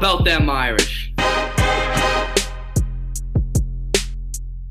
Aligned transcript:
about 0.00 0.24
them 0.24 0.48
Irish? 0.48 1.12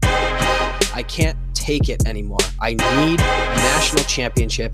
I 0.02 1.06
can't 1.08 1.38
take 1.54 1.88
it 1.88 2.08
anymore. 2.08 2.40
I 2.60 2.72
need 2.72 3.20
a 3.20 3.56
national 3.56 4.06
championship. 4.06 4.74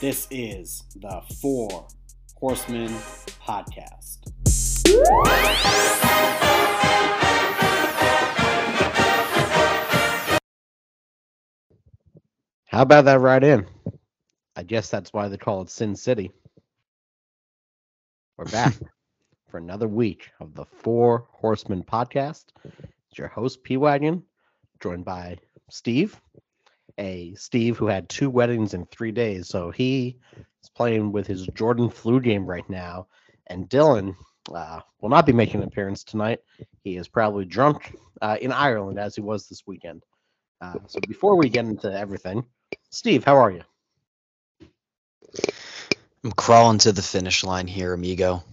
This 0.00 0.26
is 0.30 0.82
the 0.96 1.20
Four 1.42 1.86
Horsemen 2.36 2.88
Podcast. 3.46 4.32
How 12.68 12.80
about 12.80 13.04
that 13.04 13.20
right 13.20 13.44
in? 13.44 13.66
I 14.54 14.62
guess 14.62 14.90
that's 14.90 15.12
why 15.12 15.28
they 15.28 15.38
call 15.38 15.62
it 15.62 15.70
Sin 15.70 15.96
City. 15.96 16.30
We're 18.36 18.44
back 18.46 18.74
for 19.50 19.56
another 19.56 19.88
week 19.88 20.30
of 20.40 20.54
the 20.54 20.66
Four 20.66 21.26
Horsemen 21.30 21.82
podcast. 21.82 22.44
It's 22.64 23.18
your 23.18 23.28
host, 23.28 23.62
P 23.64 23.78
Wagon, 23.78 24.22
joined 24.82 25.06
by 25.06 25.38
Steve, 25.70 26.20
a 26.98 27.34
Steve 27.34 27.78
who 27.78 27.86
had 27.86 28.10
two 28.10 28.28
weddings 28.28 28.74
in 28.74 28.84
three 28.86 29.10
days. 29.10 29.48
So 29.48 29.70
he 29.70 30.18
is 30.62 30.68
playing 30.68 31.12
with 31.12 31.26
his 31.26 31.46
Jordan 31.54 31.88
flu 31.88 32.20
game 32.20 32.44
right 32.44 32.68
now. 32.68 33.06
And 33.46 33.70
Dylan 33.70 34.14
uh, 34.54 34.80
will 35.00 35.08
not 35.08 35.24
be 35.24 35.32
making 35.32 35.62
an 35.62 35.68
appearance 35.68 36.04
tonight. 36.04 36.40
He 36.84 36.98
is 36.98 37.08
probably 37.08 37.46
drunk 37.46 37.96
uh, 38.20 38.36
in 38.40 38.52
Ireland 38.52 38.98
as 38.98 39.14
he 39.14 39.22
was 39.22 39.48
this 39.48 39.66
weekend. 39.66 40.02
Uh, 40.60 40.74
so 40.86 41.00
before 41.08 41.36
we 41.36 41.48
get 41.48 41.64
into 41.64 41.90
everything, 41.90 42.44
Steve, 42.90 43.24
how 43.24 43.36
are 43.36 43.50
you? 43.50 43.62
I'm 46.24 46.32
crawling 46.32 46.78
to 46.78 46.92
the 46.92 47.02
finish 47.02 47.44
line 47.44 47.66
here, 47.66 47.92
amigo. 47.92 48.44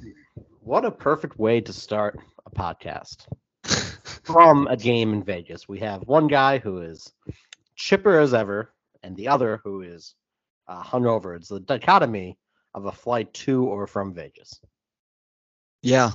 What 0.61 0.85
a 0.85 0.91
perfect 0.91 1.37
way 1.37 1.61
to 1.61 1.73
start 1.73 2.19
a 2.45 2.49
podcast 2.49 3.27
from 4.23 4.67
a 4.67 4.77
game 4.77 5.13
in 5.13 5.23
Vegas. 5.23 5.67
We 5.67 5.79
have 5.79 6.01
one 6.03 6.27
guy 6.27 6.57
who 6.59 6.81
is 6.81 7.11
chipper 7.75 8.19
as 8.19 8.33
ever, 8.33 8.71
and 9.03 9.15
the 9.15 9.27
other 9.27 9.61
who 9.63 9.81
is 9.81 10.15
uh, 10.67 10.83
hungover. 10.83 11.35
It's 11.35 11.49
the 11.49 11.59
dichotomy 11.59 12.37
of 12.73 12.85
a 12.85 12.91
flight 12.91 13.33
to 13.33 13.65
or 13.65 13.87
from 13.87 14.13
Vegas. 14.13 14.59
Yeah, 15.81 16.11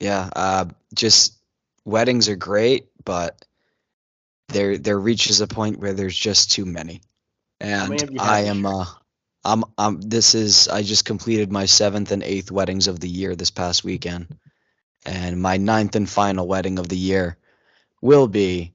yeah. 0.00 0.30
Uh, 0.34 0.66
just 0.94 1.36
weddings 1.84 2.28
are 2.28 2.36
great, 2.36 2.86
but 3.04 3.44
there 4.48 4.78
there 4.78 4.98
reaches 4.98 5.40
a 5.40 5.46
point 5.46 5.78
where 5.78 5.92
there's 5.92 6.16
just 6.16 6.52
too 6.52 6.64
many, 6.64 7.00
and 7.60 8.18
I 8.18 8.42
am. 8.42 8.64
Uh, 8.64 8.86
I'm. 9.44 9.64
I'm. 9.76 10.00
This 10.00 10.34
is. 10.34 10.68
I 10.68 10.82
just 10.82 11.04
completed 11.04 11.52
my 11.52 11.66
seventh 11.66 12.10
and 12.12 12.22
eighth 12.22 12.50
weddings 12.50 12.88
of 12.88 13.00
the 13.00 13.08
year 13.08 13.36
this 13.36 13.50
past 13.50 13.84
weekend, 13.84 14.36
and 15.04 15.40
my 15.40 15.56
ninth 15.56 15.96
and 15.96 16.08
final 16.08 16.46
wedding 16.46 16.78
of 16.78 16.88
the 16.88 16.96
year 16.96 17.36
will 18.00 18.26
be 18.26 18.72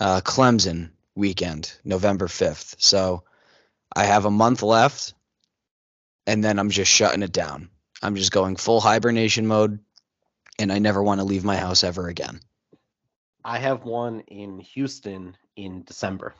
uh, 0.00 0.20
Clemson 0.20 0.90
weekend, 1.14 1.72
November 1.84 2.28
fifth. 2.28 2.76
So 2.78 3.24
I 3.94 4.04
have 4.04 4.24
a 4.24 4.30
month 4.30 4.62
left, 4.62 5.14
and 6.26 6.42
then 6.42 6.58
I'm 6.58 6.70
just 6.70 6.90
shutting 6.90 7.22
it 7.22 7.32
down. 7.32 7.70
I'm 8.02 8.16
just 8.16 8.32
going 8.32 8.56
full 8.56 8.80
hibernation 8.80 9.46
mode, 9.46 9.78
and 10.58 10.72
I 10.72 10.78
never 10.78 11.02
want 11.02 11.20
to 11.20 11.24
leave 11.24 11.44
my 11.44 11.56
house 11.56 11.84
ever 11.84 12.08
again. 12.08 12.40
I 13.44 13.58
have 13.58 13.84
one 13.84 14.20
in 14.20 14.58
Houston 14.60 15.36
in 15.56 15.82
December. 15.84 16.34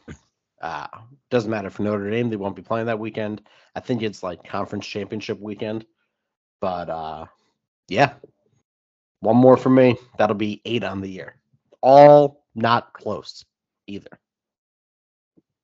Uh, 0.60 0.86
doesn't 1.30 1.50
matter 1.50 1.70
for 1.70 1.83
Notre 1.83 2.10
Dame; 2.10 2.30
they 2.30 2.36
won't 2.36 2.56
be 2.56 2.62
playing 2.62 2.86
that 2.86 2.98
weekend. 2.98 3.42
I 3.74 3.80
think 3.80 4.02
it's 4.02 4.22
like 4.22 4.48
conference 4.48 4.86
championship 4.86 5.41
weekend. 5.41 5.84
But 6.61 6.88
uh, 6.88 7.27
yeah, 7.89 8.14
one 9.20 9.36
more 9.36 9.56
for 9.56 9.70
me. 9.70 9.96
That'll 10.18 10.36
be 10.36 10.62
eight 10.64 10.84
on 10.84 11.01
the 11.01 11.08
year. 11.08 11.36
All 11.80 12.45
not 12.55 12.92
close 12.92 13.45
either. 13.86 14.18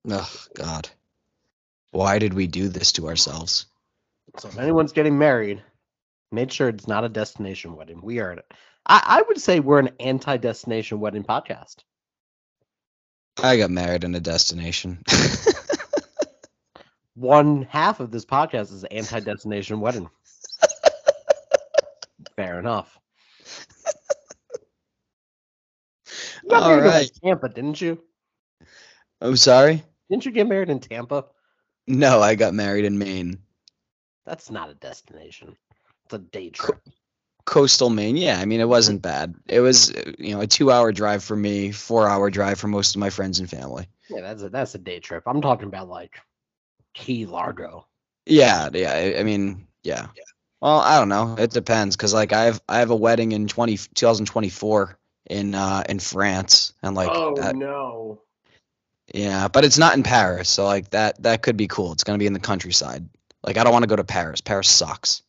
Oh 0.09 0.47
God, 0.55 0.89
why 1.93 2.19
did 2.19 2.35
we 2.35 2.47
do 2.47 2.69
this 2.69 2.93
to 2.93 3.09
ourselves? 3.09 3.67
So 4.39 4.49
if 4.49 4.59
anyone's 4.59 4.93
getting 4.93 5.19
married, 5.19 5.63
make 6.31 6.51
sure 6.51 6.69
it's 6.69 6.89
not 6.89 7.05
a 7.05 7.09
destination 7.09 7.77
wedding. 7.77 8.01
We 8.03 8.21
are. 8.21 8.43
I, 8.87 9.03
I 9.05 9.23
would 9.29 9.41
say 9.41 9.61
we're 9.61 9.79
an 9.79 9.91
anti-destination 9.99 11.01
wedding 11.01 11.25
podcast. 11.25 11.77
I 13.43 13.57
got 13.57 13.71
married 13.71 14.05
in 14.05 14.15
a 14.15 14.21
destination. 14.21 15.03
One 17.15 17.63
half 17.63 18.01
of 18.01 18.11
this 18.11 18.25
podcast 18.25 18.73
is 18.73 18.85
anti-destination 18.85 19.81
wedding. 19.81 20.11
Fair 22.37 22.59
enough. 22.59 22.99
You 26.43 26.51
got 26.51 26.63
All 26.63 26.69
married 26.71 26.85
right. 26.89 27.11
Tampa, 27.23 27.49
didn't 27.49 27.81
you? 27.81 28.03
I'm 29.21 29.37
sorry. 29.37 29.83
Didn't 30.09 30.25
you 30.27 30.33
get 30.33 30.49
married 30.49 30.71
in 30.71 30.81
Tampa? 30.81 31.27
No, 31.87 32.21
I 32.21 32.35
got 32.35 32.55
married 32.55 32.85
in 32.85 32.99
Maine, 32.99 33.39
That's 34.27 34.51
not 34.51 34.71
a 34.71 34.75
destination. 34.75 35.57
It's 36.05 36.15
a 36.15 36.19
day 36.19 36.51
trip. 36.51 36.81
Coastal 37.51 37.91
Maine. 37.91 38.17
Yeah, 38.17 38.39
I 38.39 38.45
mean 38.45 38.61
it 38.61 38.69
wasn't 38.69 39.03
bad. 39.03 39.35
It 39.49 39.61
was 39.61 39.93
you 40.19 40.35
know 40.35 40.41
a 40.41 40.47
two-hour 40.47 40.93
drive 40.93 41.23
for 41.23 41.37
me, 41.37 41.73
four-hour 41.73 42.31
drive 42.31 42.61
for 42.61 42.69
most 42.69 42.95
of 42.95 43.01
my 43.01 43.11
friends 43.11 43.41
and 43.41 43.51
family. 43.51 43.89
Yeah, 44.09 44.21
that's 44.21 44.43
a 44.43 44.49
that's 44.49 44.75
a 44.77 44.79
day 44.79 45.01
trip. 45.01 45.25
I'm 45.27 45.43
talking 45.43 45.67
about 45.67 45.89
like 45.89 46.21
Key 46.95 47.27
Largo. 47.27 47.87
Yeah, 48.25 48.69
yeah. 48.73 48.93
I, 48.93 49.19
I 49.19 49.23
mean, 49.25 49.67
yeah. 49.83 50.07
Well, 50.61 50.79
I 50.79 50.99
don't 50.99 51.09
know. 51.09 51.35
It 51.39 51.51
depends 51.51 51.97
because 51.97 52.15
like 52.15 52.33
I 52.33 52.45
have 52.45 52.63
I 52.69 52.79
have 52.79 52.91
a 52.91 52.97
wedding 52.97 53.33
in 53.33 53.49
20, 53.49 53.77
2024 53.95 54.99
in 55.29 55.55
uh 55.55 55.83
in 55.89 55.99
France 55.99 56.73
and 56.83 56.95
like 56.95 57.11
oh 57.13 57.35
that, 57.35 57.57
no. 57.57 58.23
yeah, 59.13 59.49
but 59.49 59.65
it's 59.65 59.79
not 59.79 59.97
in 59.97 60.05
Paris, 60.05 60.49
so 60.49 60.65
like 60.65 60.91
that 60.91 61.21
that 61.25 61.43
could 61.43 61.57
be 61.57 61.67
cool. 61.67 61.93
It's 61.93 62.05
gonna 62.05 62.19
be 62.19 62.27
in 62.27 62.33
the 62.33 62.39
countryside. 62.39 63.09
Like 63.43 63.57
I 63.57 63.65
don't 63.65 63.73
want 63.73 63.83
to 63.83 63.89
go 63.89 63.97
to 63.97 64.05
Paris. 64.05 64.41
Paris 64.41 64.69
sucks. 64.69 65.23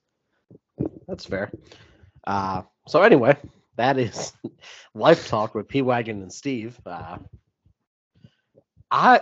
That's 1.07 1.25
fair. 1.25 1.51
Uh, 2.25 2.63
so 2.87 3.01
anyway, 3.01 3.35
that 3.77 3.97
is 3.97 4.33
life 4.93 5.27
talk 5.27 5.55
with 5.55 5.67
P 5.67 5.81
Wagon 5.81 6.21
and 6.21 6.31
Steve. 6.31 6.79
Uh, 6.85 7.17
I 8.89 9.21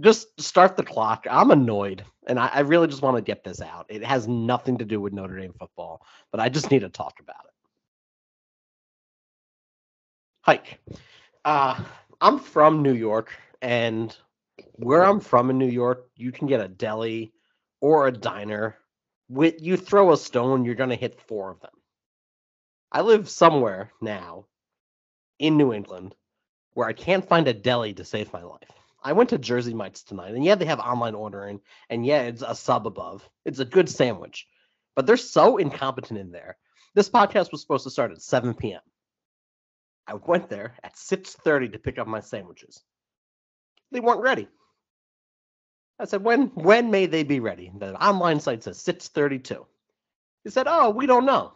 just 0.00 0.40
start 0.40 0.76
the 0.76 0.82
clock. 0.82 1.26
I'm 1.30 1.50
annoyed, 1.50 2.02
and 2.26 2.38
I, 2.38 2.48
I 2.48 2.60
really 2.60 2.88
just 2.88 3.02
want 3.02 3.16
to 3.16 3.22
get 3.22 3.44
this 3.44 3.60
out. 3.60 3.86
It 3.88 4.02
has 4.02 4.26
nothing 4.26 4.78
to 4.78 4.84
do 4.84 5.00
with 5.00 5.12
Notre 5.12 5.38
Dame 5.38 5.52
football, 5.58 6.00
but 6.30 6.40
I 6.40 6.48
just 6.48 6.70
need 6.70 6.80
to 6.80 6.88
talk 6.88 7.20
about 7.20 7.44
it. 7.44 7.52
Hike. 10.40 10.78
Uh, 11.44 11.78
I'm 12.20 12.38
from 12.38 12.82
New 12.82 12.94
York, 12.94 13.32
and 13.60 14.16
where 14.76 15.04
I'm 15.04 15.20
from 15.20 15.50
in 15.50 15.58
New 15.58 15.68
York, 15.68 16.08
you 16.16 16.32
can 16.32 16.46
get 16.46 16.60
a 16.60 16.68
deli 16.68 17.32
or 17.80 18.06
a 18.06 18.12
diner 18.12 18.76
with 19.28 19.60
you 19.60 19.76
throw 19.76 20.12
a 20.12 20.16
stone, 20.16 20.64
you're 20.64 20.74
gonna 20.74 20.94
hit 20.94 21.20
four 21.20 21.50
of 21.50 21.60
them. 21.60 21.72
I 22.96 23.02
live 23.02 23.28
somewhere 23.28 23.92
now 24.00 24.46
in 25.38 25.58
New 25.58 25.74
England 25.74 26.14
where 26.72 26.88
I 26.88 26.94
can't 26.94 27.28
find 27.28 27.46
a 27.46 27.52
deli 27.52 27.92
to 27.92 28.06
save 28.06 28.32
my 28.32 28.42
life. 28.42 28.70
I 29.04 29.12
went 29.12 29.28
to 29.30 29.38
Jersey 29.38 29.74
Mike's 29.74 30.02
tonight, 30.02 30.34
and 30.34 30.42
yeah, 30.42 30.54
they 30.54 30.64
have 30.64 30.80
online 30.80 31.14
ordering, 31.14 31.60
and 31.90 32.06
yeah, 32.06 32.22
it's 32.22 32.40
a 32.40 32.54
sub 32.54 32.86
above. 32.86 33.28
It's 33.44 33.58
a 33.58 33.66
good 33.66 33.90
sandwich, 33.90 34.46
but 34.94 35.04
they're 35.04 35.18
so 35.18 35.58
incompetent 35.58 36.18
in 36.18 36.32
there. 36.32 36.56
This 36.94 37.10
podcast 37.10 37.52
was 37.52 37.60
supposed 37.60 37.84
to 37.84 37.90
start 37.90 38.12
at 38.12 38.22
7 38.22 38.54
p.m. 38.54 38.80
I 40.06 40.14
went 40.14 40.48
there 40.48 40.72
at 40.82 40.94
6:30 40.94 41.72
to 41.72 41.78
pick 41.78 41.98
up 41.98 42.06
my 42.06 42.20
sandwiches. 42.20 42.82
They 43.92 44.00
weren't 44.00 44.22
ready. 44.22 44.48
I 45.98 46.06
said, 46.06 46.24
when 46.24 46.46
when 46.54 46.90
may 46.90 47.04
they 47.04 47.24
be 47.24 47.40
ready? 47.40 47.70
The 47.76 48.02
online 48.02 48.40
site 48.40 48.62
says 48.62 48.80
632. 48.80 49.66
He 50.44 50.50
said, 50.50 50.66
Oh, 50.66 50.88
we 50.88 51.04
don't 51.04 51.26
know. 51.26 51.52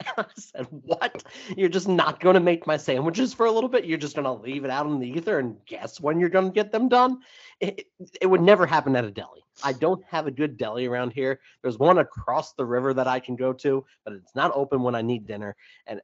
I 0.16 0.24
said, 0.36 0.66
What? 0.70 1.24
You're 1.56 1.68
just 1.68 1.88
not 1.88 2.20
gonna 2.20 2.40
make 2.40 2.66
my 2.66 2.76
sandwiches 2.76 3.34
for 3.34 3.46
a 3.46 3.52
little 3.52 3.68
bit? 3.68 3.84
You're 3.84 3.98
just 3.98 4.16
gonna 4.16 4.34
leave 4.34 4.64
it 4.64 4.70
out 4.70 4.86
in 4.86 4.98
the 4.98 5.08
ether 5.08 5.38
and 5.38 5.56
guess 5.66 6.00
when 6.00 6.20
you're 6.20 6.28
gonna 6.28 6.50
get 6.50 6.72
them 6.72 6.88
done? 6.88 7.20
It, 7.60 7.86
it 8.20 8.26
would 8.26 8.42
never 8.42 8.66
happen 8.66 8.96
at 8.96 9.04
a 9.04 9.10
deli. 9.10 9.44
I 9.62 9.72
don't 9.72 10.04
have 10.04 10.26
a 10.26 10.30
good 10.30 10.56
deli 10.56 10.86
around 10.86 11.12
here. 11.12 11.40
There's 11.62 11.78
one 11.78 11.98
across 11.98 12.52
the 12.52 12.64
river 12.64 12.94
that 12.94 13.08
I 13.08 13.18
can 13.18 13.34
go 13.36 13.52
to, 13.54 13.84
but 14.04 14.12
it's 14.14 14.34
not 14.34 14.52
open 14.54 14.82
when 14.82 14.94
I 14.94 15.02
need 15.02 15.26
dinner. 15.26 15.56
And 15.86 16.00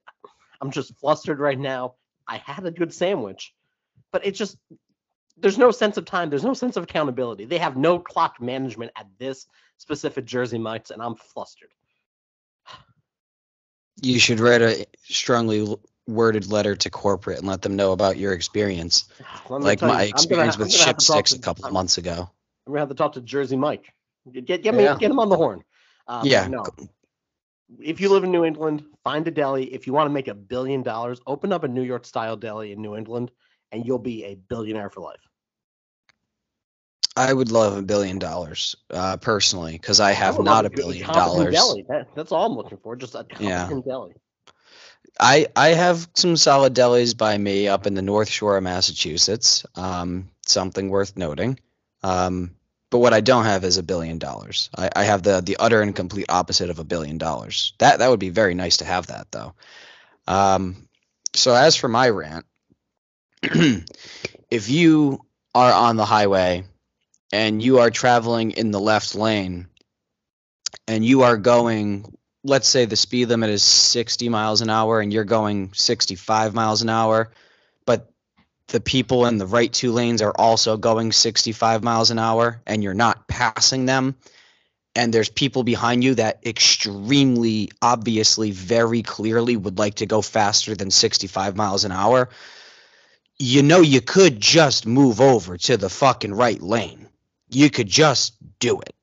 I'm 0.61 0.71
just 0.71 0.97
flustered 0.99 1.39
right 1.39 1.59
now. 1.59 1.95
I 2.27 2.39
had 2.39 2.65
a 2.67 2.71
good 2.71 2.93
sandwich, 2.93 3.55
but 4.11 4.27
it 4.27 4.33
just 4.33 4.57
there's 5.37 5.59
no 5.59 5.71
sense 5.71 5.97
of 5.97 6.05
time. 6.05 6.31
There's 6.31 6.45
no 6.45 6.55
sense 6.55 6.77
of 6.77 6.85
accountability. 6.85 7.45
They 7.45 7.59
have 7.59 7.77
no 7.77 7.99
clock 7.99 8.41
management 8.41 8.93
at 8.97 9.07
this 9.19 9.47
specific 9.79 10.25
Jersey 10.25 10.59
Mike's, 10.59 10.91
and 10.91 11.03
I'm 11.03 11.17
flustered. 11.17 11.71
You 14.03 14.19
should 14.19 14.41
write 14.41 14.63
a 14.63 14.87
strongly 15.05 15.77
worded 16.07 16.51
letter 16.51 16.77
to 16.77 16.91
corporate 16.91 17.39
and 17.39 17.47
let 17.49 17.63
them 17.63 17.77
know 17.77 17.93
about 17.93 18.17
your 18.19 18.33
experience. 18.33 19.05
Let 19.49 19.63
Like 19.63 19.79
tell 19.79 19.89
you, 19.89 19.95
my 19.95 20.01
gonna- 20.03 20.11
experience 20.11 20.55
I'm 20.57 20.61
with 20.61 20.69
gonna 20.73 20.85
ship 20.85 20.99
to 20.99 21.05
sticks 21.05 21.31
to- 21.33 21.39
a 21.39 21.41
couple 21.41 21.65
of 21.65 21.69
I'm- 21.69 21.75
months 21.75 21.97
ago. 21.99 22.29
I'm 22.67 22.73
gonna 22.73 22.81
have 22.81 22.89
to 22.91 22.95
talk 22.95 23.13
to 23.15 23.21
Jersey 23.21 23.57
Mike 23.57 23.93
Get 24.33 24.63
get 24.63 24.75
me 24.75 24.85
Yeah. 24.85 24.97
get 24.97 25.11
him 25.11 25.19
on 25.19 25.29
the 25.29 25.37
horn. 25.37 25.63
Uh, 26.09 26.21
but 26.23 26.31
Yeah, 26.31 26.47
No. 26.49 26.65
If 27.81 28.01
you 28.01 28.09
live 28.11 28.25
in 28.25 28.31
New 28.31 28.45
England, 28.45 28.85
find 29.05 29.27
a 29.27 29.31
deli. 29.31 29.73
If 29.73 29.87
you 29.87 29.93
want 29.95 30.07
to 30.07 30.13
make 30.13 30.29
a 30.29 30.35
billion 30.35 30.83
dollars, 30.83 31.21
open 31.27 31.53
up 31.53 31.65
a 31.65 31.69
New 31.69 31.83
York 31.83 32.05
style 32.05 32.37
deli 32.37 32.73
in 32.73 32.81
New 32.83 32.95
England, 32.95 33.31
and 33.73 33.85
you'll 33.87 33.99
be 33.99 34.25
a 34.25 34.35
billionaire 34.35 34.91
for 34.91 35.01
life. 35.01 35.21
I 37.17 37.33
would 37.33 37.53
love 37.53 37.77
a 37.77 37.83
billion 37.83 38.19
dollars, 38.19 38.77
uh, 38.91 39.17
personally, 39.19 39.73
because 39.73 40.01
I 40.01 40.13
I 40.13 40.13
have 40.13 40.39
love 40.39 40.45
not 40.45 40.67
a 40.67 40.71
billion 40.71 41.07
dollars. 41.13 41.53
Deli. 41.53 41.85
That, 41.89 42.09
that's 42.17 42.33
all 42.33 42.47
I'm 42.47 42.57
looking 42.57 42.79
for. 42.83 42.97
Just 42.97 43.15
a 43.15 43.27
Yeah. 43.39 43.71
deli. 43.85 44.15
I 45.19 45.47
I 45.55 45.69
have 45.69 46.09
some 46.15 46.37
solid 46.37 46.75
delis 46.75 47.17
by 47.17 47.37
me 47.39 47.69
up 47.69 47.87
in 47.87 47.95
the 47.95 48.03
North 48.03 48.29
Shore 48.29 48.57
of 48.57 48.65
Massachusetts. 48.65 49.65
Um, 49.77 50.31
something 50.47 50.91
worth 50.91 51.17
noting. 51.17 51.61
Um, 52.03 52.57
but 52.91 52.99
what 52.99 53.15
I 53.15 53.21
don't 53.21 53.45
have 53.45 53.65
is 53.65 53.79
a 53.79 53.83
billion 53.83 54.19
dollars. 54.19 54.71
I, 54.77 54.91
I 54.95 55.05
have 55.05 55.23
the 55.23 55.41
the 55.41 55.57
utter 55.59 55.83
and 55.83 55.95
complete 55.95 56.27
opposite 56.29 56.71
of 56.71 56.79
a 56.81 56.85
billion 56.85 57.19
dollars. 57.19 57.75
That 57.79 58.01
that 58.01 58.11
would 58.11 58.21
be 58.21 58.31
very 58.31 58.55
nice 58.55 58.79
to 58.79 58.85
have 58.85 59.07
that 59.09 59.31
though. 59.31 59.55
Um, 60.27 60.89
so 61.35 61.55
as 61.55 61.77
for 61.77 61.89
my 61.89 62.09
rant, 62.09 62.47
if 63.43 64.69
you 64.69 65.21
are 65.55 65.73
on 65.73 65.97
the 65.97 66.05
highway 66.05 66.65
and 67.35 67.61
you 67.61 67.81
are 67.81 67.91
traveling 67.91 68.53
in 68.53 68.71
the 68.71 68.79
left 68.79 69.17
lane 69.17 69.67
and 70.87 71.05
you 71.05 71.23
are 71.23 71.37
going 71.37 72.15
let's 72.45 72.69
say 72.69 72.85
the 72.85 72.95
speed 72.95 73.29
limit 73.29 73.51
is 73.51 73.63
60 73.63 74.29
miles 74.29 74.61
an 74.61 74.71
hour 74.71 75.01
and 75.01 75.13
you're 75.13 75.25
going 75.25 75.73
65 75.73 76.55
miles 76.55 76.83
an 76.83 76.91
hour, 76.91 77.33
but 77.87 78.13
the 78.69 78.81
people 78.81 79.27
in 79.27 79.39
the 79.39 79.47
right 79.47 79.73
two 79.73 79.93
lanes 79.93 80.23
are 80.23 80.35
also 80.37 80.77
going 80.77 81.11
65 81.11 81.83
miles 81.83 82.11
an 82.11 82.19
hour 82.19 82.61
and 82.67 82.85
you're 82.85 82.95
not 82.95 83.27
passing 83.27 83.87
them, 83.87 84.15
and 84.95 85.13
there's 85.13 85.31
people 85.31 85.65
behind 85.65 86.05
you 86.05 86.15
that 86.15 86.47
extremely 86.47 87.71
obviously, 87.83 88.51
very 88.51 89.03
clearly 89.03 89.57
would 89.57 89.79
like 89.79 89.97
to 89.97 90.07
go 90.07 90.21
faster 90.23 90.77
than 90.77 90.91
65 90.91 91.57
miles 91.57 91.85
an 91.85 91.93
hour, 91.93 92.29
you 93.39 93.63
know, 93.63 93.81
you 93.81 94.01
could 94.01 94.39
just 94.39 94.87
move 94.87 95.21
over 95.21 95.57
to 95.57 95.77
the 95.77 95.89
fucking 95.89 96.35
right 96.35 96.63
lane. 96.63 97.04
You 97.55 97.71
could 97.71 97.89
just 97.89 98.35
do 98.59 98.81
it, 98.81 98.95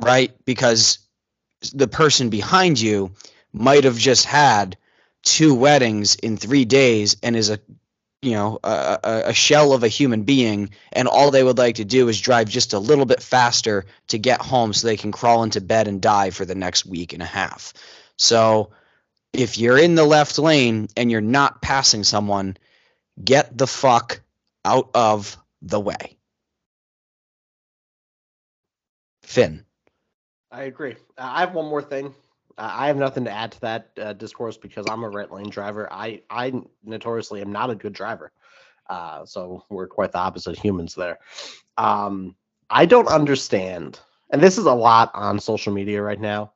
right? 0.00 0.32
Because 0.44 0.98
the 1.72 1.88
person 1.88 2.28
behind 2.30 2.80
you 2.80 3.12
might 3.52 3.84
have 3.84 3.96
just 3.96 4.26
had 4.26 4.76
two 5.22 5.54
weddings 5.54 6.16
in 6.16 6.36
three 6.36 6.64
days 6.64 7.16
and 7.22 7.36
is 7.36 7.50
a 7.50 7.58
you 8.20 8.32
know 8.32 8.58
a, 8.64 9.22
a, 9.26 9.34
shell 9.34 9.72
of 9.72 9.82
a 9.82 9.88
human 9.88 10.22
being 10.22 10.70
and 10.92 11.08
all 11.08 11.30
they 11.30 11.42
would 11.42 11.58
like 11.58 11.76
to 11.76 11.84
do 11.84 12.08
is 12.08 12.20
drive 12.20 12.48
just 12.48 12.72
a 12.72 12.78
little 12.78 13.04
bit 13.04 13.22
faster 13.22 13.84
to 14.08 14.18
get 14.18 14.40
home 14.40 14.72
so 14.72 14.86
they 14.86 14.96
can 14.96 15.12
crawl 15.12 15.42
into 15.42 15.60
bed 15.60 15.88
and 15.88 16.00
die 16.00 16.30
for 16.30 16.44
the 16.44 16.54
next 16.54 16.86
week 16.86 17.12
and 17.12 17.22
a 17.22 17.26
half 17.26 17.72
so 18.16 18.70
if 19.32 19.58
you're 19.58 19.78
in 19.78 19.94
the 19.94 20.04
left 20.04 20.38
lane 20.38 20.88
and 20.96 21.10
you're 21.10 21.20
not 21.20 21.60
passing 21.60 22.02
someone 22.02 22.56
get 23.22 23.56
the 23.56 23.66
fuck 23.66 24.20
out 24.64 24.90
of 24.94 25.36
the 25.60 25.80
way 25.80 26.13
finn 29.24 29.64
I 30.54 30.64
agree. 30.64 30.94
I 31.18 31.40
have 31.40 31.52
one 31.52 31.66
more 31.66 31.82
thing. 31.82 32.14
I 32.56 32.86
have 32.86 32.96
nothing 32.96 33.24
to 33.24 33.30
add 33.32 33.50
to 33.52 33.60
that 33.62 33.90
uh, 34.00 34.12
discourse 34.12 34.56
because 34.56 34.86
I'm 34.88 35.02
a 35.02 35.08
right 35.08 35.30
lane 35.30 35.50
driver. 35.50 35.92
I 35.92 36.22
I 36.30 36.52
notoriously 36.84 37.40
am 37.40 37.50
not 37.50 37.70
a 37.70 37.74
good 37.74 37.92
driver, 37.92 38.30
uh, 38.88 39.24
so 39.26 39.64
we're 39.68 39.88
quite 39.88 40.12
the 40.12 40.18
opposite 40.18 40.56
humans 40.56 40.94
there. 40.94 41.18
Um, 41.76 42.36
I 42.70 42.86
don't 42.86 43.08
understand, 43.08 43.98
and 44.30 44.40
this 44.40 44.56
is 44.56 44.66
a 44.66 44.72
lot 44.72 45.10
on 45.14 45.40
social 45.40 45.72
media 45.72 46.00
right 46.00 46.20
now, 46.20 46.52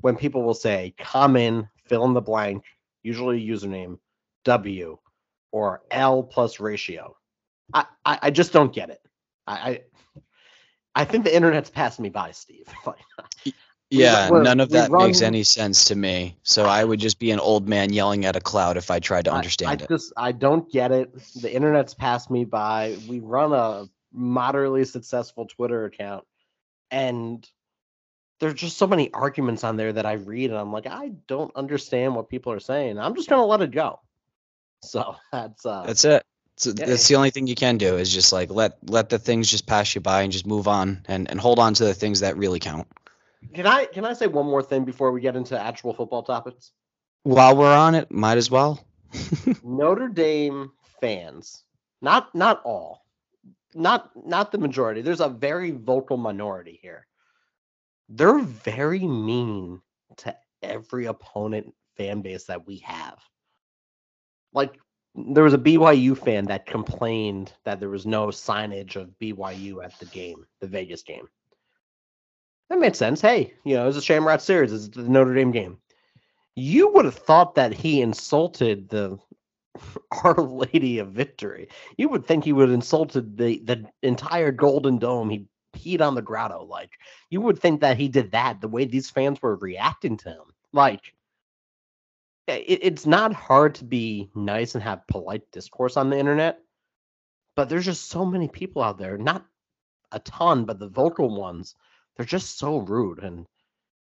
when 0.00 0.16
people 0.16 0.42
will 0.42 0.54
say, 0.54 0.92
"Come 0.98 1.36
in, 1.36 1.68
fill 1.84 2.04
in 2.06 2.14
the 2.14 2.20
blank," 2.20 2.64
usually 3.04 3.40
username 3.40 4.00
W 4.44 4.98
or 5.52 5.82
L 5.92 6.24
plus 6.24 6.58
ratio. 6.58 7.16
I 7.72 7.84
I, 8.04 8.18
I 8.22 8.30
just 8.32 8.52
don't 8.52 8.72
get 8.72 8.90
it. 8.90 9.02
I. 9.46 9.82
I 10.96 11.02
I 11.02 11.04
think 11.04 11.24
the 11.24 11.34
internet's 11.34 11.70
passed 11.70 12.00
me 12.00 12.08
by, 12.08 12.32
Steve. 12.32 12.66
Yeah, 13.88 14.28
run- 14.30 14.42
none 14.42 14.58
of 14.58 14.70
that 14.70 14.90
makes 14.90 15.22
any 15.22 15.44
sense 15.44 15.84
to 15.84 15.94
me. 15.94 16.36
So 16.42 16.64
I 16.64 16.82
would 16.82 16.98
just 16.98 17.20
be 17.20 17.30
an 17.30 17.38
old 17.38 17.68
man 17.68 17.92
yelling 17.92 18.24
at 18.24 18.34
a 18.34 18.40
cloud 18.40 18.76
if 18.76 18.90
I 18.90 18.98
tried 18.98 19.26
to 19.26 19.32
I- 19.32 19.36
understand 19.36 19.80
I, 19.80 19.84
it. 19.84 19.88
just 19.88 20.12
I 20.16 20.32
don't 20.32 20.68
get 20.70 20.90
it. 20.90 21.12
The 21.40 21.54
internet's 21.54 21.94
passed 21.94 22.28
me 22.28 22.44
by. 22.44 22.96
We 23.08 23.20
run 23.20 23.52
a 23.52 23.86
moderately 24.12 24.84
successful 24.84 25.46
Twitter 25.46 25.84
account, 25.84 26.24
and 26.90 27.48
there's 28.40 28.54
just 28.54 28.76
so 28.76 28.88
many 28.88 29.12
arguments 29.12 29.62
on 29.62 29.76
there 29.76 29.92
that 29.92 30.04
I 30.04 30.14
read, 30.14 30.50
and 30.50 30.58
I'm 30.58 30.72
like, 30.72 30.86
I 30.88 31.12
don't 31.28 31.54
understand 31.54 32.16
what 32.16 32.28
people 32.28 32.52
are 32.52 32.60
saying. 32.60 32.98
I'm 32.98 33.14
just 33.14 33.28
gonna 33.28 33.46
let 33.46 33.62
it 33.62 33.70
go. 33.70 34.00
So 34.82 35.14
that's 35.32 35.64
uh, 35.64 35.84
That's 35.86 36.04
it. 36.04 36.24
So 36.56 36.72
Yeah. 36.72 36.86
that's 36.86 37.08
the 37.08 37.16
only 37.16 37.30
thing 37.30 37.46
you 37.46 37.54
can 37.54 37.78
do 37.78 37.96
is 37.96 38.12
just 38.12 38.32
like 38.32 38.50
let 38.50 38.78
let 38.88 39.08
the 39.10 39.18
things 39.18 39.50
just 39.50 39.66
pass 39.66 39.94
you 39.94 40.00
by 40.00 40.22
and 40.22 40.32
just 40.32 40.46
move 40.46 40.68
on 40.68 41.04
and 41.06 41.30
and 41.30 41.40
hold 41.40 41.58
on 41.58 41.74
to 41.74 41.84
the 41.84 41.94
things 41.94 42.20
that 42.20 42.36
really 42.36 42.60
count. 42.60 42.86
can 43.54 43.66
I 43.66 43.86
can 43.86 44.04
I 44.04 44.12
say 44.14 44.26
one 44.26 44.46
more 44.46 44.62
thing 44.62 44.84
before 44.84 45.12
we 45.12 45.20
get 45.20 45.36
into 45.36 45.58
actual 45.58 45.94
football 45.94 46.22
topics? 46.22 46.72
While 47.24 47.56
we're 47.56 47.74
on 47.74 47.94
it, 47.94 48.10
might 48.10 48.38
as 48.38 48.50
well. 48.50 48.84
Notre 49.62 50.08
Dame 50.08 50.72
fans, 51.00 51.64
not 52.00 52.34
not 52.34 52.62
all, 52.64 53.06
not 53.74 54.10
not 54.26 54.52
the 54.52 54.58
majority. 54.58 55.02
There's 55.02 55.20
a 55.20 55.28
very 55.28 55.70
vocal 55.72 56.16
minority 56.16 56.78
here. 56.82 57.06
They're 58.08 58.38
very 58.40 59.06
mean 59.06 59.82
to 60.18 60.36
every 60.62 61.06
opponent 61.06 61.74
fan 61.96 62.22
base 62.22 62.44
that 62.44 62.66
we 62.66 62.78
have. 62.78 63.18
Like 64.52 64.78
there 65.16 65.44
was 65.44 65.54
a 65.54 65.58
BYU 65.58 66.16
fan 66.16 66.44
that 66.46 66.66
complained 66.66 67.52
that 67.64 67.80
there 67.80 67.88
was 67.88 68.06
no 68.06 68.26
signage 68.26 68.96
of 68.96 69.18
BYU 69.20 69.82
at 69.84 69.98
the 69.98 70.06
game, 70.06 70.46
the 70.60 70.66
Vegas 70.66 71.02
game. 71.02 71.28
That 72.68 72.78
made 72.78 72.96
sense. 72.96 73.20
Hey, 73.20 73.54
you 73.64 73.76
know, 73.76 73.84
it 73.84 73.86
was 73.86 73.96
a 73.96 74.02
Shamrock 74.02 74.40
Series. 74.40 74.72
It's 74.72 74.88
the 74.88 75.02
Notre 75.02 75.34
Dame 75.34 75.52
game. 75.52 75.78
You 76.54 76.88
would 76.92 77.04
have 77.04 77.14
thought 77.14 77.54
that 77.54 77.72
he 77.72 78.00
insulted 78.00 78.88
the 78.88 79.18
Our 80.24 80.34
Lady 80.34 80.98
of 80.98 81.12
Victory. 81.12 81.68
You 81.96 82.08
would 82.08 82.26
think 82.26 82.44
he 82.44 82.52
would 82.52 82.68
have 82.68 82.74
insulted 82.74 83.36
the 83.36 83.58
the 83.60 83.86
entire 84.02 84.52
Golden 84.52 84.98
Dome. 84.98 85.30
He 85.30 85.46
peed 85.74 86.00
on 86.00 86.14
the 86.14 86.22
grotto. 86.22 86.64
Like 86.64 86.90
you 87.30 87.40
would 87.40 87.58
think 87.58 87.80
that 87.80 87.98
he 87.98 88.08
did 88.08 88.32
that. 88.32 88.60
The 88.60 88.68
way 88.68 88.84
these 88.84 89.10
fans 89.10 89.40
were 89.40 89.56
reacting 89.56 90.16
to 90.18 90.30
him, 90.30 90.52
like 90.72 91.14
it, 92.46 92.80
it's 92.82 93.06
not 93.06 93.32
hard 93.32 93.74
to 93.76 93.84
be 93.84 94.30
nice 94.34 94.74
and 94.74 94.82
have 94.84 95.06
polite 95.06 95.50
discourse 95.52 95.96
on 95.96 96.10
the 96.10 96.18
internet, 96.18 96.60
but 97.54 97.68
there's 97.68 97.84
just 97.84 98.08
so 98.08 98.24
many 98.24 98.48
people 98.48 98.82
out 98.82 98.98
there. 98.98 99.16
Not 99.18 99.44
a 100.12 100.18
ton, 100.20 100.64
but 100.64 100.78
the 100.78 100.88
vocal 100.88 101.34
ones, 101.36 101.74
they're 102.16 102.26
just 102.26 102.58
so 102.58 102.78
rude, 102.78 103.18
and 103.22 103.46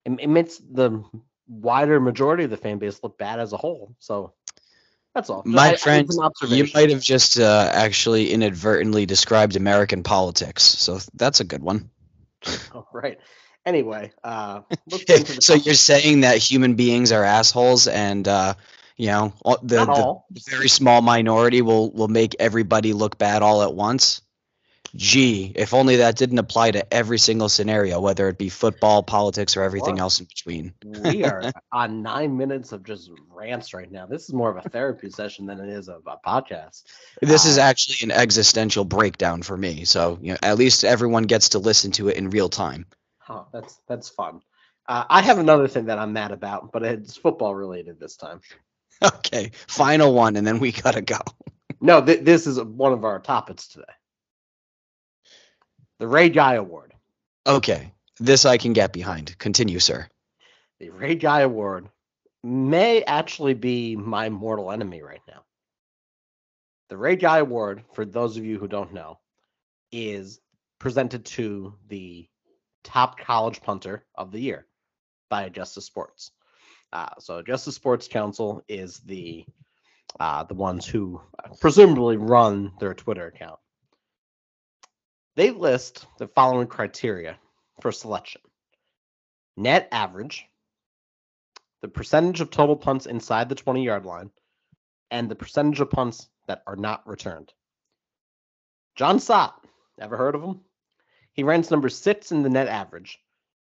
it, 0.05 0.11
it 0.23 0.27
makes 0.29 0.57
the 0.57 1.03
wider 1.47 1.99
majority 1.99 2.43
of 2.43 2.49
the 2.49 2.57
fan 2.57 2.77
base 2.77 3.01
look 3.03 3.17
bad 3.17 3.39
as 3.39 3.53
a 3.53 3.57
whole. 3.57 3.95
So 3.99 4.33
that's 5.13 5.29
all. 5.29 5.43
Just- 5.43 5.57
I- 5.57 5.61
I- 5.61 5.71
My 5.71 5.75
friend, 5.77 6.09
an 6.09 6.49
you 6.57 6.67
might 6.73 6.89
have 6.91 7.01
just 7.01 7.39
uh, 7.39 7.69
actually 7.73 8.31
inadvertently 8.31 9.05
described 9.05 9.55
American 9.55 10.03
politics. 10.03 10.63
So 10.63 10.99
that's 11.13 11.39
a 11.39 11.45
good 11.45 11.61
one. 11.63 11.89
Oh, 12.73 12.87
right. 12.93 13.19
Anyway, 13.65 14.11
uh, 14.23 14.61
let's 14.87 15.03
get 15.05 15.19
into 15.19 15.33
the 15.33 15.41
so 15.41 15.53
you're 15.53 15.73
saying 15.73 16.21
that 16.21 16.37
human 16.37 16.75
beings 16.75 17.11
are 17.11 17.23
assholes 17.23 17.87
and 17.87 18.27
uh, 18.27 18.53
you 18.97 19.07
know 19.07 19.33
the, 19.61 19.85
the 19.85 20.11
very 20.49 20.69
small 20.69 21.01
minority 21.01 21.61
will 21.61 21.91
will 21.91 22.07
make 22.07 22.35
everybody 22.39 22.93
look 22.93 23.17
bad 23.17 23.41
all 23.41 23.61
at 23.63 23.73
once. 23.73 24.21
Gee, 24.95 25.51
if 25.55 25.73
only 25.73 25.97
that 25.97 26.15
didn't 26.17 26.39
apply 26.39 26.71
to 26.71 26.93
every 26.93 27.19
single 27.19 27.49
scenario, 27.49 27.99
whether 27.99 28.27
it 28.29 28.37
be 28.37 28.49
football, 28.49 29.03
politics, 29.03 29.55
or 29.57 29.63
everything 29.63 29.99
else 29.99 30.19
in 30.19 30.25
between. 30.25 30.73
we 30.81 31.23
are 31.25 31.51
on 31.71 32.01
nine 32.01 32.37
minutes 32.37 32.71
of 32.71 32.83
just 32.83 33.11
rants 33.29 33.73
right 33.73 33.91
now. 33.91 34.05
This 34.05 34.23
is 34.25 34.33
more 34.33 34.49
of 34.49 34.57
a 34.57 34.69
therapy 34.69 35.09
session 35.09 35.45
than 35.45 35.59
it 35.59 35.69
is 35.69 35.87
a, 35.89 35.95
a 36.05 36.17
podcast. 36.25 36.83
This 37.21 37.45
is 37.45 37.57
Uh, 37.57 37.59
actually 37.59 37.97
an 38.03 38.11
existential 38.11 38.83
breakdown 38.85 39.41
for 39.41 39.57
me. 39.57 39.85
So 39.85 40.19
you 40.21 40.31
know, 40.33 40.37
at 40.41 40.57
least 40.57 40.83
everyone 40.83 41.23
gets 41.23 41.49
to 41.49 41.59
listen 41.59 41.91
to 41.93 42.09
it 42.09 42.17
in 42.17 42.29
real 42.29 42.49
time. 42.49 42.85
Huh, 43.29 43.43
that's 43.53 43.79
that's 43.87 44.09
fun. 44.09 44.41
Uh, 44.87 45.05
I 45.09 45.21
have 45.21 45.39
another 45.39 45.67
thing 45.67 45.85
that 45.85 45.99
I'm 45.99 46.13
mad 46.13 46.31
about, 46.31 46.71
but 46.71 46.83
it's 46.83 47.15
football 47.17 47.55
related 47.55 47.99
this 47.99 48.17
time. 48.17 48.41
Okay, 49.01 49.51
final 49.67 50.13
one, 50.13 50.35
and 50.35 50.45
then 50.45 50.59
we 50.59 50.73
gotta 50.73 51.01
go. 51.01 51.19
No, 51.81 52.03
th- 52.05 52.25
this 52.25 52.47
is 52.47 52.61
one 52.61 52.91
of 52.91 53.05
our 53.05 53.19
topics 53.19 53.69
today. 53.69 53.85
The 55.99 56.07
Ray 56.07 56.29
Guy 56.29 56.55
Award. 56.55 56.93
Okay, 57.47 57.93
this 58.19 58.45
I 58.45 58.57
can 58.57 58.73
get 58.73 58.91
behind. 58.91 59.37
Continue, 59.37 59.79
sir. 59.79 60.07
The 60.79 60.89
Ray 60.89 61.15
Guy 61.15 61.41
Award 61.41 61.87
may 62.43 63.03
actually 63.03 63.53
be 63.53 63.95
my 63.95 64.29
mortal 64.29 64.71
enemy 64.71 65.01
right 65.01 65.21
now. 65.27 65.43
The 66.89 66.97
Ray 66.97 67.15
Guy 67.15 67.37
Award, 67.39 67.83
for 67.93 68.05
those 68.05 68.37
of 68.37 68.45
you 68.45 68.59
who 68.59 68.67
don't 68.67 68.93
know, 68.93 69.19
is 69.91 70.41
presented 70.79 71.25
to 71.25 71.75
the 71.87 72.27
top 72.83 73.19
college 73.19 73.61
punter 73.61 74.05
of 74.15 74.31
the 74.31 74.39
year 74.39 74.65
by 75.29 75.43
Augusta 75.43 75.81
Sports. 75.81 76.31
Uh, 76.91 77.09
so 77.19 77.37
Augusta 77.37 77.71
Sports 77.71 78.07
Council 78.07 78.63
is 78.67 78.99
the 78.99 79.45
uh, 80.19 80.43
the 80.43 80.55
ones 80.55 80.87
who 80.87 81.21
presumably 81.59 82.17
run 82.17 82.71
their 82.79 82.95
Twitter 82.95 83.27
account. 83.27 83.59
They 85.35 85.51
list 85.51 86.07
the 86.17 86.27
following 86.27 86.67
criteria 86.67 87.37
for 87.81 87.91
selection: 87.91 88.41
net 89.55 89.87
average, 89.91 90.45
the 91.81 91.87
percentage 91.87 92.41
of 92.41 92.49
total 92.49 92.75
punts 92.75 93.05
inside 93.05 93.49
the 93.49 93.55
20 93.55 93.83
yard 93.83 94.05
line, 94.05 94.31
and 95.11 95.29
the 95.29 95.35
percentage 95.35 95.79
of 95.79 95.91
punts 95.91 96.27
that 96.47 96.63
are 96.65 96.75
not 96.75 97.07
returned. 97.07 97.53
Jon 98.95 99.19
Sot, 99.19 99.63
ever 99.99 100.17
heard 100.17 100.35
of 100.35 100.41
him? 100.43 100.61
He 101.39 101.43
ranks 101.43 101.71
number 101.71 101.87
six 101.87 102.33
in 102.33 102.43
the 102.43 102.49
net 102.49 102.67
average, 102.67 103.17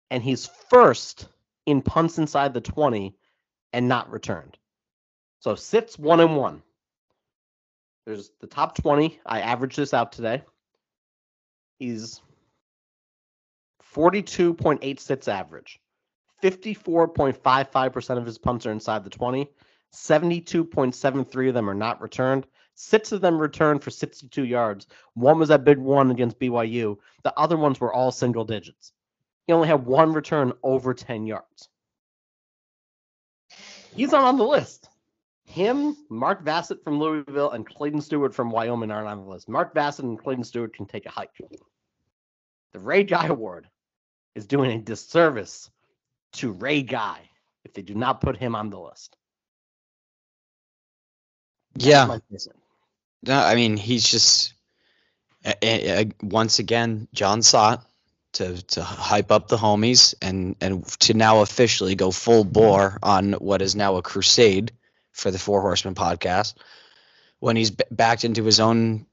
and 0.09 0.23
he's 0.23 0.49
first 0.69 1.27
in 1.65 1.81
punts 1.81 2.17
inside 2.17 2.53
the 2.53 2.61
20 2.61 3.13
and 3.73 3.89
not 3.89 4.09
returned. 4.09 4.57
So 5.41 5.53
sits 5.55 5.99
one 5.99 6.21
and 6.21 6.37
one. 6.37 6.63
There's 8.05 8.31
the 8.39 8.47
top 8.47 8.77
20. 8.77 9.19
I 9.25 9.41
averaged 9.41 9.75
this 9.75 9.93
out 9.93 10.13
today. 10.13 10.43
He's 11.77 12.21
42.8 13.93 14.97
sits 15.01 15.27
average. 15.27 15.81
54.55% 16.41 18.17
of 18.17 18.25
his 18.25 18.37
punts 18.37 18.65
are 18.65 18.71
inside 18.71 19.03
the 19.03 19.09
20. 19.09 19.49
72.73 19.93 21.47
of 21.49 21.53
them 21.53 21.69
are 21.69 21.73
not 21.73 22.01
returned. 22.01 22.47
Six 22.79 23.11
of 23.11 23.21
them 23.21 23.39
returned 23.39 23.83
for 23.83 23.89
62 23.89 24.45
yards. 24.45 24.85
One 25.15 25.39
was 25.39 25.49
that 25.49 25.63
big 25.63 25.79
one 25.79 26.11
against 26.11 26.39
BYU. 26.39 26.99
The 27.23 27.33
other 27.35 27.57
ones 27.57 27.79
were 27.79 27.91
all 27.91 28.11
single 28.11 28.45
digits. 28.45 28.93
He 29.47 29.53
only 29.53 29.67
had 29.67 29.83
one 29.83 30.13
return 30.13 30.53
over 30.61 30.93
10 30.93 31.25
yards. 31.25 31.69
He's 33.95 34.11
not 34.11 34.25
on 34.25 34.37
the 34.37 34.45
list. 34.45 34.89
Him, 35.45 35.97
Mark 36.11 36.43
Vassett 36.43 36.83
from 36.83 36.99
Louisville, 36.99 37.49
and 37.49 37.65
Clayton 37.65 37.99
Stewart 37.99 38.35
from 38.35 38.51
Wyoming 38.51 38.91
aren't 38.91 39.07
on 39.07 39.23
the 39.23 39.31
list. 39.31 39.49
Mark 39.49 39.73
Vassett 39.73 40.05
and 40.05 40.19
Clayton 40.19 40.43
Stewart 40.43 40.75
can 40.75 40.85
take 40.85 41.07
a 41.07 41.09
hike. 41.09 41.31
The 42.73 42.79
Ray 42.79 43.01
Guy 43.01 43.25
Award 43.25 43.67
is 44.35 44.45
doing 44.45 44.69
a 44.69 44.77
disservice 44.77 45.71
to 46.33 46.51
Ray 46.51 46.83
Guy 46.83 47.27
if 47.65 47.73
they 47.73 47.81
do 47.81 47.95
not 47.95 48.21
put 48.21 48.37
him 48.37 48.53
on 48.53 48.69
the 48.69 48.79
list. 48.79 49.17
Yeah. 51.75 52.19
No, 53.23 53.39
I 53.39 53.55
mean 53.55 53.77
he's 53.77 54.07
just 54.07 54.53
uh, 55.45 56.05
once 56.21 56.59
again 56.59 57.07
Jon 57.13 57.41
Sot 57.41 57.85
to 58.33 58.61
to 58.67 58.83
hype 58.83 59.31
up 59.31 59.47
the 59.47 59.57
homies 59.57 60.13
and 60.21 60.55
and 60.61 60.85
to 60.99 61.13
now 61.13 61.41
officially 61.41 61.95
go 61.95 62.11
full 62.11 62.43
bore 62.43 62.99
on 63.01 63.33
what 63.33 63.61
is 63.61 63.75
now 63.75 63.95
a 63.97 64.01
crusade 64.01 64.71
for 65.11 65.31
the 65.31 65.39
Four 65.39 65.61
Horsemen 65.61 65.95
podcast. 65.95 66.53
When 67.39 67.55
he's 67.55 67.71
b- 67.71 67.83
backed 67.91 68.23
into 68.23 68.43
his 68.43 68.59
own 68.59 69.05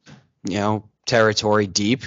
you 0.46 0.58
know 0.58 0.88
territory 1.06 1.66
deep 1.66 2.02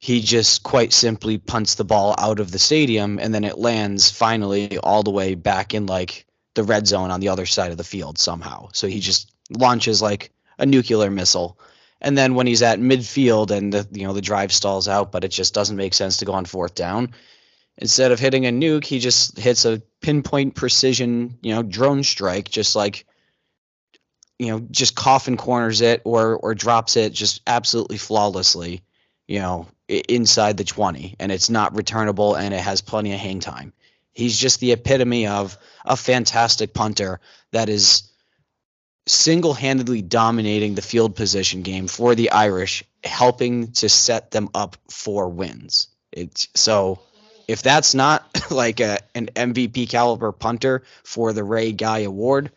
he 0.00 0.22
just 0.22 0.62
quite 0.62 0.94
simply 0.94 1.36
punts 1.36 1.74
the 1.74 1.84
ball 1.84 2.14
out 2.16 2.40
of 2.40 2.50
the 2.50 2.58
stadium 2.58 3.18
and 3.18 3.34
then 3.34 3.44
it 3.44 3.58
lands 3.58 4.10
finally 4.10 4.78
all 4.78 5.02
the 5.02 5.10
way 5.10 5.34
back 5.34 5.74
in 5.74 5.84
like 5.84 6.26
the 6.54 6.64
red 6.64 6.86
zone 6.86 7.10
on 7.10 7.20
the 7.20 7.28
other 7.28 7.44
side 7.44 7.70
of 7.70 7.76
the 7.76 7.84
field 7.84 8.18
somehow. 8.18 8.70
So 8.72 8.88
he 8.88 8.98
just 9.00 9.30
launches 9.50 10.00
like 10.00 10.32
a 10.60 10.66
nuclear 10.66 11.10
missile 11.10 11.58
and 12.00 12.16
then 12.16 12.34
when 12.34 12.46
he's 12.46 12.62
at 12.62 12.78
midfield 12.78 13.50
and 13.50 13.72
the 13.72 13.86
you 13.92 14.06
know 14.06 14.12
the 14.12 14.22
drive 14.22 14.52
stalls 14.52 14.88
out, 14.88 15.12
but 15.12 15.24
it 15.24 15.28
just 15.28 15.54
doesn't 15.54 15.76
make 15.76 15.94
sense 15.94 16.18
to 16.18 16.24
go 16.24 16.32
on 16.32 16.44
fourth 16.44 16.74
down. 16.74 17.12
Instead 17.76 18.12
of 18.12 18.18
hitting 18.18 18.46
a 18.46 18.50
nuke, 18.50 18.84
he 18.84 18.98
just 18.98 19.38
hits 19.38 19.64
a 19.64 19.82
pinpoint 20.00 20.54
precision, 20.54 21.38
you 21.42 21.54
know, 21.54 21.62
drone 21.62 22.02
strike, 22.02 22.48
just 22.48 22.74
like 22.74 23.06
you 24.38 24.48
know, 24.48 24.60
just 24.70 24.94
coffin 24.94 25.36
corners 25.36 25.82
it 25.82 26.00
or 26.04 26.36
or 26.36 26.54
drops 26.54 26.96
it 26.96 27.12
just 27.12 27.42
absolutely 27.46 27.98
flawlessly, 27.98 28.82
you 29.28 29.38
know, 29.38 29.66
inside 29.88 30.56
the 30.56 30.64
20 30.64 31.16
and 31.18 31.30
it's 31.30 31.50
not 31.50 31.76
returnable 31.76 32.34
and 32.36 32.54
it 32.54 32.60
has 32.60 32.80
plenty 32.80 33.12
of 33.12 33.20
hang 33.20 33.40
time. 33.40 33.74
He's 34.12 34.38
just 34.38 34.60
the 34.60 34.72
epitome 34.72 35.26
of 35.26 35.58
a 35.84 35.96
fantastic 35.96 36.72
punter 36.72 37.20
that 37.52 37.68
is 37.68 38.09
single-handedly 39.10 40.02
dominating 40.02 40.74
the 40.74 40.82
field 40.82 41.16
position 41.16 41.62
game 41.62 41.88
for 41.88 42.14
the 42.14 42.30
Irish, 42.30 42.84
helping 43.04 43.72
to 43.72 43.88
set 43.88 44.30
them 44.30 44.48
up 44.54 44.76
for 44.88 45.28
wins. 45.28 45.88
It's 46.12 46.48
so 46.54 47.00
if 47.48 47.62
that's 47.62 47.94
not 47.94 48.26
like 48.50 48.80
a 48.80 48.98
an 49.14 49.26
MVP 49.26 49.88
caliber 49.88 50.32
punter 50.32 50.82
for 51.04 51.32
the 51.32 51.44
Ray 51.44 51.72
Guy 51.72 52.00
Award, 52.00 52.50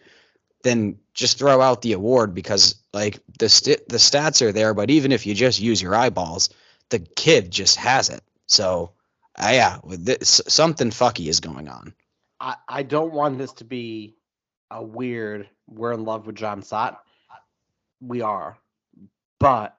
then 0.63 0.98
just 1.13 1.38
throw 1.38 1.62
out 1.62 1.81
the 1.81 1.93
award 1.93 2.33
because 2.33 2.75
like 2.93 3.19
the 3.39 3.50
st- 3.50 3.88
the 3.89 3.98
stats 3.98 4.41
are 4.41 4.51
there, 4.51 4.74
but 4.74 4.89
even 4.89 5.12
if 5.12 5.25
you 5.25 5.33
just 5.33 5.60
use 5.60 5.81
your 5.81 5.95
eyeballs, 5.95 6.50
the 6.89 7.00
kid 7.00 7.51
just 7.51 7.75
has 7.77 8.10
it. 8.10 8.24
So, 8.48 8.91
uh, 9.38 9.50
yeah, 9.51 9.79
this, 9.86 10.41
something 10.48 10.89
fucky 10.89 11.27
is 11.27 11.39
going 11.39 11.67
on. 11.67 11.93
I, 12.39 12.55
I 12.67 12.83
don't 12.83 13.13
want 13.13 13.38
this 13.38 13.53
to 13.53 13.63
be 13.63 14.15
a 14.69 14.83
weird 14.83 15.50
we're 15.67 15.93
in 15.93 16.05
love 16.05 16.25
with 16.27 16.36
Jon 16.36 16.62
Sot. 16.62 17.01
We 18.01 18.22
are. 18.22 18.58
But 19.39 19.77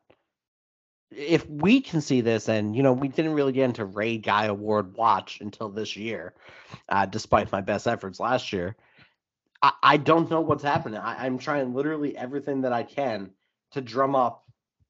if 1.11 1.49
we 1.49 1.81
can 1.81 2.01
see 2.01 2.21
this, 2.21 2.49
and 2.49 2.75
you 2.75 2.83
know, 2.83 2.93
we 2.93 3.09
didn't 3.09 3.35
really 3.35 3.53
get 3.53 3.65
into 3.65 3.85
Ray 3.85 4.19
Guy 4.19 4.47
Award 4.47 4.97
watch 4.97 5.41
until 5.41 5.69
this 5.69 5.97
year, 5.97 6.35
uh, 6.89 7.07
despite 7.07 7.53
my 7.53 7.61
best 7.61 7.87
efforts 7.87 8.21
last 8.21 8.53
year. 8.53 8.77
I, 9.63 9.73
I 9.83 9.97
don't 9.97 10.31
know 10.31 10.41
what's 10.41 10.63
happening. 10.63 10.99
I, 10.99 11.25
I'm 11.25 11.39
trying 11.39 11.75
literally 11.75 12.17
everything 12.17 12.63
that 12.63 12.73
I 12.73 12.83
can 12.83 13.31
to 13.73 13.81
drum 13.81 14.15
up 14.15 14.45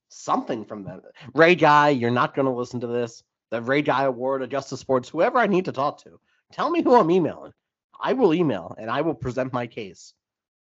something 0.09 0.65
from 0.65 0.85
them. 0.85 1.03
Ray 1.35 1.55
Guy, 1.55 1.91
you're 1.91 2.11
not 2.11 2.35
going 2.35 2.47
to 2.47 2.53
listen 2.53 2.81
to 2.81 2.87
this. 2.87 3.23
The 3.51 3.61
Ray 3.61 3.83
Guy 3.83 4.05
Award, 4.05 4.43
Augusta 4.43 4.77
Sports, 4.77 5.09
whoever 5.09 5.39
I 5.39 5.47
need 5.47 5.67
to 5.67 5.73
talk 5.73 6.03
to, 6.05 6.19
tell 6.53 6.71
me 6.71 6.83
who 6.83 6.95
I'm 6.95 7.11
emailing. 7.11 7.53
I 8.01 8.13
will 8.13 8.35
email 8.35 8.75
and 8.79 8.91
I 8.91 9.03
will 9.03 9.15
present 9.15 9.53
my 9.53 9.67
case 9.67 10.15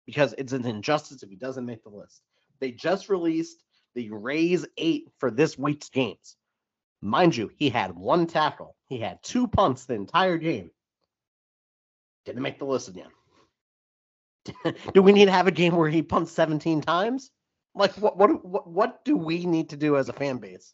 because 0.06 0.34
it's 0.36 0.52
an 0.52 0.66
injustice 0.66 1.22
if 1.22 1.30
he 1.30 1.36
doesn't 1.36 1.66
make 1.66 1.82
the 1.82 1.90
list. 1.90 2.20
They 2.60 2.70
just 2.70 3.08
released 3.08 3.62
the 3.94 4.10
Rays 4.10 4.66
eight 4.76 5.08
for 5.18 5.30
this 5.30 5.58
week's 5.58 5.88
games. 5.88 6.36
Mind 7.00 7.36
you, 7.36 7.50
he 7.56 7.68
had 7.68 7.94
one 7.94 8.26
tackle, 8.26 8.76
he 8.88 8.98
had 8.98 9.22
two 9.22 9.46
punts 9.46 9.84
the 9.84 9.94
entire 9.94 10.38
game. 10.38 10.70
Didn't 12.24 12.42
make 12.42 12.58
the 12.58 12.64
list 12.64 12.88
again. 12.88 13.10
do 14.94 15.02
we 15.02 15.12
need 15.12 15.26
to 15.26 15.32
have 15.32 15.46
a 15.46 15.52
game 15.52 15.76
where 15.76 15.88
he 15.88 16.02
punts 16.02 16.32
17 16.32 16.80
times? 16.80 17.30
Like 17.74 17.92
what 17.94 18.16
what 18.16 18.44
what 18.44 18.68
what 18.68 19.04
do 19.04 19.16
we 19.16 19.46
need 19.46 19.70
to 19.70 19.76
do 19.76 19.96
as 19.96 20.08
a 20.08 20.12
fan 20.12 20.38
base 20.38 20.72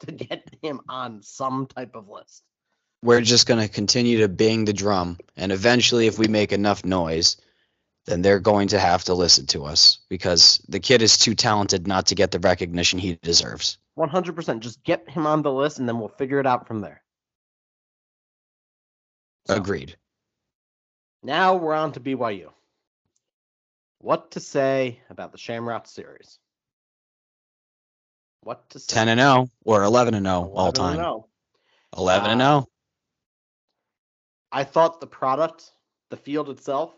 to 0.00 0.12
get 0.12 0.48
him 0.62 0.80
on 0.88 1.22
some 1.22 1.66
type 1.66 1.94
of 1.94 2.08
list? 2.08 2.42
We're 3.02 3.22
just 3.22 3.46
going 3.46 3.60
to 3.60 3.72
continue 3.72 4.18
to 4.18 4.28
bang 4.28 4.64
the 4.64 4.72
drum 4.72 5.18
and 5.36 5.50
eventually 5.50 6.06
if 6.06 6.18
we 6.18 6.28
make 6.28 6.52
enough 6.52 6.84
noise, 6.84 7.38
then 8.06 8.22
they're 8.22 8.40
going 8.40 8.68
to 8.68 8.80
have 8.80 9.04
to 9.04 9.14
listen 9.14 9.46
to 9.46 9.64
us 9.64 9.98
because 10.08 10.60
the 10.68 10.80
kid 10.80 11.02
is 11.02 11.16
too 11.16 11.34
talented 11.34 11.86
not 11.86 12.06
to 12.06 12.14
get 12.14 12.30
the 12.30 12.40
recognition 12.40 12.98
he 12.98 13.18
deserves. 13.22 13.78
100%. 13.96 14.60
Just 14.60 14.82
get 14.82 15.08
him 15.08 15.26
on 15.26 15.42
the 15.42 15.52
list 15.52 15.78
and 15.78 15.88
then 15.88 15.98
we'll 15.98 16.08
figure 16.08 16.40
it 16.40 16.46
out 16.46 16.66
from 16.66 16.80
there. 16.80 17.02
So, 19.46 19.56
Agreed. 19.56 19.96
Now 21.22 21.54
we're 21.54 21.74
on 21.74 21.92
to 21.92 22.00
BYU. 22.00 22.50
What 23.98 24.32
to 24.32 24.40
say 24.40 25.00
about 25.10 25.30
the 25.30 25.38
Shamrock 25.38 25.86
series? 25.86 26.38
What 28.40 28.68
to 28.70 28.80
say? 28.80 28.94
10 28.94 29.08
and 29.08 29.20
0 29.20 29.48
or 29.64 29.84
11 29.84 30.14
and 30.14 30.26
0 30.26 30.52
all 30.54 30.72
time. 30.72 30.96
0. 30.96 31.28
11 31.96 32.30
and 32.32 32.40
0. 32.40 32.48
Uh, 32.48 32.62
I 34.50 34.64
thought 34.64 35.00
the 35.00 35.06
product, 35.06 35.70
the 36.10 36.16
field 36.16 36.50
itself, 36.50 36.92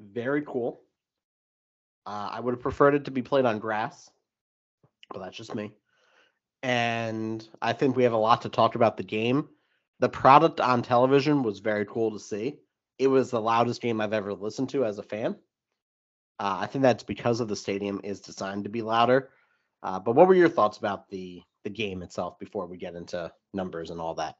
very 0.00 0.42
cool. 0.42 0.80
Uh, 2.06 2.30
I 2.32 2.40
would 2.40 2.54
have 2.54 2.62
preferred 2.62 2.94
it 2.94 3.04
to 3.04 3.10
be 3.10 3.22
played 3.22 3.44
on 3.44 3.58
grass, 3.58 4.10
but 5.12 5.20
that's 5.20 5.36
just 5.36 5.54
me. 5.54 5.72
And 6.62 7.46
I 7.62 7.72
think 7.72 7.96
we 7.96 8.04
have 8.04 8.12
a 8.12 8.18
lot 8.18 8.42
to 8.42 8.48
talk 8.48 8.74
about 8.74 8.96
the 8.96 9.02
game. 9.02 9.48
The 10.00 10.08
product 10.08 10.60
on 10.60 10.82
television 10.82 11.42
was 11.42 11.60
very 11.60 11.84
cool 11.86 12.10
to 12.12 12.18
see. 12.18 12.58
It 12.98 13.08
was 13.08 13.30
the 13.30 13.40
loudest 13.40 13.80
game 13.80 14.00
I've 14.00 14.12
ever 14.12 14.34
listened 14.34 14.70
to 14.70 14.84
as 14.84 14.98
a 14.98 15.02
fan. 15.02 15.36
Uh, 16.38 16.58
I 16.60 16.66
think 16.66 16.82
that's 16.82 17.02
because 17.02 17.40
of 17.40 17.48
the 17.48 17.56
stadium 17.56 18.00
is 18.02 18.20
designed 18.20 18.64
to 18.64 18.70
be 18.70 18.82
louder. 18.82 19.30
Uh, 19.82 19.98
but 20.00 20.14
what 20.14 20.26
were 20.26 20.34
your 20.34 20.48
thoughts 20.48 20.78
about 20.78 21.08
the 21.08 21.42
the 21.64 21.70
game 21.70 22.02
itself 22.02 22.38
before 22.38 22.66
we 22.66 22.78
get 22.78 22.94
into 22.94 23.30
numbers 23.52 23.90
and 23.90 24.00
all 24.00 24.14
that? 24.14 24.36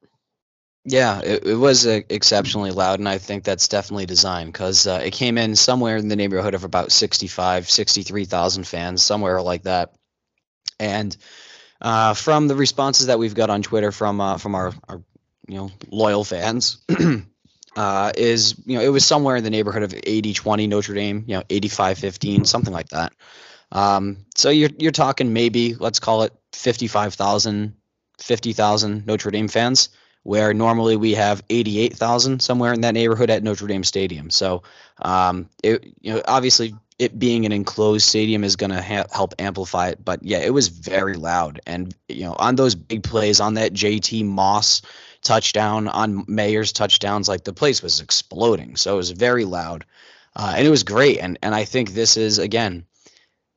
Yeah, 0.90 1.20
it, 1.20 1.46
it 1.46 1.54
was 1.54 1.86
uh, 1.86 2.00
exceptionally 2.08 2.72
loud, 2.72 2.98
and 2.98 3.08
I 3.08 3.18
think 3.18 3.44
that's 3.44 3.68
definitely 3.68 4.06
designed 4.06 4.52
because 4.52 4.88
uh, 4.88 5.00
it 5.04 5.12
came 5.12 5.38
in 5.38 5.54
somewhere 5.54 5.96
in 5.96 6.08
the 6.08 6.16
neighborhood 6.16 6.54
of 6.54 6.64
about 6.64 6.90
65, 6.90 7.70
63,000 7.70 8.66
fans, 8.66 9.00
somewhere 9.00 9.40
like 9.40 9.62
that. 9.62 9.94
And 10.80 11.16
uh, 11.80 12.14
from 12.14 12.48
the 12.48 12.56
responses 12.56 13.06
that 13.06 13.20
we've 13.20 13.36
got 13.36 13.50
on 13.50 13.62
Twitter 13.62 13.92
from 13.92 14.20
uh, 14.20 14.38
from 14.38 14.56
our, 14.56 14.72
our 14.88 15.00
you 15.46 15.58
know 15.58 15.70
loyal 15.90 16.24
fans 16.24 16.78
uh, 17.76 18.12
is 18.16 18.56
you 18.66 18.76
know 18.76 18.84
it 18.84 18.88
was 18.88 19.06
somewhere 19.06 19.36
in 19.36 19.44
the 19.44 19.50
neighborhood 19.50 19.84
of 19.84 19.92
80-20 19.92 20.68
Notre 20.68 20.94
Dame, 20.94 21.24
you 21.28 21.36
know 21.36 21.42
85-15, 21.48 22.46
something 22.48 22.72
like 22.72 22.88
that. 22.88 23.12
Um, 23.70 24.26
so 24.34 24.50
you're 24.50 24.70
you're 24.78 24.92
talking 24.92 25.32
maybe 25.32 25.76
let's 25.76 26.00
call 26.00 26.24
it 26.24 26.32
55,000, 26.52 27.74
50,000 28.20 29.06
Notre 29.06 29.30
Dame 29.30 29.48
fans, 29.48 29.90
where 30.22 30.52
normally 30.52 30.96
we 30.96 31.14
have 31.14 31.42
88,000 31.48 32.40
somewhere 32.40 32.72
in 32.72 32.82
that 32.82 32.94
neighborhood 32.94 33.30
at 33.30 33.42
Notre 33.42 33.66
Dame 33.66 33.84
Stadium. 33.84 34.30
So 34.30 34.62
um, 35.00 35.48
it 35.62 35.84
you 36.00 36.12
know 36.12 36.22
obviously 36.26 36.74
it 36.98 37.18
being 37.18 37.46
an 37.46 37.52
enclosed 37.52 38.06
stadium 38.06 38.44
is 38.44 38.56
going 38.56 38.70
to 38.70 38.82
ha- 38.82 39.06
help 39.10 39.34
amplify 39.38 39.88
it. 39.88 40.04
But 40.04 40.22
yeah, 40.22 40.38
it 40.38 40.52
was 40.52 40.68
very 40.68 41.14
loud, 41.14 41.60
and 41.66 41.94
you 42.08 42.24
know 42.24 42.34
on 42.34 42.56
those 42.56 42.74
big 42.74 43.02
plays 43.02 43.40
on 43.40 43.54
that 43.54 43.72
JT 43.72 44.26
Moss 44.26 44.82
touchdown 45.22 45.88
on 45.88 46.24
Mayer's 46.28 46.72
touchdowns, 46.72 47.28
like 47.28 47.44
the 47.44 47.52
place 47.52 47.82
was 47.82 48.00
exploding. 48.00 48.76
So 48.76 48.94
it 48.94 48.96
was 48.98 49.10
very 49.12 49.46
loud, 49.46 49.86
uh, 50.36 50.54
and 50.56 50.66
it 50.66 50.70
was 50.70 50.82
great. 50.82 51.18
And 51.18 51.38
and 51.42 51.54
I 51.54 51.64
think 51.64 51.92
this 51.92 52.18
is 52.18 52.38
again, 52.38 52.84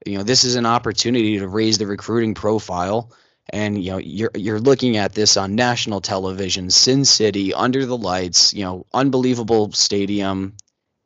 you 0.06 0.18
know, 0.18 0.24
this 0.24 0.46
is 0.46 0.56
an 0.56 0.66
opportunity 0.66 1.40
to 1.40 1.48
raise 1.48 1.78
the 1.78 1.88
recruiting 1.88 2.36
profile. 2.36 3.12
And 3.50 3.84
you 3.84 3.92
know 3.92 3.98
you're 3.98 4.32
you're 4.36 4.60
looking 4.60 4.98
at 4.98 5.14
this 5.14 5.36
on 5.38 5.56
national 5.56 6.02
television, 6.02 6.70
Sin 6.70 7.06
City, 7.06 7.54
under 7.54 7.86
the 7.86 7.98
lights, 7.98 8.54
you 8.54 8.64
know, 8.64 8.86
unbelievable 8.94 9.72
stadium, 9.74 10.56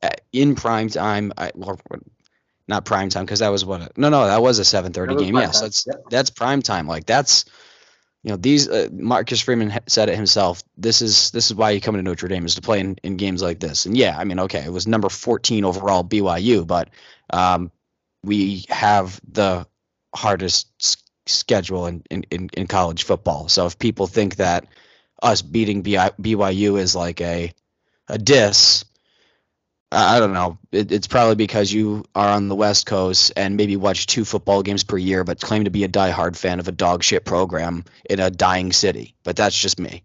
uh, 0.03 0.10
in 0.32 0.56
prime 0.56 0.89
time. 0.89 1.34
I, 1.38 1.51
well, 1.56 1.79
not 2.67 2.86
prime 2.86 3.10
time 3.10 3.25
because 3.25 3.39
that 3.39 3.50
was 3.50 3.65
what 3.65 3.98
no 3.98 4.10
no 4.10 4.25
that 4.25 4.41
was 4.41 4.60
a 4.60 4.63
7:30 4.63 5.20
game. 5.20 5.36
Yes, 5.36 5.62
that's 5.62 5.88
yep. 5.88 6.03
that's 6.10 6.29
prime 6.29 6.62
time. 6.62 6.88
Like 6.88 7.06
that's 7.06 7.46
you 8.24 8.32
know 8.32 8.38
these 8.38 8.67
uh, 8.67 8.89
Marcus 8.91 9.41
Freeman 9.41 9.74
said 9.88 10.10
it 10.10 10.15
himself. 10.15 10.63
This 10.75 11.01
is 11.01 11.32
this 11.32 11.46
is 11.48 11.56
why 11.56 11.72
you 11.72 11.82
come 11.82 11.96
to 11.96 12.01
Notre 12.01 12.27
Dame 12.27 12.46
is 12.46 12.56
to 12.56 12.62
play 12.62 12.79
in, 12.79 12.98
in 13.03 13.17
games 13.17 13.41
like 13.41 13.60
this. 13.60 13.86
And 13.86 13.96
yeah, 13.96 14.17
I 14.17 14.25
mean 14.25 14.39
okay, 14.41 14.63
it 14.63 14.72
was 14.72 14.86
number 14.86 15.10
14 15.10 15.63
overall 15.63 16.03
BYU, 16.03 16.67
but 16.67 16.89
um, 17.29 17.72
we 18.24 18.65
have 18.70 19.20
the 19.32 19.65
hardest 20.13 21.06
schedule 21.27 21.88
in, 21.88 22.03
in, 22.10 22.50
in 22.53 22.67
college 22.67 23.03
football. 23.03 23.48
So 23.50 23.65
if 23.65 23.79
people 23.79 24.07
think 24.07 24.38
that 24.38 24.65
us 25.22 25.41
beating 25.41 25.84
BYU 25.84 26.79
is 26.79 26.96
like 26.96 27.22
a 27.22 27.51
a 28.10 28.17
diss, 28.17 28.86
I 29.91 30.19
don't 30.19 30.34
know. 30.34 30.57
It, 30.72 30.91
it's 30.91 31.07
probably 31.07 31.36
because 31.36 31.72
you 31.72 32.03
are 32.13 32.29
on 32.29 32.50
the 32.50 32.55
West 32.55 32.86
Coast 32.86 33.31
and 33.38 33.55
maybe 33.55 33.77
watch 33.77 34.05
two 34.05 34.25
football 34.25 34.62
games 34.62 34.84
per 34.84 34.98
year, 34.98 35.24
but 35.24 35.39
claim 35.39 35.63
to 35.63 35.69
be 35.69 35.86
a 35.86 35.89
diehard 35.89 36.36
fan 36.36 36.60
of 36.60 36.67
a 36.67 36.74
dog 36.74 37.03
shit 37.03 37.24
program 37.24 37.86
in 38.10 38.19
a 38.19 38.29
dying 38.29 38.74
city. 38.74 39.15
But 39.24 39.38
that's 39.38 39.57
just 39.57 39.79
me. 39.79 40.03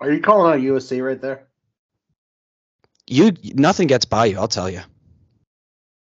Are 0.00 0.10
you 0.10 0.20
calling 0.20 0.54
out 0.54 0.60
USC 0.60 1.04
right 1.04 1.20
there? 1.20 1.48
You 3.06 3.32
nothing 3.54 3.88
gets 3.88 4.04
by 4.04 4.26
you. 4.26 4.38
I'll 4.38 4.48
tell 4.48 4.70
you. 4.70 4.82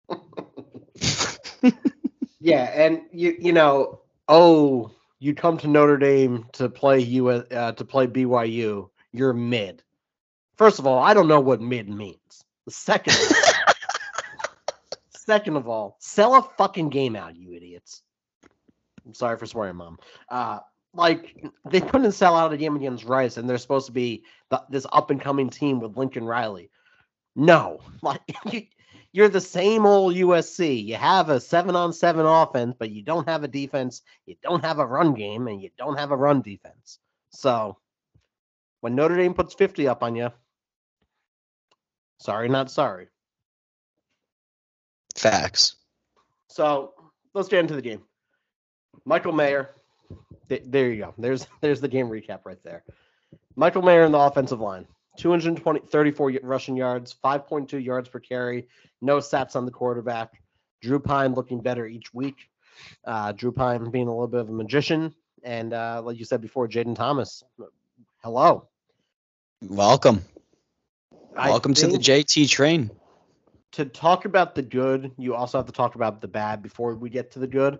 yeah, 2.40 2.64
and 2.64 3.02
you 3.12 3.36
you 3.40 3.54
know 3.54 4.01
oh, 4.28 4.92
you 5.20 5.36
come 5.36 5.58
to 5.60 5.68
Notre 5.68 5.98
Dame 5.98 6.46
to 6.54 6.70
play 6.70 7.00
U 7.00 7.30
uh, 7.30 7.72
to 7.74 7.86
play 7.86 8.08
BYU, 8.08 8.90
you're 9.12 9.34
mid. 9.34 9.84
First 10.58 10.80
of 10.80 10.88
all, 10.88 11.00
I 11.00 11.14
don't 11.14 11.28
know 11.28 11.40
what 11.40 11.62
mid 11.62 11.90
means. 11.90 12.44
The 12.66 12.72
second, 12.72 13.16
second 15.10 15.56
of 15.56 15.68
all, 15.68 15.98
sell 16.00 16.36
a 16.36 16.44
fucking 16.58 16.90
game 16.90 17.16
out, 17.16 17.36
you 17.36 17.54
idiots. 17.54 18.04
I'm 19.06 19.14
sorry 19.14 19.38
for 19.38 19.46
swearing, 19.46 19.78
mom. 19.78 19.98
Uh, 20.30 20.60
like 20.94 21.44
they 21.70 21.82
couldn't 21.82 22.12
sell 22.12 22.36
out 22.36 22.54
a 22.54 22.58
game 22.58 22.76
against 22.76 23.06
Rice, 23.06 23.38
and 23.38 23.50
they're 23.50 23.58
supposed 23.58 23.86
to 23.88 23.92
be 23.92 24.24
the, 24.50 24.64
this 24.70 24.86
up 24.92 25.10
and 25.10 25.22
coming 25.22 25.50
team 25.50 25.80
with 25.80 25.98
Lincoln 25.98 26.26
Riley. 26.26 26.70
No, 27.36 27.80
like 28.02 28.70
you're 29.14 29.30
the 29.30 29.42
same 29.42 29.86
old 29.86 30.16
USC. 30.16 30.86
You 30.86 30.96
have 30.96 31.30
a 31.30 31.40
seven 31.40 31.76
on 31.76 31.94
seven 31.94 32.26
offense, 32.26 32.76
but 32.78 32.92
you 32.92 33.04
don't 33.04 33.28
have 33.28 33.44
a 33.44 33.48
defense. 33.48 34.02
You 34.26 34.36
don't 34.42 34.64
have 34.64 34.80
a 34.80 34.86
run 34.86 35.14
game, 35.14 35.48
and 35.48 35.62
you 35.62 35.70
don't 35.78 35.98
have 35.98 36.12
a 36.12 36.16
run 36.16 36.42
defense. 36.42 37.00
So 37.32 37.78
when 38.82 38.96
Notre 38.96 39.18
Dame 39.18 39.34
puts 39.34 39.54
50 39.54 39.88
up 39.88 40.04
on 40.04 40.16
you, 40.16 40.32
sorry, 42.20 42.50
not 42.50 42.72
sorry. 42.72 43.08
Facts. 45.16 45.76
So 46.48 46.94
let's 47.34 47.50
get 47.50 47.60
into 47.60 47.76
the 47.76 47.82
game. 47.82 48.02
Michael 49.06 49.34
Mayer. 49.34 49.72
Th- 50.50 50.64
there 50.66 50.90
you 50.90 51.02
go. 51.04 51.14
There's 51.18 51.48
there's 51.62 51.82
the 51.82 51.88
game 51.88 52.08
recap 52.08 52.40
right 52.46 52.62
there. 52.64 52.84
Michael 53.56 53.82
Mayer 53.82 54.04
in 54.04 54.12
the 54.12 54.20
offensive 54.20 54.60
line. 54.62 54.88
220, 55.18 55.82
34 55.88 56.40
rushing 56.44 56.78
yards, 56.78 57.16
5.2 57.24 57.84
yards 57.84 58.10
per 58.10 58.20
carry, 58.20 58.68
no 59.02 59.18
stats 59.18 59.56
on 59.56 59.66
the 59.66 59.72
quarterback. 59.72 60.42
Drew 60.82 61.00
Pyne 61.00 61.34
looking 61.34 61.62
better 61.62 61.86
each 61.86 62.14
week. 62.14 62.36
Uh, 63.06 63.32
Drew 63.32 63.52
Pyne 63.52 63.92
being 63.92 64.08
a 64.08 64.12
little 64.12 64.28
bit 64.28 64.42
of 64.42 64.50
a 64.50 64.54
magician. 64.54 65.14
And 65.44 65.74
uh, 65.74 66.02
like 66.04 66.18
you 66.18 66.26
said 66.26 66.42
before, 66.42 66.68
Jayden 66.68 66.96
Thomas, 66.96 67.44
hello. 68.24 68.68
Welcome. 69.62 70.24
I 71.36 71.50
Welcome 71.50 71.74
to 71.76 71.88
the 71.88 71.98
JT 71.98 72.50
train. 72.50 72.92
To 73.74 73.86
talk 73.86 74.26
about 74.26 74.56
the 74.56 74.62
good, 74.62 75.12
you 75.18 75.34
also 75.34 75.58
have 75.58 75.68
to 75.68 75.72
talk 75.72 75.96
about 75.96 76.20
the 76.20 76.28
bad 76.28 76.62
before 76.62 76.94
we 76.96 77.10
get 77.10 77.32
to 77.32 77.40
the 77.40 77.48
good. 77.48 77.80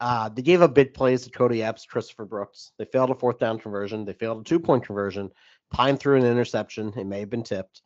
Uh, 0.00 0.28
they 0.28 0.42
gave 0.42 0.62
up 0.62 0.74
big 0.74 0.92
plays 0.92 1.22
to 1.22 1.30
Kody 1.30 1.62
Epps, 1.62 1.86
Christopher 1.86 2.24
Brooks. 2.24 2.72
They 2.78 2.84
failed 2.84 3.10
a 3.10 3.14
fourth 3.14 3.38
down 3.38 3.58
conversion. 3.58 4.04
They 4.04 4.12
failed 4.12 4.40
a 4.40 4.44
two 4.44 4.60
point 4.60 4.84
conversion. 4.84 5.30
Pyne 5.72 5.96
threw 5.96 6.16
an 6.16 6.24
interception. 6.24 6.92
It 6.96 7.06
may 7.06 7.20
have 7.20 7.30
been 7.30 7.42
tipped. 7.42 7.82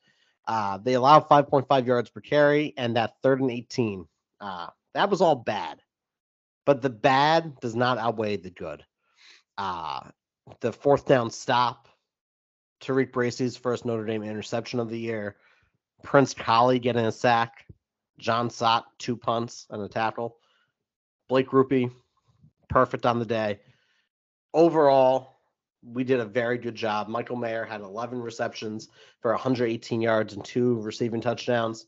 Uh, 0.47 0.79
they 0.79 0.95
allowed 0.95 1.29
5.5 1.29 1.87
yards 1.87 2.11
per 2.11 2.21
carry, 2.21 2.75
and 2.77 2.97
that 2.97 3.15
third 3.23 3.41
and 3.41 3.51
18. 3.51 4.07
Uh, 4.41 4.69
that 4.95 5.11
was 5.11 5.21
all 5.21 5.37
bad. 5.37 5.81
But 6.67 6.83
the 6.83 6.91
bad 6.91 7.59
does 7.61 7.75
not 7.75 7.99
outweigh 7.99 8.37
the 8.37 8.51
good. 8.51 8.85
Uh, 9.57 10.01
the 10.61 10.73
fourth 10.73 11.07
down 11.07 11.31
stop, 11.31 11.89
Tariq 12.81 13.13
Bracy's 13.13 13.57
first 13.57 13.85
Notre 13.85 14.05
Dame 14.05 14.23
interception 14.23 14.81
of 14.81 14.91
the 14.91 14.99
year, 14.99 15.37
Prince 16.03 16.35
Kollie 16.35 16.79
getting 16.79 17.05
a 17.05 17.13
sack, 17.13 17.67
Jon 18.19 18.51
Sot, 18.51 18.87
two 18.99 19.17
punts 19.17 19.67
and 19.71 19.83
a 19.83 19.89
tackle, 19.89 20.37
Blake 21.29 21.49
Grupe, 21.49 21.93
perfect 22.69 23.07
on 23.07 23.19
the 23.19 23.27
day. 23.27 23.61
Overall, 24.53 25.40
we 25.83 26.05
did 26.05 26.21
a 26.21 26.25
very 26.25 26.59
good 26.59 26.75
job. 26.75 27.09
Michael 27.09 27.37
Mayer 27.37 27.65
had 27.65 27.81
11 27.81 28.21
receptions 28.21 28.89
for 29.21 29.33
118 29.33 30.01
yards 30.01 30.35
and 30.35 30.45
two 30.45 30.81
receiving 30.81 31.21
touchdowns. 31.21 31.87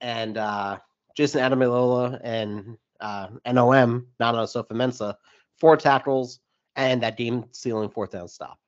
And 0.00 0.36
uh, 0.36 0.78
Jayson 1.16 1.40
Ademilola 1.40 2.20
and 2.22 2.76
uh, 3.00 3.28
NOM, 3.46 4.06
Nana 4.18 4.38
Osafo-Mensah, 4.38 5.16
four 5.58 5.76
tackles 5.76 6.40
and 6.76 7.02
that 7.02 7.16
game 7.16 7.44
sealing 7.52 7.90
fourth 7.90 8.10
down 8.12 8.28
stop. 8.28 8.58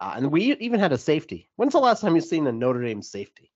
Uh, 0.00 0.14
and 0.16 0.32
we 0.32 0.54
even 0.56 0.80
had 0.80 0.92
a 0.92 0.98
safety. 0.98 1.48
When's 1.56 1.72
the 1.72 1.78
last 1.78 2.00
time 2.00 2.16
you've 2.16 2.24
seen 2.24 2.46
a 2.46 2.52
Notre 2.52 2.82
Dame 2.82 3.02
safety? 3.02 3.50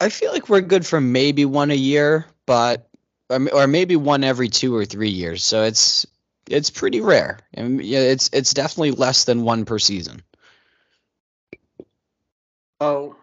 I 0.00 0.08
feel 0.08 0.32
like 0.32 0.48
we're 0.48 0.62
good 0.62 0.86
for 0.86 1.00
maybe 1.00 1.44
one 1.44 1.70
a 1.70 1.74
year, 1.74 2.26
but 2.44 2.88
or 3.30 3.66
maybe 3.66 3.96
one 3.96 4.24
every 4.24 4.48
two 4.48 4.74
or 4.74 4.84
three 4.84 5.08
years. 5.10 5.44
So 5.44 5.62
it's 5.64 6.06
it's 6.50 6.70
pretty 6.70 7.00
rare. 7.00 7.38
And 7.54 7.82
yeah, 7.82 8.00
it's 8.00 8.30
it's 8.32 8.54
definitely 8.54 8.92
less 8.92 9.24
than 9.24 9.42
one 9.42 9.64
per 9.64 9.78
season. 9.78 10.22
Oh, 12.80 13.16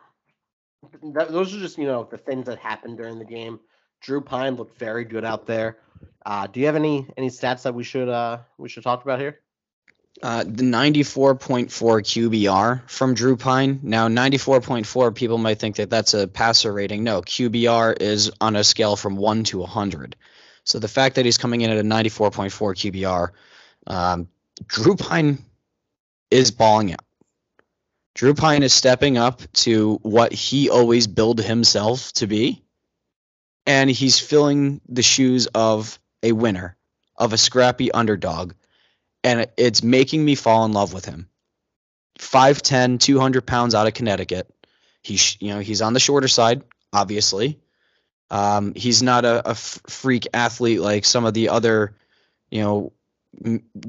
that, 1.13 1.31
those 1.31 1.55
are 1.55 1.59
just 1.59 1.77
you 1.77 1.85
know 1.85 2.07
the 2.09 2.17
things 2.17 2.45
that 2.47 2.59
happened 2.59 2.97
during 2.97 3.19
the 3.19 3.25
game. 3.25 3.59
Drew 4.01 4.21
Pyne 4.21 4.55
looked 4.55 4.77
very 4.77 5.05
good 5.05 5.23
out 5.23 5.45
there. 5.45 5.77
Uh, 6.25 6.47
do 6.47 6.59
you 6.59 6.65
have 6.65 6.75
any 6.75 7.07
any 7.17 7.29
stats 7.29 7.63
that 7.63 7.73
we 7.73 7.83
should 7.83 8.09
uh 8.09 8.39
we 8.57 8.69
should 8.69 8.83
talk 8.83 9.03
about 9.03 9.19
here? 9.19 9.39
Uh, 10.21 10.43
the 10.43 10.63
94.4 10.63 11.69
QBR 11.69 12.87
from 12.87 13.15
Drew 13.15 13.35
Pyne. 13.35 13.79
Now, 13.81 14.07
94.4 14.07 15.15
people 15.15 15.39
might 15.39 15.57
think 15.57 15.77
that 15.77 15.89
that's 15.89 16.13
a 16.13 16.27
passer 16.27 16.71
rating. 16.71 17.03
No, 17.03 17.23
QBR 17.23 17.99
is 17.99 18.31
on 18.39 18.55
a 18.55 18.63
scale 18.63 18.95
from 18.95 19.15
1 19.15 19.45
to 19.45 19.57
100. 19.59 20.15
So 20.63 20.79
the 20.79 20.87
fact 20.87 21.15
that 21.15 21.25
he's 21.25 21.37
coming 21.37 21.61
in 21.61 21.69
at 21.69 21.77
a 21.77 21.83
94.4 21.83 22.51
QBR, 22.51 23.29
um, 23.87 24.27
Drew 24.65 24.95
Pyne 24.95 25.43
is 26.31 26.51
balling 26.51 26.93
out. 26.93 27.03
Drew 28.15 28.33
Pyne 28.33 28.63
is 28.63 28.73
stepping 28.73 29.17
up 29.17 29.41
to 29.53 29.99
what 30.03 30.31
he 30.31 30.69
always 30.69 31.07
billed 31.07 31.41
himself 31.41 32.11
to 32.13 32.27
be, 32.27 32.63
and 33.65 33.89
he's 33.89 34.19
filling 34.19 34.81
the 34.87 35.01
shoes 35.01 35.47
of 35.47 35.99
a 36.21 36.31
winner, 36.31 36.77
of 37.17 37.33
a 37.33 37.37
scrappy 37.37 37.91
underdog, 37.91 38.53
and 39.23 39.47
it's 39.57 39.81
making 39.81 40.23
me 40.23 40.35
fall 40.35 40.65
in 40.65 40.73
love 40.73 40.93
with 40.93 41.05
him. 41.05 41.27
5'10, 42.19 42.99
200 42.99 43.45
pounds 43.45 43.73
out 43.73 43.87
of 43.87 43.93
Connecticut. 43.93 44.47
He's 45.01 45.37
you 45.41 45.53
know 45.53 45.59
he's 45.59 45.81
on 45.81 45.93
the 45.93 45.99
shorter 45.99 46.27
side, 46.27 46.63
obviously. 46.93 47.59
Um, 48.29 48.73
he's 48.75 49.03
not 49.03 49.25
a 49.25 49.53
freak 49.55 50.27
athlete 50.33 50.79
like 50.79 51.05
some 51.05 51.25
of 51.25 51.33
the 51.33 51.49
other, 51.49 51.95
you 52.49 52.61
know, 52.61 52.93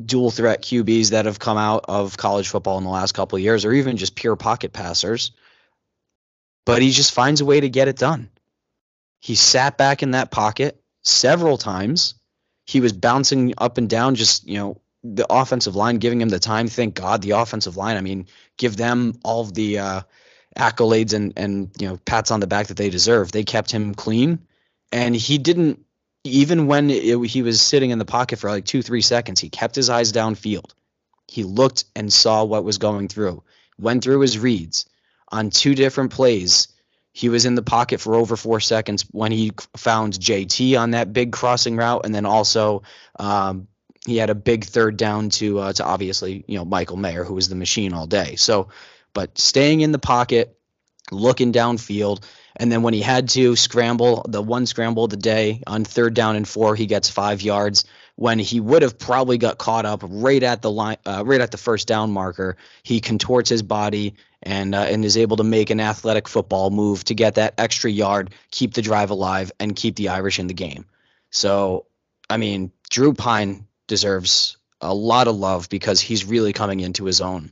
dual 0.05 0.31
threat 0.31 0.63
QBs 0.63 1.11
that 1.11 1.27
have 1.27 1.39
come 1.39 1.57
out 1.57 1.85
of 1.89 2.17
college 2.17 2.49
football 2.49 2.79
in 2.79 2.85
the 2.85 2.91
last 2.91 3.13
couple 3.13 3.37
of 3.37 3.43
years, 3.43 3.65
or 3.65 3.73
even 3.73 3.97
just 3.97 4.15
pure 4.15 4.37
pocket 4.37 4.73
passers. 4.73 5.33
But 6.67 6.83
he 6.83 6.91
just 6.91 7.13
finds 7.13 7.41
a 7.41 7.45
way 7.45 7.61
to 7.61 7.69
get 7.69 7.89
it 7.89 7.97
done. 7.97 8.31
He 9.21 9.35
sat 9.35 9.79
back 9.79 10.03
in 10.03 10.13
that 10.13 10.31
pocket 10.31 10.81
several 11.03 11.59
times. 11.59 12.15
He 12.67 12.81
was 12.81 12.93
bouncing 12.93 13.55
up 13.59 13.79
and 13.79 13.89
down, 13.89 14.15
just, 14.15 14.47
you 14.47 14.59
know, 14.59 14.81
the 15.03 15.27
offensive 15.31 15.77
line 15.77 15.99
giving 15.99 16.21
him 16.21 16.31
the 16.31 16.39
time. 16.39 16.67
Thank 16.67 16.95
God 16.95 17.21
the 17.21 17.33
offensive 17.33 17.77
line. 17.77 17.99
I 17.99 18.01
mean, 18.01 18.27
give 18.57 18.77
them 18.77 19.19
all 19.23 19.45
the 19.45 19.79
uh, 19.79 20.01
accolades 20.57 21.13
and 21.15 21.33
and 21.37 21.71
you 21.79 21.89
know 21.89 21.99
pats 22.05 22.31
on 22.31 22.41
the 22.41 22.47
back 22.47 22.69
that 22.69 22.77
they 22.77 22.91
deserve. 22.91 23.33
They 23.33 23.45
kept 23.45 23.71
him 23.71 23.95
clean, 23.95 24.41
and 24.93 25.15
he 25.15 25.39
didn't 25.39 25.85
even 26.25 26.67
when 26.67 26.91
it, 26.91 27.23
he 27.27 27.43
was 27.43 27.61
sitting 27.61 27.91
in 27.91 27.99
the 27.99 28.05
pocket 28.05 28.39
for 28.39 28.51
like 28.51 28.65
two 28.65 28.83
three 28.83 29.03
seconds. 29.03 29.41
He 29.41 29.49
kept 29.49 29.75
his 29.75 29.91
eyes 29.91 30.13
downfield. 30.13 30.73
He 31.27 31.45
looked 31.45 31.85
and 31.97 32.13
saw 32.13 32.45
what 32.45 32.65
was 32.65 32.79
going 32.79 33.09
through. 33.09 33.43
Went 33.79 34.05
through 34.05 34.21
his 34.21 34.39
reads 34.39 34.87
on 35.31 35.51
two 35.51 35.75
different 35.75 36.13
plays. 36.13 36.69
He 37.13 37.29
was 37.29 37.45
in 37.45 37.55
the 37.55 37.63
pocket 37.63 38.01
for 38.01 38.15
over 38.15 38.37
four 38.37 38.61
seconds 38.61 39.07
when 39.11 39.33
he 39.33 39.53
found 39.77 40.15
JT 40.15 40.79
on 40.79 40.93
that 40.93 41.13
big 41.13 41.33
crossing 41.33 41.77
route, 41.77 42.05
and 42.05 42.15
then 42.15 42.27
also 42.27 42.83
um, 43.19 43.69
he 44.07 44.17
had 44.17 44.31
a 44.31 44.35
big 44.35 44.65
third 44.65 44.97
down 44.97 45.31
to 45.31 45.59
uh, 45.59 45.73
to 45.73 45.85
obviously 45.85 46.45
you 46.47 46.59
know 46.59 46.65
Michael 46.65 46.97
Mayer, 46.97 47.25
who 47.25 47.35
was 47.35 47.49
the 47.49 47.55
machine 47.55 47.93
all 47.93 48.07
day. 48.07 48.37
So, 48.37 48.69
but 49.15 49.39
staying 49.39 49.81
in 49.81 49.93
the 49.93 49.99
pocket, 49.99 50.59
looking 51.11 51.53
downfield, 51.53 52.25
and 52.57 52.71
then 52.71 52.83
when 52.83 52.95
he 52.95 53.01
had 53.01 53.31
to 53.31 53.57
scramble, 53.57 54.25
the 54.29 54.43
one 54.43 54.67
scramble 54.67 55.05
of 55.05 55.11
the 55.11 55.17
day 55.17 55.63
on 55.67 55.85
third 55.85 56.15
down 56.15 56.37
and 56.37 56.47
four, 56.47 56.77
he 56.77 56.87
gets 56.87 57.09
five 57.09 57.43
yards. 57.43 57.85
When 58.17 58.39
he 58.39 58.61
would 58.61 58.83
have 58.83 58.97
probably 58.97 59.39
got 59.39 59.59
caught 59.59 59.87
up 59.87 60.03
right 60.05 60.43
at 60.43 60.63
the 60.63 60.71
line, 60.71 60.99
uh, 61.05 61.25
right 61.27 61.41
at 61.41 61.51
the 61.51 61.57
first 61.57 61.89
down 61.89 62.13
marker, 62.13 62.57
he 62.85 63.01
contorts 63.01 63.51
his 63.51 63.63
body 63.63 64.15
and 64.41 64.73
uh, 64.73 64.83
and 64.83 65.05
is 65.05 65.17
able 65.17 65.39
to 65.39 65.45
make 65.45 65.71
an 65.71 65.81
athletic 65.81 66.29
football 66.29 66.71
move 66.71 67.03
to 67.05 67.15
get 67.15 67.37
that 67.37 67.55
extra 67.59 67.91
yard, 67.91 68.33
keep 68.53 68.75
the 68.75 68.83
drive 68.83 69.11
alive, 69.11 69.51
and 69.59 69.75
keep 69.75 69.97
the 69.97 70.11
Irish 70.11 70.39
in 70.39 70.47
the 70.47 70.55
game. 70.55 70.85
So, 71.31 71.87
I 72.31 72.37
mean, 72.37 72.71
Drew 72.89 73.15
Pyne 73.15 73.67
deserves 73.89 74.59
a 74.81 74.95
lot 74.95 75.27
of 75.27 75.35
love 75.35 75.69
because 75.69 76.01
he's 76.01 76.25
really 76.25 76.53
coming 76.53 76.79
into 76.79 77.07
his 77.07 77.21
own. 77.21 77.51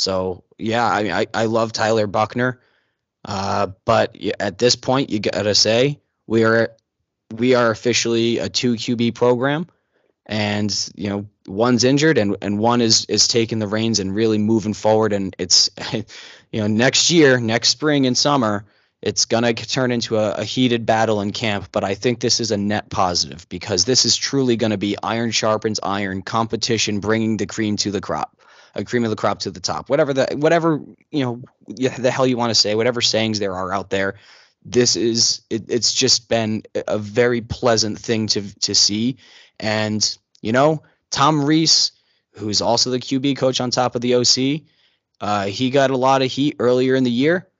So 0.00 0.44
yeah, 0.56 0.86
I 0.86 1.02
mean, 1.02 1.12
I, 1.12 1.26
I 1.34 1.44
love 1.44 1.72
Tyler 1.72 2.06
Buchner, 2.06 2.58
uh, 3.24 3.68
but 3.84 4.16
at 4.40 4.56
this 4.56 4.74
point, 4.74 5.10
you 5.10 5.20
gotta 5.20 5.54
say 5.54 6.00
we 6.26 6.44
are 6.44 6.72
we 7.36 7.54
are 7.54 7.70
officially 7.70 8.38
a 8.38 8.48
two 8.48 8.74
QB 8.74 9.14
program, 9.14 9.68
and 10.24 10.74
you 10.94 11.10
know 11.10 11.26
one's 11.46 11.84
injured 11.84 12.16
and 12.16 12.34
and 12.40 12.58
one 12.58 12.80
is 12.80 13.04
is 13.10 13.28
taking 13.28 13.58
the 13.58 13.66
reins 13.66 14.00
and 14.00 14.14
really 14.14 14.38
moving 14.38 14.72
forward. 14.72 15.12
And 15.12 15.36
it's 15.38 15.68
you 15.92 16.60
know 16.62 16.66
next 16.66 17.10
year, 17.10 17.38
next 17.38 17.68
spring 17.68 18.06
and 18.06 18.16
summer, 18.16 18.64
it's 19.02 19.26
to 19.56 19.68
turn 19.68 19.92
into 19.92 20.16
a, 20.16 20.32
a, 20.32 20.44
heated 20.44 20.86
battle 20.86 21.20
in 21.20 21.32
camp, 21.32 21.68
but 21.72 21.84
I 21.84 21.94
think 21.94 22.20
this 22.20 22.40
is 22.40 22.50
a 22.50 22.56
net 22.56 22.88
positive 22.88 23.46
because 23.50 23.84
this 23.84 24.06
is 24.06 24.16
truly 24.16 24.56
to 24.72 24.78
be 24.78 24.96
iron 25.02 25.30
sharpens 25.30 25.80
iron 25.82 26.22
competition, 26.22 27.00
bringing 27.00 27.36
the 27.36 27.46
cream 27.46 27.76
to 27.78 27.90
the 27.90 28.00
crop, 28.00 28.40
a 28.74 28.84
cream 28.84 29.04
of 29.04 29.10
the 29.10 29.16
crop 29.16 29.40
to 29.40 29.50
the 29.50 29.60
top. 29.60 29.88
Whatever 29.88 30.12
the 30.12 30.28
whatever 30.36 30.80
you 31.10 31.24
know 31.24 31.42
the 31.66 32.10
hell 32.10 32.26
you 32.26 32.36
want 32.36 32.50
to 32.50 32.54
say, 32.54 32.74
whatever 32.74 33.00
sayings 33.00 33.38
there 33.38 33.54
are 33.54 33.72
out 33.72 33.90
there, 33.90 34.18
this 34.64 34.96
is 34.96 35.42
it, 35.50 35.64
it's 35.68 35.92
just 35.92 36.28
been 36.28 36.62
a 36.74 36.98
very 36.98 37.40
pleasant 37.40 37.98
thing 37.98 38.26
to 38.28 38.42
to 38.60 38.74
see, 38.74 39.16
and 39.58 40.18
you 40.40 40.52
know 40.52 40.82
Tom 41.10 41.44
Rees, 41.44 41.92
who's 42.32 42.60
also 42.60 42.90
the 42.90 43.00
QB 43.00 43.36
coach 43.36 43.60
on 43.60 43.70
top 43.70 43.94
of 43.94 44.00
the 44.00 44.14
OC, 44.14 44.62
uh, 45.20 45.46
he 45.46 45.70
got 45.70 45.90
a 45.90 45.96
lot 45.96 46.22
of 46.22 46.30
heat 46.30 46.56
earlier 46.58 46.94
in 46.94 47.04
the 47.04 47.10
year 47.10 47.50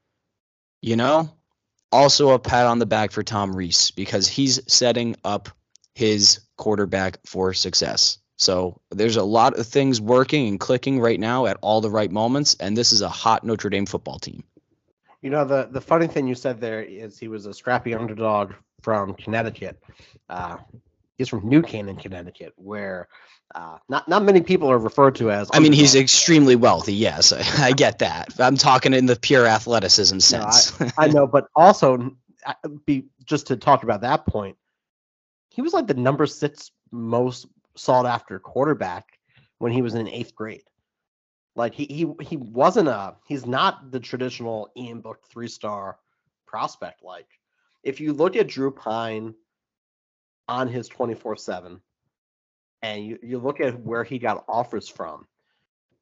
you 0.83 0.97
know, 0.97 1.31
also 1.93 2.31
a 2.31 2.39
pat 2.39 2.67
on 2.67 2.79
the 2.79 2.87
back 2.87 3.11
for 3.11 3.23
Tom 3.23 3.55
Rees 3.55 3.91
because 3.91 4.27
he's 4.27 4.61
setting 4.73 5.17
up 5.25 5.49
his 5.95 6.41
quarterback 6.57 7.19
for 7.27 7.53
success. 7.53 8.19
So 8.41 8.81
there's 8.91 9.17
a 9.17 9.23
lot 9.23 9.59
of 9.59 9.67
things 9.67 10.01
working 10.01 10.49
and 10.49 10.59
clicking 10.59 10.99
right 10.99 11.21
now 11.21 11.45
at 11.45 11.59
all 11.61 11.83
the 11.83 11.91
right 11.91 12.11
moments, 12.11 12.57
and 12.59 12.75
this 12.75 12.91
is 12.91 13.03
a 13.03 13.09
hot 13.09 13.45
Notre 13.45 13.69
Dame 13.69 13.85
football 13.85 14.19
team. 14.19 14.43
You 15.21 15.29
know, 15.29 15.45
the 15.45 15.69
the 15.71 15.81
funny 15.83 16.07
thing 16.07 16.27
you 16.27 16.35
said 16.35 16.59
there 16.59 16.81
is 16.83 17.19
he 17.19 17.29
was 17.29 17.45
a 17.45 17.53
scrappy 17.53 17.95
underdog 17.95 18.55
from 18.81 19.13
Connecticut. 19.13 19.79
Uh, 20.31 20.57
he's 21.19 21.29
from 21.29 21.47
New 21.47 21.61
Canaan, 21.61 21.97
Connecticut, 21.97 22.55
where 22.57 23.09
uh, 23.55 23.77
not 23.91 24.09
not 24.09 24.23
many 24.23 24.41
people 24.41 24.71
are 24.71 24.79
referred 24.79 25.17
to 25.17 25.31
as. 25.31 25.51
I 25.53 25.59
mean, 25.59 25.75
he's 25.75 25.95
extremely 25.95 26.57
wealthy. 26.57 26.95
Yes, 26.95 27.35
I, 27.35 27.43
I, 27.67 27.73
get 27.73 27.99
that. 27.99 28.41
I'm 28.41 28.57
talking 28.57 28.95
in 28.95 29.05
the 29.05 29.17
pure 29.17 29.47
athleticism 29.47 30.19
sense. 30.21 30.81
No, 30.81 30.87
I, 30.87 30.93
I, 31.05 31.09
know, 31.09 31.27
but 31.27 31.49
also, 31.55 32.17
be 32.87 33.05
just 33.27 33.49
to 33.49 33.57
talk 33.59 33.83
about 33.83 34.01
that 34.01 34.25
point, 34.25 34.57
he 35.51 35.61
was 35.61 35.75
like 35.75 35.87
the 35.87 35.93
number 35.93 36.25
six 36.25 36.71
most 36.91 37.47
sought 37.77 38.07
after 38.07 38.39
quarterback 38.39 39.19
when 39.59 39.73
he 39.73 39.83
was 39.83 39.95
in 39.95 40.09
eighth 40.09 40.35
grade. 40.35 40.63
Like 41.57 41.75
he 41.75 41.85
he 41.87 42.25
he 42.25 42.37
wasn't 42.37 42.89
a 42.89 43.17
he's 43.27 43.47
not 43.47 43.91
the 43.91 44.01
traditional 44.01 44.71
Ian 44.77 45.01
Book 45.01 45.19
three 45.31 45.49
star 45.49 45.99
prospect. 46.47 47.03
Like 47.03 47.27
if 47.83 48.01
you 48.01 48.13
look 48.13 48.37
at 48.37 48.49
Drew 48.49 48.71
Pyne 48.71 49.35
on 50.49 50.69
his 50.69 50.89
twenty 50.89 51.15
four 51.15 51.37
seven 51.37 51.81
and 52.83 53.05
you, 53.05 53.19
you 53.23 53.39
look 53.39 53.61
at 53.61 53.79
where 53.81 54.05
he 54.05 54.19
got 54.19 54.45
offers 54.49 54.89
from, 54.89 55.27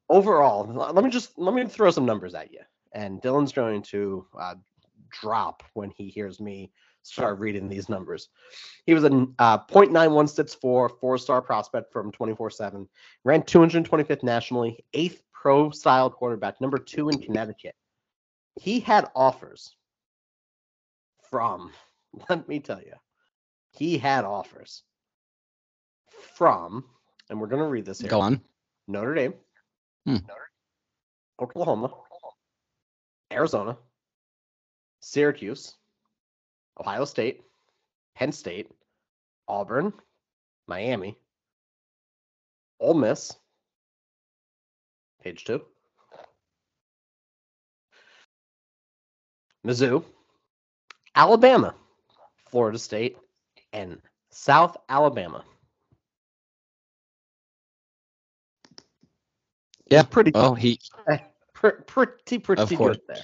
overall, 0.09 0.65
let 0.93 1.03
me 1.03 1.09
just 1.09 1.37
let 1.37 1.53
me 1.53 1.65
throw 1.65 1.91
some 1.91 2.05
numbers 2.05 2.35
at 2.35 2.53
you. 2.53 2.61
And 2.93 3.21
Dylan's 3.21 3.51
going 3.51 3.81
to 3.83 4.25
uh, 4.39 4.55
drop 5.09 5.63
when 5.73 5.91
he 5.91 6.09
hears 6.09 6.39
me 6.39 6.71
start 7.09 7.39
reading 7.39 7.67
these 7.67 7.89
numbers. 7.89 8.29
He 8.85 8.93
was 8.93 9.03
a 9.03 9.27
uh, 9.39 9.65
0.9164 9.65 10.99
four-star 10.99 11.41
prospect 11.41 11.91
from 11.91 12.11
24/7, 12.11 12.87
ranked 13.23 13.51
225th 13.51 14.23
nationally, 14.23 14.83
eighth 14.93 15.21
pro 15.33 15.71
style 15.71 16.09
quarterback, 16.09 16.59
number 16.61 16.77
two 16.77 17.09
in 17.09 17.19
Connecticut. 17.21 17.75
He 18.59 18.79
had 18.79 19.09
offers 19.15 19.75
from, 21.29 21.71
let 22.29 22.47
me 22.47 22.59
tell 22.59 22.79
you, 22.79 22.93
he 23.71 23.97
had 23.97 24.25
offers 24.25 24.83
from, 26.35 26.83
and 27.29 27.39
we're 27.39 27.47
going 27.47 27.61
to 27.61 27.69
read 27.69 27.85
this 27.85 27.99
here. 27.99 28.09
Go 28.09 28.21
on. 28.21 28.41
Notre 28.87 29.13
Dame, 29.13 29.33
hmm. 30.05 30.17
Oklahoma, 31.39 31.93
Arizona, 33.31 33.77
Syracuse, 34.99 35.75
Ohio 36.79 37.05
State, 37.05 37.41
Penn 38.15 38.31
State, 38.31 38.71
Auburn, 39.47 39.93
Miami, 40.67 41.17
Ole 42.79 42.93
Miss, 42.93 43.35
page 45.21 45.43
two, 45.43 45.61
Mizzou, 49.65 50.03
Alabama, 51.15 51.75
Florida 52.49 52.77
State, 52.79 53.17
and 53.73 53.99
South 54.31 54.77
Alabama. 54.87 55.43
Yeah, 59.89 60.03
pretty. 60.03 60.31
Oh, 60.35 60.53
he 60.53 60.79
eh, 61.09 61.17
pretty 61.53 62.37
pretty 62.39 62.75
good 62.75 63.01
there. 63.07 63.17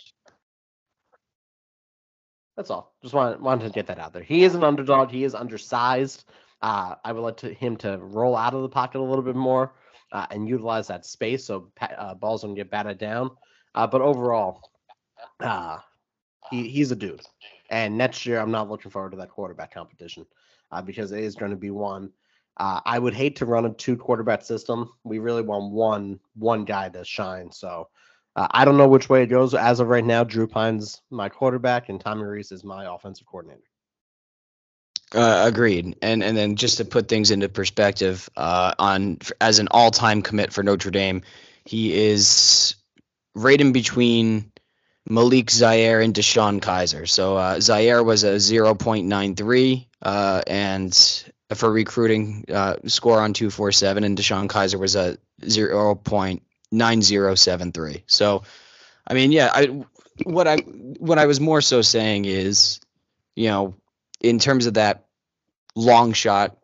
That's 2.56 2.70
all. 2.70 2.96
Just 3.02 3.14
wanted 3.14 3.42
wanted 3.42 3.66
to 3.66 3.70
get 3.72 3.88
that 3.88 4.00
out 4.00 4.14
there. 4.14 4.24
He 4.24 4.44
is 4.44 4.56
an 4.56 4.64
underdog. 4.64 5.12
He 5.12 5.24
is 5.24 5.36
undersized. 5.36 6.26
Uh, 6.62 6.96
I 7.04 7.12
would 7.12 7.22
like 7.22 7.38
to, 7.38 7.54
him 7.54 7.76
to 7.78 7.98
roll 7.98 8.36
out 8.36 8.54
of 8.54 8.62
the 8.62 8.70
pocket 8.70 9.00
a 9.00 9.04
little 9.04 9.24
bit 9.24 9.36
more 9.36 9.74
uh, 10.12 10.26
and 10.32 10.48
utilize 10.48 10.88
that 10.88 11.06
space 11.06 11.46
so 11.46 11.70
uh, 11.82 12.16
balls 12.16 12.42
don't 12.42 12.56
get 12.56 12.72
batted 12.72 12.98
down. 12.98 13.32
Uh, 13.76 13.86
but 13.86 14.02
overall, 14.02 14.72
uh, 15.42 15.78
he, 16.50 16.70
he's 16.70 16.92
a 16.92 16.96
dude. 16.96 17.22
And 17.70 17.98
next 17.98 18.26
year, 18.26 18.40
I'm 18.40 18.52
not 18.52 18.70
looking 18.70 18.90
forward 18.90 19.12
to 19.12 19.18
that 19.18 19.30
quarterback 19.30 19.74
competition 19.74 20.26
uh, 20.72 20.82
because 20.82 21.12
it 21.12 21.24
is 21.24 21.36
going 21.36 21.52
to 21.52 21.58
be 21.58 21.72
one 21.72 22.12
I 22.58 23.00
would 23.00 23.14
hate 23.14 23.36
to 23.38 23.46
run 23.46 23.66
a 23.66 23.74
two 23.74 23.98
quarterback 23.98 24.42
system. 24.42 24.92
We 25.04 25.20
really 25.20 25.42
want 25.42 25.74
one 25.74 26.20
one 26.36 26.64
guy 26.64 26.90
to 26.90 27.04
shine. 27.04 27.52
So 27.52 27.90
uh, 28.36 28.48
I 28.52 28.66
don't 28.66 28.78
know 28.78 28.88
which 28.88 29.10
way 29.10 29.24
it 29.24 29.28
goes. 29.28 29.54
As 29.54 29.80
of 29.80 29.88
right 29.88 30.04
now, 30.04 30.24
Drew 30.24 30.48
Pyne's 30.48 31.02
my 31.10 31.30
quarterback, 31.30 31.90
and 31.90 32.00
Tommy 32.00 32.24
Rees 32.24 32.52
is 32.52 32.64
my 32.64 32.94
offensive 32.94 33.28
coordinator. 33.28 33.62
Uh, 35.14 35.44
agreed. 35.46 35.96
And 36.02 36.24
and 36.24 36.36
then 36.36 36.56
just 36.56 36.78
to 36.78 36.86
put 36.86 37.08
things 37.08 37.32
into 37.32 37.48
perspective, 37.48 38.30
uh, 38.36 38.74
on 38.78 39.20
as 39.40 39.60
an 39.60 39.70
all-time 39.72 40.22
commit 40.22 40.52
for 40.52 40.64
Notre 40.64 40.92
Dame, 40.92 41.22
he 41.64 41.94
is 41.94 42.76
right 43.34 43.60
in 43.60 43.72
between 43.72 44.52
Malik 45.08 45.52
Zaire 45.52 46.02
and 46.02 46.14
DeShone 46.14 46.60
Kizer. 46.60 47.08
So 47.08 47.38
uh, 47.38 47.60
Zaire 47.60 48.04
was 48.04 48.24
a 48.24 48.36
0.93, 48.36 49.88
uh, 50.02 50.42
and 50.48 51.24
for 51.54 51.72
recruiting 51.72 52.46
uh, 52.52 52.78
score 52.88 53.22
on 53.22 53.34
247 53.34 54.04
and 54.04 54.18
DeShone 54.18 54.48
Kizer 54.48 54.80
was 54.80 54.96
a 54.96 55.18
0.9073. 56.74 58.04
So 58.08 58.44
I 59.08 59.14
mean, 59.14 59.32
yeah, 59.32 59.52
I 59.54 59.84
what 60.24 60.48
I 60.48 60.58
what 60.58 61.20
I 61.20 61.26
was 61.26 61.40
more 61.40 61.62
so 61.62 61.82
saying 61.82 62.26
is, 62.26 62.80
you 63.36 63.50
know, 63.50 63.76
in 64.22 64.40
terms 64.40 64.66
of 64.66 64.76
that 64.76 65.06
long 65.76 66.14
shot, 66.14 66.58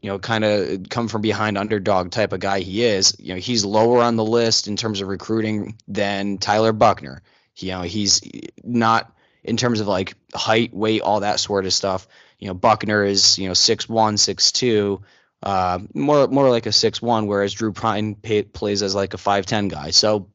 you 0.00 0.10
know, 0.10 0.18
kind 0.18 0.44
of 0.44 0.88
come 0.88 1.08
from 1.08 1.22
behind 1.22 1.58
underdog 1.58 2.10
type 2.10 2.32
of 2.32 2.40
guy 2.40 2.60
he 2.60 2.84
is, 2.84 3.16
you 3.18 3.34
know, 3.34 3.40
he's 3.40 3.64
lower 3.64 4.02
on 4.02 4.16
the 4.16 4.24
list 4.24 4.68
in 4.68 4.76
terms 4.76 5.00
of 5.00 5.08
recruiting 5.08 5.76
than 5.88 6.38
Tyler 6.38 6.72
Buchner. 6.72 7.22
You 7.56 7.72
know, 7.72 7.82
he's 7.82 8.20
not 8.62 9.12
in 9.42 9.56
terms 9.56 9.80
of 9.80 9.88
like 9.88 10.14
height, 10.32 10.72
weight, 10.72 11.02
all 11.02 11.20
that 11.20 11.40
sort 11.40 11.66
of 11.66 11.72
stuff. 11.72 12.06
You 12.38 12.48
know, 12.48 12.54
Buchner 12.54 13.04
is, 13.04 13.38
you 13.38 13.48
know, 13.48 13.54
six 13.54 13.88
one, 13.88 14.16
six 14.16 14.52
two, 14.52 15.02
uh, 15.42 15.78
more 15.94 16.26
more 16.28 16.50
like 16.50 16.66
a 16.66 16.72
six 16.72 17.00
one, 17.00 17.26
whereas 17.26 17.52
Drew 17.52 17.72
Pyne 17.72 18.14
pay, 18.14 18.42
plays 18.42 18.82
as 18.82 18.94
like 18.94 19.14
a 19.14 19.18
five 19.18 19.46
ten 19.46 19.68
guy. 19.68 19.90
So 19.90 20.28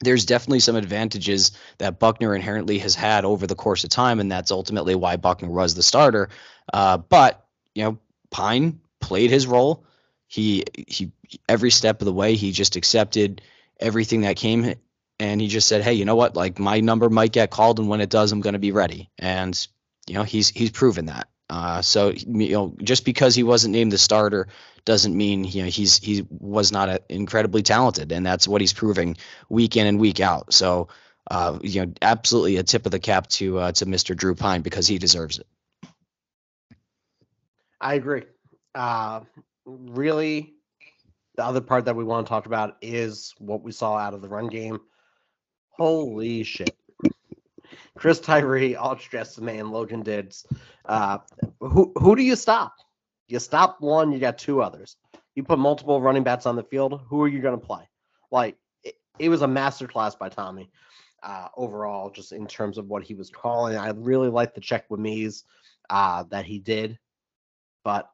there's 0.00 0.26
definitely 0.26 0.60
some 0.60 0.76
advantages 0.76 1.52
that 1.78 1.98
Buchner 1.98 2.34
inherently 2.34 2.78
has 2.78 2.94
had 2.94 3.24
over 3.24 3.46
the 3.46 3.54
course 3.54 3.84
of 3.84 3.90
time, 3.90 4.20
and 4.20 4.30
that's 4.30 4.50
ultimately 4.50 4.94
why 4.94 5.16
Buchner 5.16 5.48
was 5.48 5.74
the 5.74 5.82
starter. 5.82 6.28
Uh, 6.72 6.98
but 6.98 7.46
you 7.74 7.84
know, 7.84 7.98
Pyne 8.30 8.80
played 9.00 9.30
his 9.30 9.46
role. 9.46 9.84
He 10.26 10.64
he 10.86 11.12
every 11.48 11.70
step 11.70 12.00
of 12.00 12.06
the 12.06 12.12
way 12.12 12.34
he 12.34 12.52
just 12.52 12.76
accepted 12.76 13.42
everything 13.78 14.22
that 14.22 14.36
came 14.36 14.74
and 15.18 15.40
he 15.40 15.48
just 15.48 15.68
said, 15.68 15.82
"Hey, 15.82 15.94
you 15.94 16.04
know 16.04 16.16
what? 16.16 16.36
Like 16.36 16.58
my 16.58 16.80
number 16.80 17.08
might 17.08 17.32
get 17.32 17.50
called, 17.50 17.78
and 17.78 17.88
when 17.88 18.00
it 18.00 18.10
does, 18.10 18.32
I'm 18.32 18.40
going 18.40 18.54
to 18.54 18.58
be 18.58 18.72
ready." 18.72 19.10
And 19.18 19.66
you 20.06 20.14
know, 20.14 20.22
he's 20.22 20.48
he's 20.48 20.70
proven 20.70 21.06
that. 21.06 21.28
Uh, 21.48 21.80
so 21.80 22.10
you 22.10 22.52
know, 22.52 22.74
just 22.82 23.04
because 23.04 23.34
he 23.34 23.42
wasn't 23.42 23.72
named 23.72 23.92
the 23.92 23.98
starter 23.98 24.48
doesn't 24.84 25.16
mean 25.16 25.44
you 25.44 25.62
know 25.62 25.68
he's 25.68 25.96
he 25.98 26.26
was 26.30 26.72
not 26.72 26.88
a, 26.88 27.00
incredibly 27.08 27.62
talented, 27.62 28.12
and 28.12 28.26
that's 28.26 28.48
what 28.48 28.60
he's 28.60 28.72
proving 28.72 29.16
week 29.48 29.76
in 29.76 29.86
and 29.86 30.00
week 30.00 30.20
out. 30.20 30.52
So 30.52 30.88
uh, 31.30 31.58
you 31.62 31.84
know, 31.84 31.92
absolutely 32.02 32.56
a 32.56 32.62
tip 32.62 32.86
of 32.86 32.92
the 32.92 32.98
cap 32.98 33.26
to 33.28 33.58
uh, 33.58 33.72
to 33.72 33.86
Mr. 33.86 34.16
Drew 34.16 34.34
Pyne 34.34 34.62
because 34.62 34.86
he 34.86 34.98
deserves 34.98 35.38
it. 35.38 35.46
I 37.80 37.94
agree. 37.94 38.24
Uh, 38.74 39.20
really, 39.64 40.54
the 41.36 41.44
other 41.44 41.60
part 41.60 41.84
that 41.86 41.96
we 41.96 42.04
want 42.04 42.26
to 42.26 42.30
talk 42.30 42.46
about 42.46 42.76
is 42.80 43.34
what 43.38 43.62
we 43.62 43.72
saw 43.72 43.96
out 43.96 44.14
of 44.14 44.22
the 44.22 44.28
run 44.28 44.46
game. 44.48 44.80
Holy 45.70 46.42
shit. 46.42 46.76
Chris 47.96 48.20
Tyree, 48.20 48.76
Ultra 48.76 49.24
Man, 49.40 49.70
Logan 49.70 50.02
Diggs. 50.02 50.46
Uh, 50.84 51.18
who 51.60 51.92
who 51.96 52.16
do 52.16 52.22
you 52.22 52.36
stop? 52.36 52.74
You 53.28 53.38
stop 53.38 53.80
one, 53.80 54.12
you 54.12 54.18
got 54.18 54.38
two 54.38 54.62
others. 54.62 54.96
You 55.34 55.42
put 55.42 55.58
multiple 55.58 56.00
running 56.00 56.22
backs 56.22 56.46
on 56.46 56.56
the 56.56 56.62
field. 56.62 57.00
Who 57.08 57.22
are 57.22 57.28
you 57.28 57.40
going 57.40 57.58
to 57.58 57.66
play? 57.66 57.88
Like 58.30 58.56
it, 58.84 58.94
it 59.18 59.28
was 59.28 59.42
a 59.42 59.46
masterclass 59.46 60.18
by 60.18 60.28
Tommy. 60.28 60.70
Uh, 61.22 61.48
overall, 61.56 62.10
just 62.10 62.32
in 62.32 62.46
terms 62.46 62.78
of 62.78 62.86
what 62.86 63.02
he 63.02 63.14
was 63.14 63.30
calling, 63.30 63.76
I 63.76 63.90
really 63.90 64.28
like 64.28 64.54
the 64.54 64.60
check 64.60 64.84
with 64.88 65.00
me's 65.00 65.44
uh, 65.90 66.24
that 66.30 66.44
he 66.44 66.58
did. 66.58 66.98
But 67.82 68.10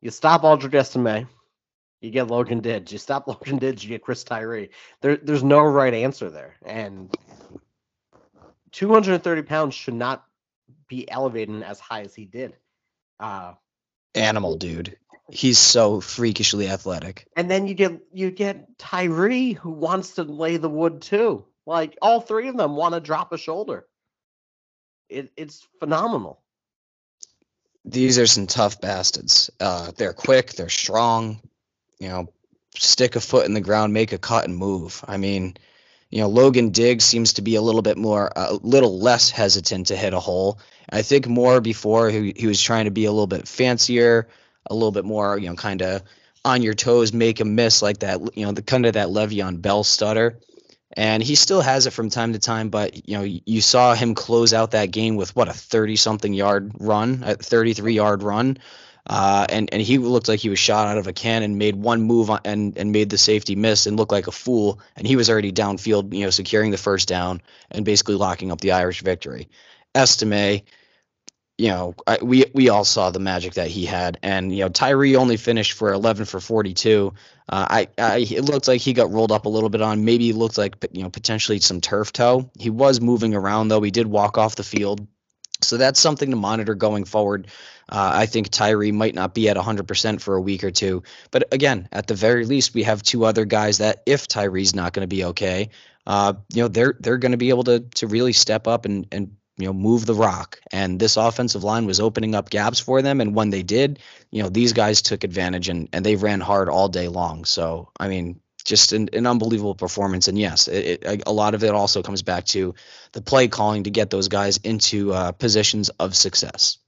you 0.00 0.10
stop 0.10 0.42
Audric 0.42 0.74
Estime, 0.74 1.28
you 2.00 2.10
get 2.10 2.28
Logan 2.28 2.60
Diggs. 2.60 2.92
You 2.92 2.98
stop 2.98 3.26
Logan 3.28 3.58
Diggs, 3.58 3.82
you 3.82 3.90
get 3.90 4.02
Chris 4.02 4.24
Tyree. 4.24 4.70
There, 5.00 5.16
there's 5.16 5.44
no 5.44 5.60
right 5.60 5.94
answer 5.94 6.30
there. 6.30 6.56
And 6.64 7.14
230 8.76 9.42
pounds 9.42 9.74
should 9.74 9.94
not 9.94 10.22
be 10.86 11.10
elevating 11.10 11.62
as 11.62 11.80
high 11.80 12.02
as 12.02 12.14
he 12.14 12.26
did. 12.26 12.54
Uh, 13.18 13.54
Animal 14.14 14.56
dude. 14.56 14.96
He's 15.30 15.58
so 15.58 16.00
freakishly 16.02 16.68
athletic. 16.68 17.26
And 17.36 17.50
then 17.50 17.66
you 17.66 17.74
get 17.74 18.00
you 18.12 18.30
get 18.30 18.78
Tyree 18.78 19.52
who 19.52 19.70
wants 19.70 20.16
to 20.16 20.24
lay 20.24 20.58
the 20.58 20.68
wood 20.68 21.00
too. 21.00 21.46
Like 21.64 21.96
all 22.02 22.20
three 22.20 22.48
of 22.48 22.56
them 22.56 22.76
want 22.76 22.94
to 22.94 23.00
drop 23.00 23.32
a 23.32 23.38
shoulder. 23.38 23.86
It, 25.08 25.32
it's 25.36 25.66
phenomenal. 25.80 26.42
These 27.84 28.18
are 28.18 28.26
some 28.26 28.46
tough 28.46 28.80
bastards. 28.80 29.50
Uh, 29.58 29.92
they're 29.96 30.12
quick. 30.12 30.52
They're 30.52 30.68
strong. 30.68 31.40
You 31.98 32.08
know, 32.08 32.28
stick 32.76 33.16
a 33.16 33.20
foot 33.20 33.46
in 33.46 33.54
the 33.54 33.60
ground, 33.62 33.94
make 33.94 34.12
a 34.12 34.18
cut, 34.18 34.44
and 34.44 34.56
move. 34.56 35.02
I 35.08 35.16
mean, 35.16 35.56
you 36.10 36.20
know, 36.20 36.28
Logan 36.28 36.70
Diggs 36.70 37.04
seems 37.04 37.34
to 37.34 37.42
be 37.42 37.56
a 37.56 37.62
little 37.62 37.82
bit 37.82 37.96
more, 37.96 38.30
a 38.36 38.54
little 38.54 38.98
less 38.98 39.30
hesitant 39.30 39.88
to 39.88 39.96
hit 39.96 40.14
a 40.14 40.20
hole. 40.20 40.58
I 40.90 41.02
think 41.02 41.26
more 41.26 41.60
before 41.60 42.10
he, 42.10 42.32
he 42.36 42.46
was 42.46 42.60
trying 42.60 42.84
to 42.84 42.90
be 42.90 43.06
a 43.06 43.12
little 43.12 43.26
bit 43.26 43.48
fancier, 43.48 44.28
a 44.70 44.74
little 44.74 44.92
bit 44.92 45.04
more, 45.04 45.36
you 45.36 45.48
know, 45.48 45.56
kind 45.56 45.82
of 45.82 46.02
on 46.44 46.62
your 46.62 46.74
toes, 46.74 47.12
make 47.12 47.40
a 47.40 47.44
miss 47.44 47.82
like 47.82 47.98
that, 47.98 48.20
you 48.36 48.46
know, 48.46 48.52
the 48.52 48.62
kind 48.62 48.86
of 48.86 48.94
that 48.94 49.08
Le'Veon 49.08 49.60
Bell 49.60 49.82
stutter. 49.82 50.38
And 50.92 51.22
he 51.22 51.34
still 51.34 51.60
has 51.60 51.86
it 51.86 51.92
from 51.92 52.08
time 52.08 52.32
to 52.32 52.38
time, 52.38 52.70
but 52.70 53.08
you 53.08 53.18
know, 53.18 53.24
you 53.24 53.60
saw 53.60 53.94
him 53.94 54.14
close 54.14 54.54
out 54.54 54.70
that 54.70 54.92
game 54.92 55.16
with 55.16 55.34
what 55.34 55.48
a 55.48 55.52
30 55.52 55.96
something 55.96 56.32
yard 56.32 56.72
run, 56.78 57.22
a 57.26 57.34
33 57.34 57.92
yard 57.92 58.22
run. 58.22 58.58
Uh, 59.08 59.46
and 59.48 59.72
and 59.72 59.80
he 59.80 59.98
looked 59.98 60.28
like 60.28 60.40
he 60.40 60.48
was 60.48 60.58
shot 60.58 60.88
out 60.88 60.98
of 60.98 61.06
a 61.06 61.12
cannon. 61.12 61.58
Made 61.58 61.76
one 61.76 62.02
move 62.02 62.28
on, 62.30 62.40
and 62.44 62.76
and 62.76 62.90
made 62.90 63.10
the 63.10 63.18
safety 63.18 63.54
miss 63.54 63.86
and 63.86 63.96
looked 63.96 64.12
like 64.12 64.26
a 64.26 64.32
fool. 64.32 64.80
And 64.96 65.06
he 65.06 65.16
was 65.16 65.30
already 65.30 65.52
downfield, 65.52 66.12
you 66.12 66.24
know, 66.24 66.30
securing 66.30 66.72
the 66.72 66.76
first 66.76 67.06
down 67.06 67.40
and 67.70 67.84
basically 67.84 68.16
locking 68.16 68.50
up 68.50 68.60
the 68.60 68.72
Irish 68.72 69.02
victory. 69.02 69.48
Estime, 69.94 70.62
you 71.58 71.68
know, 71.68 71.94
I, 72.06 72.18
we 72.20 72.44
we 72.52 72.68
all 72.68 72.84
saw 72.84 73.10
the 73.10 73.20
magic 73.20 73.54
that 73.54 73.68
he 73.68 73.86
had, 73.86 74.18
and 74.22 74.52
you 74.52 74.64
know, 74.64 74.68
Tyree 74.68 75.16
only 75.16 75.36
finished 75.36 75.72
for 75.74 75.92
11 75.92 76.26
for 76.26 76.40
42. 76.40 77.14
Uh, 77.48 77.66
I, 77.70 77.88
I 77.96 78.18
it 78.18 78.44
looked 78.44 78.68
like 78.68 78.80
he 78.80 78.92
got 78.92 79.12
rolled 79.12 79.32
up 79.32 79.46
a 79.46 79.48
little 79.48 79.70
bit 79.70 79.82
on. 79.82 80.04
Maybe 80.04 80.32
looked 80.32 80.58
like 80.58 80.76
you 80.92 81.02
know 81.04 81.10
potentially 81.10 81.60
some 81.60 81.80
turf 81.80 82.12
toe. 82.12 82.50
He 82.58 82.70
was 82.70 83.00
moving 83.00 83.34
around 83.34 83.68
though. 83.68 83.80
He 83.82 83.90
did 83.92 84.06
walk 84.06 84.36
off 84.36 84.56
the 84.56 84.64
field. 84.64 85.06
So 85.62 85.76
that's 85.76 86.00
something 86.00 86.30
to 86.30 86.36
monitor 86.36 86.74
going 86.74 87.04
forward. 87.04 87.48
Uh, 87.88 88.10
I 88.14 88.26
think 88.26 88.50
Tyree 88.50 88.92
might 88.92 89.14
not 89.14 89.34
be 89.34 89.48
at 89.48 89.56
100% 89.56 90.20
for 90.20 90.34
a 90.34 90.40
week 90.40 90.64
or 90.64 90.70
two. 90.70 91.02
But 91.30 91.52
again, 91.52 91.88
at 91.92 92.06
the 92.06 92.14
very 92.14 92.44
least, 92.44 92.74
we 92.74 92.82
have 92.82 93.02
two 93.02 93.24
other 93.24 93.44
guys 93.44 93.78
that, 93.78 94.02
if 94.06 94.26
Tyree's 94.26 94.74
not 94.74 94.92
going 94.92 95.08
to 95.08 95.14
be 95.14 95.24
okay, 95.24 95.70
uh, 96.06 96.34
you 96.52 96.62
know, 96.62 96.68
they're 96.68 96.94
they're 97.00 97.18
going 97.18 97.32
to 97.32 97.38
be 97.38 97.48
able 97.48 97.64
to 97.64 97.80
to 97.96 98.06
really 98.06 98.32
step 98.32 98.68
up 98.68 98.84
and 98.84 99.06
and 99.10 99.36
you 99.56 99.66
know 99.66 99.72
move 99.72 100.06
the 100.06 100.14
rock. 100.14 100.60
And 100.70 101.00
this 101.00 101.16
offensive 101.16 101.64
line 101.64 101.86
was 101.86 102.00
opening 102.00 102.34
up 102.34 102.50
gaps 102.50 102.78
for 102.78 103.02
them. 103.02 103.20
And 103.20 103.34
when 103.34 103.50
they 103.50 103.62
did, 103.62 103.98
you 104.30 104.42
know, 104.42 104.48
these 104.48 104.72
guys 104.72 105.02
took 105.02 105.24
advantage 105.24 105.68
and 105.68 105.88
and 105.92 106.04
they 106.04 106.16
ran 106.16 106.40
hard 106.40 106.68
all 106.68 106.88
day 106.88 107.08
long. 107.08 107.44
So 107.44 107.90
I 107.98 108.08
mean, 108.08 108.40
just 108.66 108.92
an, 108.92 109.08
an 109.12 109.26
unbelievable 109.26 109.74
performance. 109.74 110.28
And 110.28 110.38
yes, 110.38 110.68
it, 110.68 111.04
it, 111.04 111.22
a 111.26 111.32
lot 111.32 111.54
of 111.54 111.64
it 111.64 111.74
also 111.74 112.02
comes 112.02 112.22
back 112.22 112.44
to 112.46 112.74
the 113.12 113.22
play 113.22 113.48
calling 113.48 113.84
to 113.84 113.90
get 113.90 114.10
those 114.10 114.28
guys 114.28 114.58
into 114.58 115.12
uh, 115.12 115.32
positions 115.32 115.88
of 115.88 116.14
success. 116.14 116.78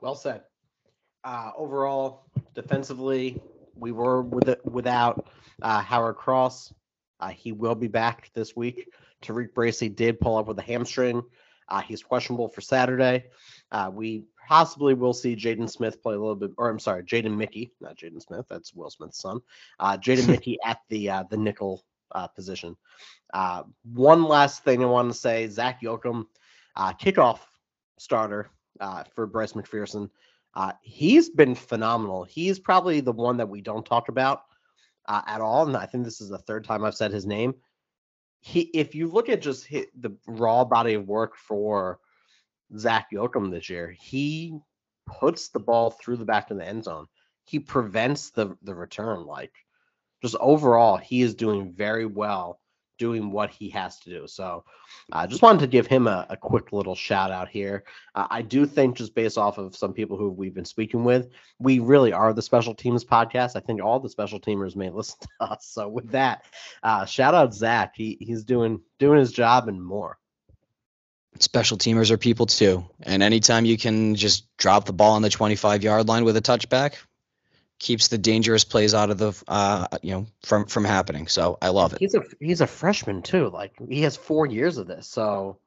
Well 0.00 0.14
said. 0.14 0.42
Uh, 1.24 1.50
overall, 1.56 2.22
defensively, 2.54 3.40
we 3.74 3.90
were 3.90 4.22
with 4.22 4.48
it, 4.48 4.64
without 4.64 5.26
uh, 5.60 5.80
Howard 5.80 6.16
Cross. 6.16 6.72
Uh, 7.18 7.30
he 7.30 7.50
will 7.50 7.74
be 7.74 7.88
back 7.88 8.30
this 8.32 8.54
week. 8.54 8.88
Tariq 9.22 9.52
Bracy 9.54 9.88
did 9.88 10.20
pull 10.20 10.36
up 10.36 10.46
with 10.46 10.58
a 10.58 10.62
hamstring. 10.62 11.24
Uh, 11.68 11.80
he's 11.80 12.02
questionable 12.02 12.48
for 12.48 12.60
Saturday. 12.60 13.24
Uh, 13.72 13.90
we 13.92 14.24
possibly 14.46 14.94
we'll 14.94 15.12
see 15.12 15.34
Jaden 15.34 15.68
Smith 15.68 16.02
play 16.02 16.14
a 16.14 16.18
little 16.18 16.36
bit, 16.36 16.52
or 16.56 16.70
I'm 16.70 16.78
sorry, 16.78 17.02
Jaden 17.02 17.36
Mickey, 17.36 17.72
not 17.80 17.96
Jaden 17.96 18.22
Smith. 18.22 18.46
That's 18.48 18.72
Will 18.74 18.90
Smith's 18.90 19.20
son. 19.20 19.40
Uh, 19.80 19.96
Jaden 19.96 20.28
Mickey 20.30 20.58
at 20.64 20.78
the 20.88 21.10
uh, 21.10 21.24
the 21.28 21.36
nickel 21.36 21.84
uh, 22.12 22.28
position. 22.28 22.76
Uh, 23.34 23.64
one 23.92 24.24
last 24.24 24.64
thing 24.64 24.82
I 24.82 24.86
want 24.86 25.12
to 25.12 25.18
say: 25.18 25.48
Zac 25.48 25.82
Yoakam, 25.82 26.26
uh, 26.76 26.92
kickoff 26.92 27.40
starter 27.98 28.50
uh, 28.80 29.04
for 29.14 29.26
Bryce 29.26 29.52
McFerson. 29.52 30.10
Uh, 30.54 30.72
he's 30.80 31.28
been 31.28 31.54
phenomenal. 31.54 32.24
He's 32.24 32.58
probably 32.58 33.00
the 33.00 33.12
one 33.12 33.36
that 33.38 33.48
we 33.48 33.60
don't 33.60 33.84
talk 33.84 34.08
about 34.08 34.42
uh, 35.06 35.22
at 35.26 35.40
all, 35.40 35.66
and 35.66 35.76
I 35.76 35.86
think 35.86 36.04
this 36.04 36.20
is 36.20 36.28
the 36.28 36.38
third 36.38 36.64
time 36.64 36.84
I've 36.84 36.94
said 36.94 37.12
his 37.12 37.26
name. 37.26 37.54
He, 38.40 38.60
if 38.60 38.94
you 38.94 39.08
look 39.08 39.28
at 39.28 39.42
just 39.42 39.66
hit 39.66 39.88
the 40.00 40.16
raw 40.26 40.64
body 40.64 40.94
of 40.94 41.08
work 41.08 41.36
for 41.36 41.98
Zac 42.76 43.08
Yoakam 43.12 43.50
this 43.50 43.68
year. 43.70 43.94
He 43.98 44.58
puts 45.06 45.48
the 45.48 45.60
ball 45.60 45.90
through 45.90 46.16
the 46.16 46.24
back 46.24 46.50
of 46.50 46.58
the 46.58 46.66
end 46.66 46.84
zone. 46.84 47.06
He 47.44 47.58
prevents 47.60 48.30
the 48.30 48.56
the 48.62 48.74
return. 48.74 49.24
Like 49.24 49.52
just 50.22 50.36
overall, 50.40 50.96
he 50.96 51.22
is 51.22 51.34
doing 51.34 51.72
very 51.72 52.06
well 52.06 52.60
doing 52.98 53.30
what 53.30 53.50
he 53.50 53.68
has 53.70 53.98
to 54.00 54.10
do. 54.10 54.26
So 54.26 54.64
I 55.12 55.24
uh, 55.24 55.26
just 55.26 55.42
wanted 55.42 55.60
to 55.60 55.66
give 55.66 55.86
him 55.86 56.06
a, 56.06 56.26
a 56.30 56.36
quick 56.36 56.72
little 56.72 56.94
shout 56.94 57.30
out 57.30 57.48
here. 57.48 57.84
Uh, 58.14 58.26
I 58.30 58.42
do 58.42 58.66
think 58.66 58.96
just 58.96 59.14
based 59.14 59.38
off 59.38 59.58
of 59.58 59.76
some 59.76 59.92
people 59.92 60.16
who 60.16 60.30
we've 60.30 60.54
been 60.54 60.64
speaking 60.64 61.04
with, 61.04 61.28
we 61.58 61.78
really 61.78 62.12
are 62.12 62.32
the 62.32 62.42
special 62.42 62.74
teams 62.74 63.04
podcast. 63.04 63.56
I 63.56 63.60
think 63.60 63.82
all 63.82 64.00
the 64.00 64.08
special 64.08 64.40
teamers 64.40 64.76
may 64.76 64.90
listen 64.94 65.18
to 65.20 65.44
us. 65.44 65.66
So 65.66 65.88
with 65.88 66.10
that, 66.10 66.44
uh, 66.82 67.04
shout 67.04 67.34
out 67.34 67.54
Zach. 67.54 67.92
He 67.94 68.16
he's 68.20 68.44
doing 68.44 68.80
doing 68.98 69.18
his 69.18 69.32
job 69.32 69.68
and 69.68 69.82
more. 69.82 70.18
Special 71.40 71.76
teamers 71.76 72.10
are 72.10 72.18
people 72.18 72.46
too, 72.46 72.84
and 73.02 73.22
anytime 73.22 73.64
you 73.64 73.76
can 73.76 74.14
just 74.14 74.56
drop 74.56 74.86
the 74.86 74.92
ball 74.92 75.12
on 75.12 75.22
the 75.22 75.30
25 75.30 75.82
yard 75.82 76.08
line 76.08 76.24
with 76.24 76.36
a 76.36 76.42
touchback, 76.42 76.94
keeps 77.78 78.08
the 78.08 78.18
dangerous 78.18 78.64
plays 78.64 78.94
out 78.94 79.10
of 79.10 79.18
the 79.18 79.32
uh, 79.48 79.86
you 80.02 80.12
know 80.12 80.26
from 80.44 80.66
from 80.66 80.84
happening. 80.84 81.26
So 81.26 81.58
I 81.60 81.68
love 81.68 81.92
it. 81.92 81.98
He's 82.00 82.14
a 82.14 82.22
he's 82.40 82.60
a 82.60 82.66
freshman 82.66 83.22
too. 83.22 83.50
Like 83.50 83.74
he 83.88 84.02
has 84.02 84.16
four 84.16 84.46
years 84.46 84.78
of 84.78 84.86
this. 84.86 85.06
So 85.06 85.58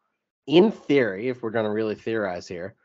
in 0.48 0.72
theory, 0.72 1.30
if 1.30 1.42
we're 1.42 1.52
gonna 1.52 1.72
really 1.72 1.96
theorize 1.96 2.48
here, 2.48 2.76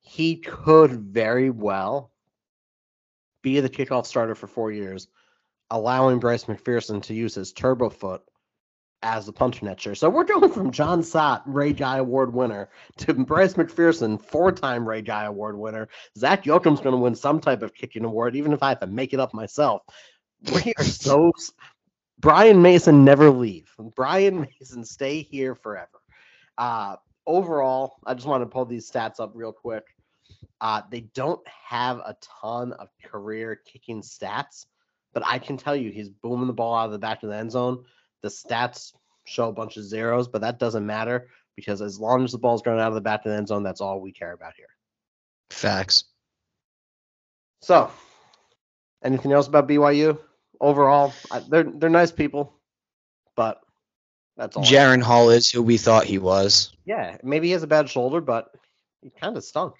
he 0.00 0.36
could 0.36 0.92
very 0.92 1.50
well 1.50 2.10
be 3.42 3.60
the 3.60 3.68
kickoff 3.68 4.06
starter 4.06 4.34
for 4.34 4.46
four 4.46 4.70
years, 4.70 5.08
allowing 5.70 6.20
Bryce 6.20 6.44
McFerson 6.44 7.02
to 7.04 7.14
use 7.14 7.34
his 7.34 7.52
turbo 7.52 7.90
foot 7.90 8.22
as 9.02 9.26
the 9.26 9.32
punch 9.32 9.60
netcher. 9.60 9.96
So 9.96 10.08
we're 10.08 10.24
going 10.24 10.50
from 10.50 10.70
Jon 10.70 11.02
Sot, 11.02 11.42
Ray 11.46 11.72
Guy 11.72 11.98
Award 11.98 12.32
winner, 12.32 12.68
to 12.98 13.14
Bryce 13.14 13.54
McFerson, 13.54 14.20
four-time 14.20 14.88
Ray 14.88 15.02
Guy 15.02 15.24
Award 15.24 15.58
winner. 15.58 15.88
Zac 16.16 16.44
Yoakam's 16.44 16.80
going 16.80 16.94
to 16.94 17.00
win 17.00 17.14
some 17.14 17.40
type 17.40 17.62
of 17.62 17.74
kicking 17.74 18.04
award, 18.04 18.36
even 18.36 18.52
if 18.52 18.62
I 18.62 18.70
have 18.70 18.80
to 18.80 18.86
make 18.86 19.12
it 19.12 19.20
up 19.20 19.34
myself. 19.34 19.82
We 20.52 20.72
are 20.78 20.84
so. 20.84 21.32
Brian 22.18 22.62
Mason 22.62 23.04
never 23.04 23.30
leave. 23.30 23.70
Brian 23.96 24.40
Mason 24.42 24.84
stay 24.84 25.22
here 25.22 25.54
forever. 25.54 25.88
Uh, 26.56 26.96
overall, 27.26 27.96
I 28.06 28.14
just 28.14 28.26
want 28.26 28.42
to 28.42 28.46
pull 28.46 28.64
these 28.64 28.88
stats 28.88 29.18
up 29.18 29.32
real 29.34 29.52
quick. 29.52 29.84
Uh, 30.60 30.82
they 30.90 31.00
don't 31.00 31.40
have 31.48 31.98
a 31.98 32.16
ton 32.40 32.72
of 32.74 32.88
career 33.04 33.60
kicking 33.66 34.02
stats, 34.02 34.66
but 35.12 35.24
I 35.26 35.40
can 35.40 35.56
tell 35.56 35.74
you 35.74 35.90
he's 35.90 36.08
booming 36.08 36.46
the 36.46 36.52
ball 36.52 36.76
out 36.76 36.86
of 36.86 36.92
the 36.92 36.98
back 36.98 37.24
of 37.24 37.30
the 37.30 37.36
end 37.36 37.50
zone. 37.50 37.84
The 38.22 38.28
stats 38.28 38.92
show 39.24 39.48
a 39.48 39.52
bunch 39.52 39.76
of 39.76 39.84
zeros, 39.84 40.28
but 40.28 40.40
that 40.40 40.58
doesn't 40.58 40.86
matter 40.86 41.28
because 41.56 41.82
as 41.82 41.98
long 41.98 42.24
as 42.24 42.32
the 42.32 42.38
ball's 42.38 42.62
going 42.62 42.80
out 42.80 42.88
of 42.88 42.94
the 42.94 43.00
back 43.00 43.24
of 43.24 43.30
the 43.30 43.36
end 43.36 43.48
zone, 43.48 43.62
that's 43.62 43.80
all 43.80 44.00
we 44.00 44.12
care 44.12 44.32
about 44.32 44.54
here. 44.56 44.68
Facts. 45.50 46.04
So, 47.60 47.90
anything 49.04 49.32
else 49.32 49.46
about 49.46 49.68
BYU? 49.68 50.18
Overall, 50.60 51.12
I, 51.30 51.40
they're 51.40 51.64
they're 51.64 51.90
nice 51.90 52.12
people, 52.12 52.54
but 53.36 53.60
that's 54.36 54.56
all. 54.56 54.64
Jaren 54.64 55.02
Hall 55.02 55.30
is 55.30 55.50
who 55.50 55.62
we 55.62 55.76
thought 55.76 56.04
he 56.04 56.18
was. 56.18 56.72
Yeah, 56.84 57.16
maybe 57.22 57.48
he 57.48 57.52
has 57.52 57.62
a 57.62 57.68
bad 57.68 57.88
shoulder, 57.88 58.20
but 58.20 58.50
he 59.02 59.10
kind 59.10 59.36
of 59.36 59.44
stunk. 59.44 59.74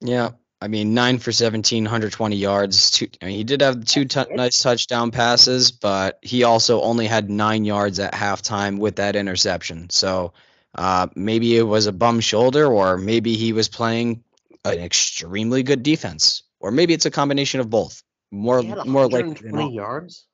Yeah. 0.00 0.30
I 0.66 0.68
mean, 0.68 0.94
nine 0.94 1.18
for 1.18 1.30
17, 1.30 1.84
120 1.84 2.34
yards. 2.34 2.90
Two, 2.90 3.06
I 3.22 3.26
mean, 3.26 3.36
he 3.36 3.44
did 3.44 3.60
have 3.60 3.84
two 3.84 4.04
t- 4.04 4.24
nice 4.34 4.60
touchdown 4.60 5.12
passes, 5.12 5.70
but 5.70 6.18
he 6.22 6.42
also 6.42 6.82
only 6.82 7.06
had 7.06 7.30
nine 7.30 7.64
yards 7.64 8.00
at 8.00 8.12
halftime 8.12 8.80
with 8.80 8.96
that 8.96 9.14
interception. 9.14 9.90
So 9.90 10.32
uh, 10.74 11.06
maybe 11.14 11.56
it 11.56 11.62
was 11.62 11.86
a 11.86 11.92
bum 11.92 12.18
shoulder, 12.18 12.66
or 12.66 12.98
maybe 12.98 13.34
he 13.34 13.52
was 13.52 13.68
playing 13.68 14.24
an 14.64 14.80
extremely 14.80 15.62
good 15.62 15.84
defense, 15.84 16.42
or 16.58 16.72
maybe 16.72 16.94
it's 16.94 17.06
a 17.06 17.12
combination 17.12 17.60
of 17.60 17.70
both. 17.70 18.02
More, 18.32 18.60
He 18.60 18.66
had 18.66 18.86
more 18.86 19.02
120 19.02 19.56
not. 19.56 19.72
yards. 19.72 20.26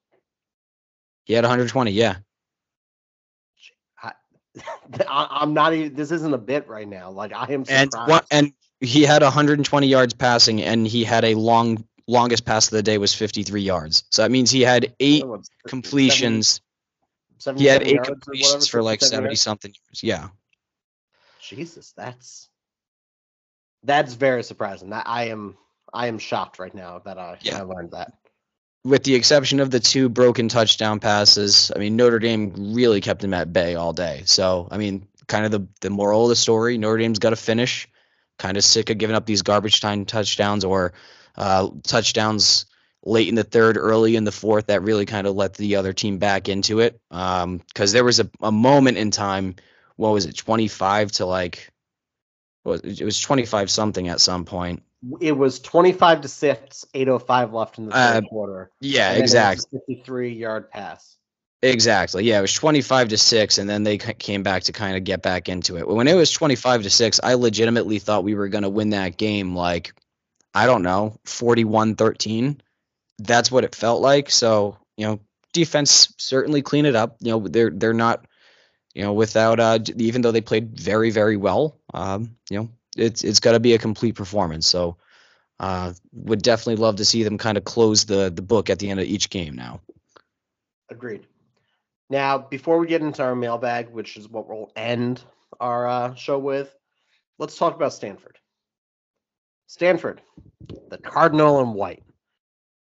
He 1.25 1.35
had 1.35 1.45
120. 1.45 1.91
Yeah. 1.91 2.17
I, 4.03 5.29
I'm 5.31 5.53
not 5.53 5.75
even. 5.75 5.95
This 5.95 6.11
isn't 6.11 6.33
a 6.33 6.39
bit 6.39 6.69
right 6.69 6.89
now. 6.89 7.11
Like 7.11 7.35
I 7.35 7.53
am 7.53 7.67
and 7.69 7.93
surprised. 7.93 8.11
one, 8.11 8.23
and 8.31 8.53
he 8.83 9.03
had 9.03 9.23
120 9.23 9.87
yards 9.87 10.13
passing, 10.13 10.61
and 10.61 10.87
he 10.87 11.05
had 11.05 11.25
a 11.25 11.35
long 11.35 11.85
longest 12.09 12.45
pass 12.45 12.67
of 12.67 12.73
the 12.73 12.83
day 12.83 12.99
was 12.99 13.15
53 13.15 13.63
yards. 13.63 14.05
So 14.11 14.23
that 14.23 14.31
means 14.31 14.51
he 14.51 14.63
had 14.63 14.95
eight 14.99 15.25
completions. 15.69 16.61
He 17.57 17.67
had 17.67 17.83
eight 17.83 18.03
completions 18.03 18.53
whatever, 18.53 18.67
for 18.67 18.83
like 18.83 19.01
70 19.01 19.29
yards? 19.29 19.41
something 19.41 19.73
yards. 19.89 20.03
Yeah. 20.03 20.29
Jesus, 21.41 21.93
that's 21.97 22.49
that's 23.85 24.15
very 24.15 24.43
surprising. 24.43 24.91
That 24.91 25.05
I 25.07 25.29
am 25.29 25.57
I 25.93 26.09
am 26.09 26.19
shocked 26.19 26.59
right 26.59 26.75
now 26.75 27.01
that 27.05 27.19
I, 27.19 27.39
Yeah. 27.41 27.59
I 27.59 27.63
learned 27.63 27.93
that. 27.93 28.13
With 28.85 29.05
the 29.05 29.15
exception 29.15 29.61
of 29.61 29.71
the 29.71 29.79
two 29.79 30.09
broken 30.09 30.49
touchdown 30.49 30.99
passes, 30.99 31.71
I 31.75 31.79
mean 31.79 31.97
Notre 31.97 32.19
Dame 32.19 32.75
really 32.75 33.01
kept 33.01 33.23
him 33.23 33.35
at 33.35 33.53
bay 33.53 33.77
all 33.77 33.93
day. 33.93 34.23
So 34.25 34.67
I 34.71 34.79
mean, 34.79 35.07
kind 35.29 35.45
of 35.45 35.53
the 35.53 35.67
the 35.81 35.91
moral 35.91 36.25
of 36.25 36.29
the 36.31 36.37
story: 36.37 36.79
Notre 36.79 36.99
Dame's 36.99 37.21
got 37.21 37.31
to 37.31 37.37
finish. 37.37 37.89
Kind 38.43 38.57
of 38.57 38.65
sick 38.65 38.91
of 38.91 38.99
giving 38.99 39.15
up 39.15 39.25
these 39.25 39.43
garbage 39.43 39.81
time 39.81 40.05
touchdowns 40.05 40.65
or 40.65 40.95
uh, 41.37 41.69
touchdowns 41.85 42.67
late 43.05 43.29
in 43.29 43.37
the 43.37 43.45
third, 43.45 43.77
early 43.77 44.17
in 44.17 44.25
the 44.25 44.33
fourth 44.33 44.67
that 44.67 44.83
really 44.83 45.07
kind 45.07 45.29
of 45.29 45.37
let 45.37 45.55
the 45.55 45.77
other 45.77 45.93
team 45.93 46.19
back 46.19 46.49
into 46.49 46.81
it. 46.81 47.01
Because 47.09 47.93
there 47.93 48.03
was 48.03 48.19
a, 48.19 48.29
a 48.41 48.51
moment 48.51 48.99
in 48.99 49.13
time, 49.13 49.55
what 49.95 50.11
was 50.11 50.27
it, 50.27 50.37
25 50.37 51.13
to 51.13 51.27
like, 51.27 51.71
was 52.65 52.81
it, 52.81 53.05
was 53.05 53.21
25 53.21 53.71
something 53.71 54.09
at 54.09 54.21
some 54.21 54.45
point. 54.45 54.83
It 55.21 55.37
was 55.37 55.61
25 55.61 56.23
to 56.23 56.29
6, 56.29 56.87
805 56.95 57.53
left 57.53 57.79
in 57.79 57.87
the 57.87 57.93
third 57.93 58.25
Uh, 58.25 58.29
quarter. 58.29 58.71
Yeah, 58.81 59.13
and 59.13 59.15
then 59.15 59.19
it 59.19 59.23
was 59.23 59.31
exactly. 59.31 59.81
53 59.87 60.33
yard 60.33 60.69
pass. 60.69 61.17
Exactly. 61.63 62.25
Yeah, 62.25 62.39
it 62.39 62.43
was 62.43 62.53
25 62.53 63.11
to 63.11 63.19
6 63.19 63.59
and 63.59 63.71
then 63.71 63.85
they 63.85 63.97
came 63.97 64.43
back 64.43 64.65
to 64.65 64.73
kind 64.73 64.97
of 64.97 65.05
get 65.05 65.23
back 65.23 65.49
into 65.49 65.79
it. 65.79 65.87
When 65.87 66.09
it 66.09 66.15
was 66.15 66.33
25 66.33 66.83
to 66.83 66.91
6, 66.91 67.21
I 67.23 67.35
legitimately 67.35 68.01
thought 68.01 68.25
we 68.25 68.35
were 68.35 68.49
going 68.49 68.63
to 68.63 68.69
win 68.69 68.91
that 68.91 69.17
game 69.17 69.55
like 69.55 69.95
I 70.55 70.67
don't 70.67 70.83
know, 70.83 71.19
41-13. 71.25 72.61
That's 73.19 73.51
what 73.51 73.65
it 73.65 73.75
felt 73.75 74.03
like. 74.03 74.31
So, 74.31 74.77
you 74.97 75.07
know, 75.07 75.21
defense 75.53 76.13
certainly 76.19 76.63
clean 76.63 76.85
it 76.85 76.97
up. 76.97 77.17
You 77.21 77.33
know, 77.33 77.49
they're 77.49 77.71
they're 77.71 77.95
not 77.95 78.27
you 78.95 79.03
know, 79.03 79.13
without 79.13 79.61
uh 79.61 79.79
even 79.97 80.23
though 80.23 80.33
they 80.33 80.41
played 80.41 80.79
very 80.79 81.11
very 81.11 81.37
well, 81.37 81.79
um, 81.95 82.37
you 82.51 82.59
know, 82.59 82.69
it's 82.97 83.23
it's 83.23 83.41
got 83.41 83.53
to 83.53 83.61
be 83.61 83.75
a 83.75 83.79
complete 83.79 84.17
performance. 84.17 84.67
So, 84.67 84.97
uh 85.61 85.93
would 86.13 86.43
definitely 86.43 86.83
love 86.83 86.97
to 86.97 87.05
see 87.05 87.23
them 87.23 87.39
kind 87.39 87.57
of 87.57 87.65
close 87.65 88.05
the 88.05 88.31
the 88.31 88.43
book 88.43 88.69
at 88.69 88.81
the 88.81 88.91
end 88.91 89.01
of 89.01 89.07
each 89.07 89.31
game 89.31 89.55
now. 89.55 89.81
Agreed. 90.91 91.27
Now, 92.13 92.37
before 92.37 92.77
we 92.77 92.89
get 92.89 93.01
into 93.01 93.23
our 93.23 93.35
mailbag, 93.35 93.89
which 93.89 94.19
is 94.19 94.29
what 94.29 94.47
we'll 94.47 94.71
end 94.77 95.25
our 95.59 95.89
uh, 95.89 96.15
show 96.15 96.39
with, 96.39 96.77
let's 97.39 97.57
talk 97.57 97.75
about 97.75 97.95
Stanford. 97.95 98.37
Stanford, 99.67 100.21
the 100.91 100.99
Cardinal 100.99 101.61
and 101.61 101.73
White. 101.73 102.03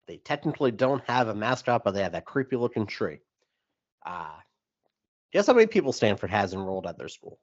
They 0.06 0.18
technically 0.18 0.70
don't 0.70 1.02
have 1.06 1.28
a 1.28 1.34
mascot, 1.34 1.82
but 1.82 1.92
they 1.92 2.02
have 2.02 2.12
that 2.12 2.26
creepy 2.26 2.56
looking 2.56 2.86
tree. 2.86 3.20
Uh, 4.04 4.36
guess 5.32 5.46
how 5.46 5.54
many 5.54 5.66
people 5.66 5.94
Stanford 5.94 6.28
has 6.28 6.52
enrolled 6.52 6.86
at 6.86 6.98
their 6.98 7.08
school? 7.08 7.38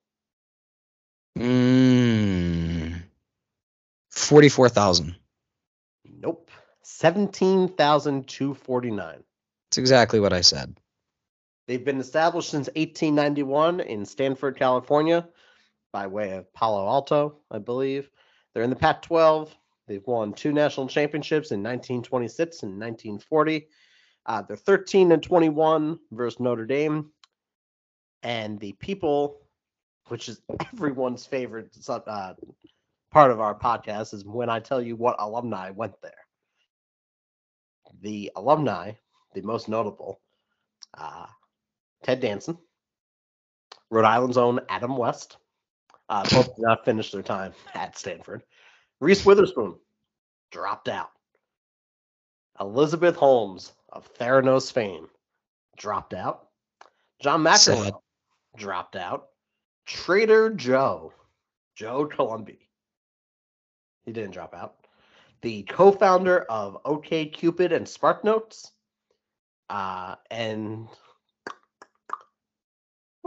Mm, 1.40 3.02
44,000. 4.12 5.16
Nope. 6.06 6.52
17,249. 6.84 9.24
That's 9.72 9.78
exactly 9.80 10.20
what 10.20 10.34
I 10.34 10.42
said. 10.42 10.79
They've 11.70 11.86
been 11.86 12.00
established 12.00 12.50
since 12.50 12.66
1891 12.70 13.82
in 13.82 14.04
Stanford, 14.04 14.58
California, 14.58 15.30
by 15.94 16.08
way 16.08 16.32
of 16.32 16.52
Palo 16.52 16.88
Alto, 16.88 17.42
I 17.52 17.60
believe. 17.60 18.10
They're 18.52 18.64
in 18.64 18.72
the 18.72 18.76
Pac 18.76 19.04
12. 19.04 19.56
They've 19.88 20.08
won 20.08 20.34
two 20.34 20.52
national 20.52 20.88
championships 20.88 21.52
in 21.52 21.60
1926 21.60 22.64
and 22.64 22.72
1940. 22.72 23.68
Uh, 24.26 24.42
they're 24.42 24.58
13 24.58 25.12
and 25.12 25.22
21 25.22 26.00
versus 26.12 26.40
Notre 26.40 26.66
Dame. 26.66 27.12
And 28.24 28.60
the 28.60 28.74
people, 28.74 29.38
which 30.08 30.28
is 30.28 30.42
everyone's 30.74 31.28
favorite 31.28 31.78
uh, 31.88 32.34
part 33.12 33.30
of 33.30 33.40
our 33.40 33.54
podcast, 33.54 34.16
is 34.16 34.26
when 34.26 34.50
I 34.50 34.60
tell 34.60 34.82
you 34.82 34.96
what 34.96 35.18
alumni 35.20 35.70
went 35.70 36.02
there. 36.02 36.26
The 38.02 38.32
alumni, 38.36 38.94
the 39.36 39.44
most 39.44 39.70
notable, 39.70 40.20
uh, 40.98 41.28
Ted 42.04 42.20
Danson, 42.20 42.58
Rhode 43.90 44.06
Island's 44.06 44.38
own 44.38 44.60
Adam 44.70 44.98
West. 44.98 45.38
Uh, 46.08 46.24
both 46.32 46.56
did 46.56 46.64
not 46.64 46.86
finish 46.86 47.12
their 47.12 47.22
time 47.22 47.54
at 47.74 47.98
Stanford. 47.98 48.42
Reese 49.00 49.26
Witherspoon 49.26 49.76
dropped 50.52 50.90
out. 50.90 51.12
Elizabeth 52.60 53.16
Holmes 53.16 53.74
of 53.90 54.12
Theranos 54.16 54.72
fame 54.72 55.08
dropped 55.78 56.14
out. 56.14 56.48
John. 57.22 57.44
McEnroe 57.44 58.00
dropped 58.58 58.96
out. 58.96 59.28
Trader 59.86 60.52
Joe, 60.52 61.14
Joe 61.76 62.06
Coulombe, 62.06 62.58
he 64.06 64.12
didn't 64.12 64.32
drop 64.32 64.54
out. 64.54 64.76
The 65.42 65.64
co-founder 65.64 66.42
of 66.42 66.78
OK 66.86 67.26
Cupid 67.26 67.72
and 67.72 67.88
SparkNotes, 67.88 68.70
uh, 69.70 70.16
and 70.30 70.88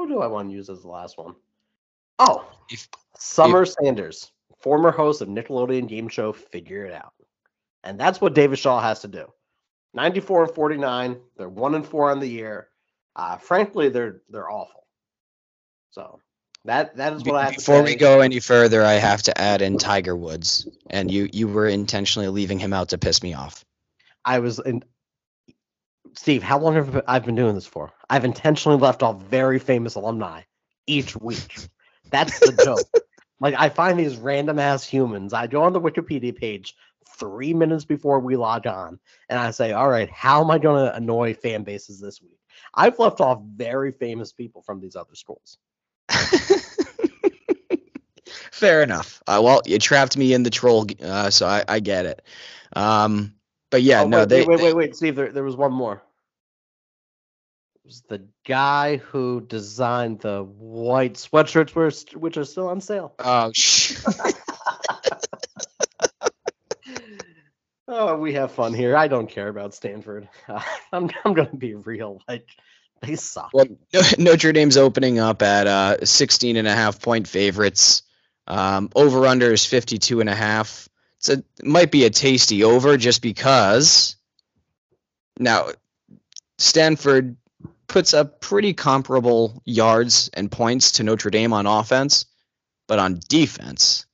who 0.02 0.08
do 0.08 0.20
I 0.20 0.26
want 0.26 0.48
to 0.48 0.54
use 0.54 0.68
as 0.68 0.82
the 0.82 0.88
last 0.88 1.16
one? 1.16 1.34
Oh, 2.18 2.44
If- 2.70 2.88
Summer 3.16 3.64
Sanders, 3.64 4.32
former 4.58 4.90
host 4.90 5.22
of 5.22 5.28
Nickelodeon 5.28 5.86
game 5.88 6.08
show 6.08 6.32
Figure 6.32 6.86
It 6.86 6.92
Out. 6.92 7.12
And 7.84 7.98
that's 7.98 8.20
what 8.20 8.34
David 8.34 8.58
Shaw 8.58 8.80
has 8.80 9.00
to 9.00 9.08
do. 9.08 9.26
94 9.94 10.44
and 10.44 10.54
49. 10.54 11.20
They're 11.36 11.48
1 11.48 11.74
and 11.76 11.86
4 11.86 12.10
on 12.10 12.18
the 12.20 12.26
year. 12.26 12.68
Uh, 13.14 13.36
frankly, 13.36 13.90
they're 13.90 14.22
they're 14.30 14.50
awful. 14.50 14.86
So, 15.90 16.18
That 16.64 16.96
that 16.96 17.12
is 17.12 17.22
Be- 17.22 17.30
what 17.30 17.40
I 17.40 17.44
have 17.44 17.54
to 17.54 17.60
say. 17.60 17.72
Before 17.72 17.84
we 17.84 17.94
go 17.94 18.20
any 18.20 18.40
further, 18.40 18.82
I 18.82 18.94
have 18.94 19.22
to 19.24 19.38
add 19.40 19.62
in 19.62 19.78
Tiger 19.78 20.16
Woods, 20.16 20.66
and 20.88 21.10
you 21.10 21.28
you 21.32 21.46
were 21.48 21.68
intentionally 21.68 22.28
leaving 22.28 22.58
him 22.58 22.72
out 22.72 22.88
to 22.90 22.98
piss 22.98 23.22
me 23.22 23.34
off. 23.34 23.64
I 24.24 24.38
was 24.38 24.58
in. 24.58 24.82
Steve, 26.14 26.42
how 26.42 26.58
long 26.58 26.74
have 26.74 27.02
I 27.06 27.18
been 27.18 27.34
doing 27.34 27.54
this 27.54 27.66
for? 27.66 27.92
I've 28.08 28.24
intentionally 28.24 28.78
left 28.78 29.02
off 29.02 29.22
very 29.22 29.58
famous 29.58 29.94
alumni 29.94 30.42
each 30.86 31.16
week. 31.16 31.56
That's 32.10 32.38
the 32.40 32.52
joke. 32.64 32.88
Like 33.40 33.56
I 33.58 33.70
find 33.70 33.98
these 33.98 34.18
random 34.18 34.60
ass 34.60 34.86
humans. 34.86 35.32
I 35.32 35.48
go 35.48 35.64
on 35.64 35.72
the 35.72 35.80
Wikipedia 35.80 36.32
page 36.32 36.76
three 37.18 37.52
minutes 37.52 37.84
before 37.84 38.20
we 38.20 38.36
log 38.36 38.68
on, 38.68 39.00
and 39.28 39.36
I 39.36 39.50
say, 39.50 39.72
"All 39.72 39.88
right, 39.88 40.08
how 40.08 40.44
am 40.44 40.50
I 40.52 40.58
going 40.58 40.86
to 40.86 40.94
annoy 40.94 41.34
fan 41.34 41.64
bases 41.64 41.98
this 41.98 42.22
week?" 42.22 42.38
I've 42.72 43.00
left 43.00 43.20
off 43.20 43.42
very 43.42 43.90
famous 43.90 44.32
people 44.32 44.62
from 44.62 44.80
these 44.80 44.94
other 44.94 45.16
schools. 45.16 45.58
Fair 48.52 48.80
enough. 48.80 49.20
Uh, 49.26 49.40
well, 49.42 49.60
you 49.66 49.80
trapped 49.80 50.16
me 50.16 50.32
in 50.34 50.44
the 50.44 50.50
troll, 50.50 50.86
uh, 51.02 51.30
so 51.30 51.46
I, 51.46 51.64
I 51.66 51.80
get 51.80 52.06
it. 52.06 52.22
Um, 52.76 53.34
but 53.72 53.82
yeah, 53.82 54.02
Oh, 54.02 54.06
no, 54.06 54.18
wait, 54.20 54.28
they, 54.28 54.38
wait, 54.40 54.48
wait, 54.48 54.56
they- 54.58 54.64
wait, 54.64 54.76
wait, 54.76 54.96
Steve. 54.96 55.16
There, 55.16 55.32
there 55.32 55.42
was 55.42 55.56
one 55.56 55.72
more. 55.72 55.94
It 57.74 57.86
was 57.86 58.02
the 58.08 58.28
guy 58.46 58.98
who 58.98 59.40
designed 59.40 60.20
the 60.20 60.44
white 60.44 61.14
sweatshirts, 61.14 61.74
were 61.74 61.90
which 62.16 62.36
are 62.36 62.44
still 62.44 62.68
on 62.68 62.80
sale. 62.80 63.12
Oh, 63.18 63.50
sh- 63.52 63.96
Oh, 67.88 68.16
we 68.16 68.34
have 68.34 68.52
fun 68.52 68.72
here. 68.72 68.96
I 68.96 69.08
don't 69.08 69.28
care 69.28 69.48
about 69.48 69.74
Stanford. 69.74 70.28
I'm, 70.92 71.10
I'm 71.24 71.34
gonna 71.34 71.54
be 71.54 71.74
real. 71.74 72.22
Like, 72.28 72.48
they 73.02 73.16
suck. 73.16 73.50
well, 73.52 73.66
Notre 74.18 74.52
Dame's 74.52 74.76
opening 74.76 75.18
up 75.18 75.42
at 75.42 75.66
uh, 75.66 76.04
16 76.06 76.56
and 76.56 76.68
a 76.68 76.72
half 76.74 77.02
point 77.02 77.26
favorites. 77.28 78.02
Um, 78.46 78.88
over 78.94 79.26
under 79.26 79.52
is 79.52 79.66
52 79.66 80.20
and 80.20 80.30
a 80.30 80.34
half. 80.34 80.88
A, 81.28 81.32
it 81.32 81.44
might 81.64 81.90
be 81.90 82.04
a 82.04 82.10
tasty 82.10 82.64
over 82.64 82.96
just 82.96 83.22
because 83.22 84.16
now 85.38 85.68
Stanford 86.58 87.36
puts 87.86 88.14
up 88.14 88.40
pretty 88.40 88.72
comparable 88.72 89.62
yards 89.64 90.30
and 90.34 90.50
points 90.50 90.92
to 90.92 91.02
Notre 91.02 91.30
Dame 91.30 91.52
on 91.52 91.66
offense, 91.66 92.24
but 92.88 92.98
on 92.98 93.20
defense, 93.28 94.06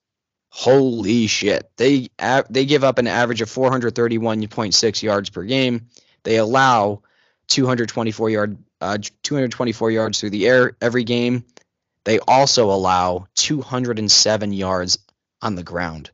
holy 0.50 1.26
shit. 1.26 1.70
They 1.76 2.08
they 2.50 2.66
give 2.66 2.84
up 2.84 2.98
an 2.98 3.06
average 3.06 3.40
of 3.40 3.48
431.6 3.48 5.02
yards 5.02 5.30
per 5.30 5.44
game. 5.44 5.88
They 6.24 6.36
allow 6.36 7.02
224 7.48 8.30
yard 8.30 8.58
uh, 8.80 8.98
224 9.22 9.90
yards 9.90 10.20
through 10.20 10.30
the 10.30 10.46
air 10.46 10.76
every 10.80 11.04
game. 11.04 11.44
They 12.04 12.18
also 12.20 12.70
allow 12.70 13.26
207 13.34 14.52
yards 14.52 14.98
on 15.42 15.54
the 15.54 15.62
ground. 15.62 16.10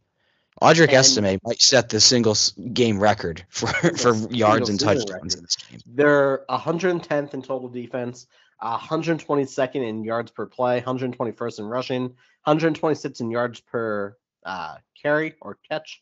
Audric 0.63 0.89
And- 0.89 0.97
Estime 0.99 1.39
might 1.45 1.61
set 1.61 1.89
the 1.89 2.01
single 2.01 2.37
game 2.73 2.99
record 2.99 3.45
for, 3.49 3.67
for 3.97 4.15
yards 4.31 4.69
and 4.71 4.79
touchdowns 4.79 5.11
record. 5.11 5.35
in 5.35 5.43
this 5.43 5.57
game. 5.57 5.81
They're 5.87 6.45
110th 6.49 7.35
in 7.35 7.43
total 7.43 7.69
defense, 7.69 8.27
uh, 8.61 8.79
122nd 8.79 9.77
in 9.77 10.05
yards 10.05 10.31
per 10.31 10.47
play, 10.47 10.81
121st 10.81 11.59
in 11.59 11.65
rushing, 11.67 12.15
126th 12.47 13.21
in 13.21 13.31
yards 13.31 13.61
per 13.61 14.17
uh, 14.47 14.77
carry 15.01 15.35
or 15.41 15.59
catch, 15.69 16.01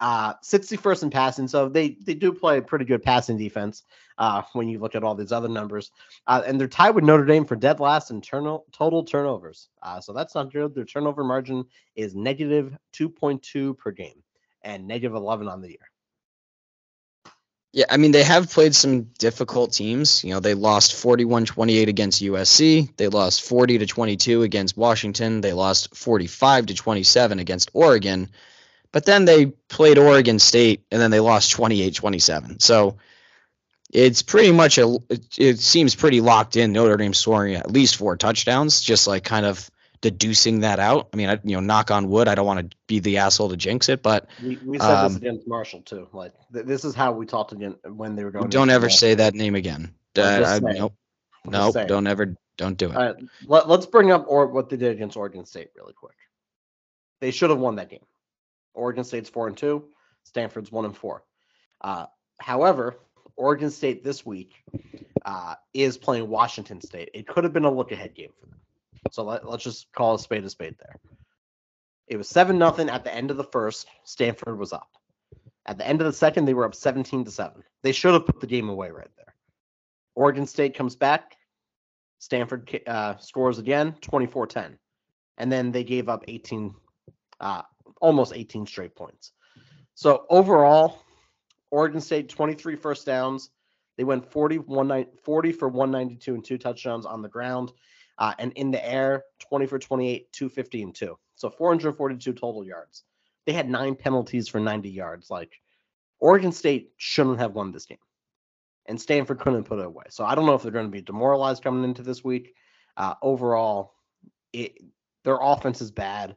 uh, 0.00 0.34
61st 0.34 1.04
in 1.04 1.10
passing. 1.10 1.48
So 1.48 1.68
they 1.68 1.96
they 2.02 2.14
do 2.14 2.32
play 2.32 2.60
pretty 2.60 2.84
good 2.84 3.02
passing 3.02 3.38
defense 3.38 3.82
uh, 4.18 4.42
when 4.52 4.68
you 4.68 4.78
look 4.78 4.94
at 4.94 5.04
all 5.04 5.14
these 5.14 5.32
other 5.32 5.48
numbers. 5.48 5.90
Uh, 6.26 6.42
and 6.46 6.60
they're 6.60 6.68
tied 6.68 6.90
with 6.90 7.04
Notre 7.04 7.24
Dame 7.24 7.44
for 7.44 7.56
dead 7.56 7.80
last 7.80 8.10
in 8.10 8.20
turno- 8.20 8.64
total 8.72 9.04
turnovers. 9.04 9.68
Uh, 9.82 10.00
so 10.00 10.12
that's 10.12 10.34
not 10.34 10.52
good. 10.52 10.74
Their 10.74 10.84
turnover 10.84 11.24
margin 11.24 11.64
is 11.94 12.14
negative 12.14 12.76
2.2 12.94 13.76
per 13.78 13.90
game 13.90 14.22
and 14.62 14.86
negative 14.86 15.14
11 15.14 15.48
on 15.48 15.60
the 15.60 15.68
year. 15.68 15.78
Yeah, 17.72 17.84
I 17.90 17.98
mean, 17.98 18.12
they 18.12 18.22
have 18.22 18.50
played 18.50 18.74
some 18.74 19.02
difficult 19.18 19.72
teams. 19.74 20.24
You 20.24 20.30
know, 20.30 20.40
they 20.40 20.54
lost 20.54 20.94
41 20.94 21.44
28 21.44 21.90
against 21.90 22.22
USC. 22.22 22.96
They 22.96 23.08
lost 23.08 23.42
40 23.42 23.78
to 23.78 23.86
22 23.86 24.42
against 24.42 24.78
Washington. 24.78 25.42
They 25.42 25.52
lost 25.52 25.94
45 25.94 26.66
to 26.66 26.74
27 26.74 27.38
against 27.38 27.70
Oregon. 27.74 28.30
But 28.96 29.04
then 29.04 29.26
they 29.26 29.44
played 29.68 29.98
Oregon 29.98 30.38
State 30.38 30.86
and 30.90 30.98
then 30.98 31.10
they 31.10 31.20
lost 31.20 31.50
28 31.50 31.94
27. 31.94 32.60
So 32.60 32.96
it's 33.92 34.22
pretty 34.22 34.52
much 34.52 34.78
a, 34.78 34.96
it, 35.10 35.26
it 35.36 35.58
seems 35.58 35.94
pretty 35.94 36.22
locked 36.22 36.56
in. 36.56 36.72
Notre 36.72 36.96
Dame 36.96 37.12
scoring 37.12 37.56
at 37.56 37.70
least 37.70 37.96
four 37.96 38.16
touchdowns, 38.16 38.80
just 38.80 39.06
like 39.06 39.22
kind 39.22 39.44
of 39.44 39.70
deducing 40.00 40.60
that 40.60 40.78
out. 40.78 41.10
I 41.12 41.16
mean, 41.18 41.28
I, 41.28 41.38
you 41.44 41.56
know, 41.56 41.60
knock 41.60 41.90
on 41.90 42.08
wood. 42.08 42.26
I 42.26 42.34
don't 42.34 42.46
want 42.46 42.70
to 42.70 42.76
be 42.86 43.00
the 43.00 43.18
asshole 43.18 43.50
to 43.50 43.56
jinx 43.58 43.90
it, 43.90 44.02
but 44.02 44.28
We, 44.42 44.56
we 44.64 44.78
said 44.78 45.04
this 45.04 45.10
Um, 45.12 45.16
against 45.16 45.46
Marshall 45.46 45.82
too. 45.82 46.08
Like 46.14 46.32
th- 46.54 46.64
this 46.64 46.86
is 46.86 46.94
how 46.94 47.12
we 47.12 47.26
talked 47.26 47.52
again 47.52 47.76
when 47.84 48.16
they 48.16 48.24
were 48.24 48.30
going. 48.30 48.48
don't 48.48 48.70
ever 48.70 48.88
say 48.88 49.14
that 49.16 49.34
name 49.34 49.56
again. 49.56 49.92
Uh, 50.16 50.42
I- 50.46 50.72
nope. 50.72 50.94
I'm 51.44 51.50
Nope, 51.52 51.76
don't 51.86 52.06
ever, 52.06 52.34
don't 52.56 52.78
do 52.78 52.92
it. 52.92 52.94
Right, 52.94 53.14
let, 53.44 53.68
let's 53.68 53.84
bring 53.84 54.10
up 54.10 54.24
or 54.26 54.46
what 54.46 54.70
they 54.70 54.78
did 54.78 54.92
against 54.92 55.18
Oregon 55.18 55.44
State 55.44 55.68
really 55.76 55.92
quick. 55.92 56.16
They 57.20 57.30
should 57.30 57.50
have 57.50 57.58
won 57.58 57.76
that 57.76 57.90
game. 57.90 58.00
Oregon 58.76 59.04
State's 59.04 59.28
four 59.28 59.48
and 59.48 59.56
two. 59.56 59.84
Stanford's 60.24 60.72
one 60.72 60.84
and 60.84 60.96
four. 60.96 61.24
Uh, 61.80 62.06
however, 62.38 62.96
Oregon 63.36 63.70
State 63.70 64.02
this 64.02 64.24
week 64.24 64.54
uh, 65.24 65.54
is 65.74 65.98
playing 65.98 66.28
Washington 66.28 66.80
State. 66.80 67.10
It 67.14 67.26
could 67.26 67.44
have 67.44 67.52
been 67.52 67.64
a 67.64 67.70
look 67.70 67.92
ahead 67.92 68.14
game 68.14 68.30
for 68.40 68.46
them. 68.46 68.60
So 69.10 69.22
let, 69.24 69.48
let's 69.48 69.64
just 69.64 69.92
call 69.92 70.14
a 70.14 70.18
spade 70.18 70.44
a 70.44 70.50
spade 70.50 70.76
there. 70.78 70.96
It 72.08 72.16
was 72.16 72.28
seven 72.28 72.58
nothing 72.58 72.88
at 72.88 73.04
the 73.04 73.14
end 73.14 73.30
of 73.30 73.36
the 73.36 73.44
first. 73.44 73.88
Stanford 74.04 74.58
was 74.58 74.72
up. 74.72 74.88
At 75.66 75.78
the 75.78 75.86
end 75.86 76.00
of 76.00 76.06
the 76.06 76.12
second, 76.12 76.44
they 76.44 76.54
were 76.54 76.64
up 76.64 76.74
17 76.74 77.24
to 77.24 77.30
7. 77.30 77.62
They 77.82 77.92
should 77.92 78.14
have 78.14 78.26
put 78.26 78.40
the 78.40 78.46
game 78.46 78.68
away 78.68 78.90
right 78.90 79.10
there. 79.16 79.34
Oregon 80.14 80.46
State 80.46 80.74
comes 80.74 80.94
back. 80.94 81.36
Stanford 82.18 82.80
uh, 82.86 83.16
scores 83.18 83.58
again, 83.58 83.94
24 84.00 84.46
10. 84.46 84.78
And 85.38 85.52
then 85.52 85.72
they 85.72 85.84
gave 85.84 86.08
up 86.08 86.24
18, 86.28 86.74
uh, 87.40 87.62
almost 88.00 88.32
18 88.34 88.66
straight 88.66 88.94
points. 88.94 89.32
So 89.94 90.26
overall, 90.28 91.02
Oregon 91.70 92.00
State 92.00 92.28
23 92.28 92.76
first 92.76 93.06
downs. 93.06 93.50
They 93.96 94.04
went 94.04 94.30
40, 94.30 94.60
40 95.22 95.52
for 95.52 95.68
192 95.68 96.34
and 96.34 96.44
two 96.44 96.58
touchdowns 96.58 97.06
on 97.06 97.22
the 97.22 97.28
ground. 97.28 97.72
Uh, 98.18 98.34
and 98.38 98.52
in 98.52 98.70
the 98.70 98.86
air, 98.86 99.24
20 99.48 99.66
for 99.66 99.78
28, 99.78 100.32
250 100.32 100.82
and 100.82 100.94
two. 100.94 101.18
So 101.34 101.50
442 101.50 102.32
total 102.32 102.64
yards. 102.64 103.04
They 103.46 103.52
had 103.52 103.68
nine 103.68 103.94
penalties 103.94 104.48
for 104.48 104.58
90 104.60 104.90
yards. 104.90 105.30
Like 105.30 105.60
Oregon 106.18 106.52
State 106.52 106.92
shouldn't 106.96 107.38
have 107.38 107.52
won 107.52 107.72
this 107.72 107.86
game. 107.86 107.98
And 108.86 109.00
Stanford 109.00 109.40
couldn't 109.40 109.64
put 109.64 109.78
it 109.78 109.86
away. 109.86 110.04
So 110.10 110.24
I 110.24 110.34
don't 110.34 110.46
know 110.46 110.54
if 110.54 110.62
they're 110.62 110.72
going 110.72 110.86
to 110.86 110.90
be 110.90 111.02
demoralized 111.02 111.62
coming 111.62 111.84
into 111.84 112.02
this 112.02 112.22
week. 112.22 112.54
Uh, 112.96 113.14
overall, 113.20 113.94
it, 114.52 114.78
their 115.24 115.38
offense 115.40 115.80
is 115.80 115.90
bad. 115.90 116.36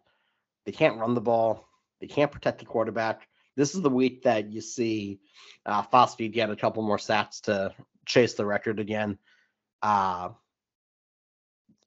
They 0.69 0.73
can't 0.73 0.99
run 0.99 1.15
the 1.15 1.19
ball. 1.19 1.67
They 1.99 2.05
can't 2.05 2.31
protect 2.31 2.59
the 2.59 2.65
quarterback. 2.65 3.27
This 3.55 3.73
is 3.73 3.81
the 3.81 3.89
week 3.89 4.21
that 4.21 4.53
you 4.53 4.61
see 4.61 5.19
uh, 5.65 5.81
Foskey 5.81 6.31
get 6.31 6.51
a 6.51 6.55
couple 6.55 6.83
more 6.83 6.99
sacks 6.99 7.39
to 7.41 7.73
chase 8.05 8.35
the 8.35 8.45
record 8.45 8.79
again. 8.79 9.17
Uh, 9.81 10.29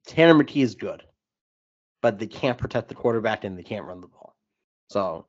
Tanner 0.04 0.34
McKee 0.34 0.64
is 0.64 0.74
good, 0.74 1.04
but 2.00 2.18
they 2.18 2.26
can't 2.26 2.58
protect 2.58 2.88
the 2.88 2.96
quarterback 2.96 3.44
and 3.44 3.56
they 3.56 3.62
can't 3.62 3.86
run 3.86 4.00
the 4.00 4.08
ball. 4.08 4.34
So 4.90 5.26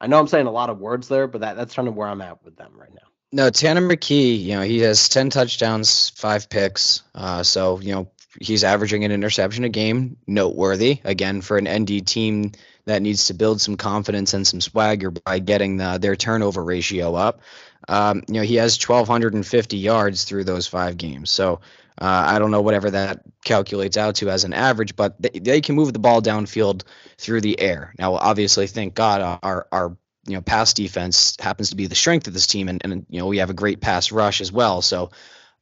I 0.00 0.08
know 0.08 0.18
I'm 0.18 0.26
saying 0.26 0.48
a 0.48 0.50
lot 0.50 0.68
of 0.68 0.80
words 0.80 1.06
there, 1.06 1.28
but 1.28 1.42
that, 1.42 1.54
that's 1.54 1.76
kind 1.76 1.86
of 1.86 1.94
where 1.94 2.08
I'm 2.08 2.22
at 2.22 2.42
with 2.44 2.56
them 2.56 2.72
right 2.74 2.92
now. 2.92 3.06
No, 3.30 3.50
Tanner 3.50 3.82
McKee, 3.82 4.42
you 4.42 4.56
know, 4.56 4.62
he 4.62 4.80
has 4.80 5.08
10 5.08 5.30
touchdowns, 5.30 6.10
five 6.10 6.48
picks. 6.48 7.04
Uh, 7.14 7.44
so, 7.44 7.78
you 7.78 7.94
know, 7.94 8.10
he's 8.40 8.64
averaging 8.64 9.04
an 9.04 9.12
interception 9.12 9.64
a 9.64 9.68
game, 9.68 10.16
noteworthy. 10.26 11.00
Again, 11.04 11.40
for 11.40 11.58
an 11.58 11.68
ND 11.68 12.06
team 12.06 12.52
that 12.86 13.02
needs 13.02 13.26
to 13.26 13.34
build 13.34 13.60
some 13.60 13.76
confidence 13.76 14.32
and 14.32 14.46
some 14.46 14.60
swagger 14.60 15.10
by 15.10 15.38
getting 15.40 15.76
the, 15.76 15.98
their 15.98 16.16
turnover 16.16 16.62
ratio 16.62 17.14
up. 17.14 17.40
Um, 17.88 18.22
you 18.28 18.34
know, 18.34 18.42
he 18.42 18.56
has 18.56 18.78
1,250 18.78 19.76
yards 19.76 20.24
through 20.24 20.44
those 20.44 20.66
five 20.66 20.96
games. 20.96 21.30
So, 21.30 21.60
uh, 21.98 22.24
I 22.28 22.38
don't 22.38 22.50
know 22.50 22.60
whatever 22.60 22.90
that 22.90 23.22
calculates 23.44 23.96
out 23.96 24.16
to 24.16 24.28
as 24.28 24.44
an 24.44 24.52
average, 24.52 24.96
but 24.96 25.20
they, 25.20 25.38
they 25.38 25.60
can 25.60 25.74
move 25.74 25.92
the 25.92 25.98
ball 25.98 26.20
downfield 26.20 26.82
through 27.16 27.40
the 27.40 27.58
air. 27.58 27.94
Now, 27.98 28.14
obviously, 28.14 28.66
thank 28.66 28.94
God 28.94 29.38
our 29.42 29.66
our 29.72 29.96
you 30.26 30.34
know 30.34 30.42
pass 30.42 30.74
defense 30.74 31.36
happens 31.40 31.70
to 31.70 31.76
be 31.76 31.86
the 31.86 31.94
strength 31.94 32.26
of 32.26 32.34
this 32.34 32.46
team, 32.46 32.68
and, 32.68 32.82
and 32.84 33.06
you 33.08 33.18
know 33.18 33.26
we 33.26 33.38
have 33.38 33.48
a 33.48 33.54
great 33.54 33.80
pass 33.80 34.12
rush 34.12 34.42
as 34.42 34.52
well. 34.52 34.82
So, 34.82 35.10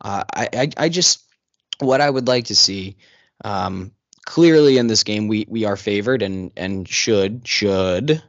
uh, 0.01 0.25
I, 0.35 0.49
I 0.53 0.71
I 0.77 0.89
just 0.89 1.24
what 1.79 2.01
I 2.01 2.11
would 2.11 2.29
like 2.29 2.47
to 2.47 2.57
see. 2.57 2.97
Um, 3.45 3.93
clearly, 4.25 4.79
in 4.79 4.87
this 4.87 5.05
game, 5.05 5.29
we 5.29 5.47
we 5.49 5.65
are 5.65 5.77
favored 5.77 6.23
and 6.23 6.53
and 6.57 6.89
should 6.89 7.47
should 7.47 8.23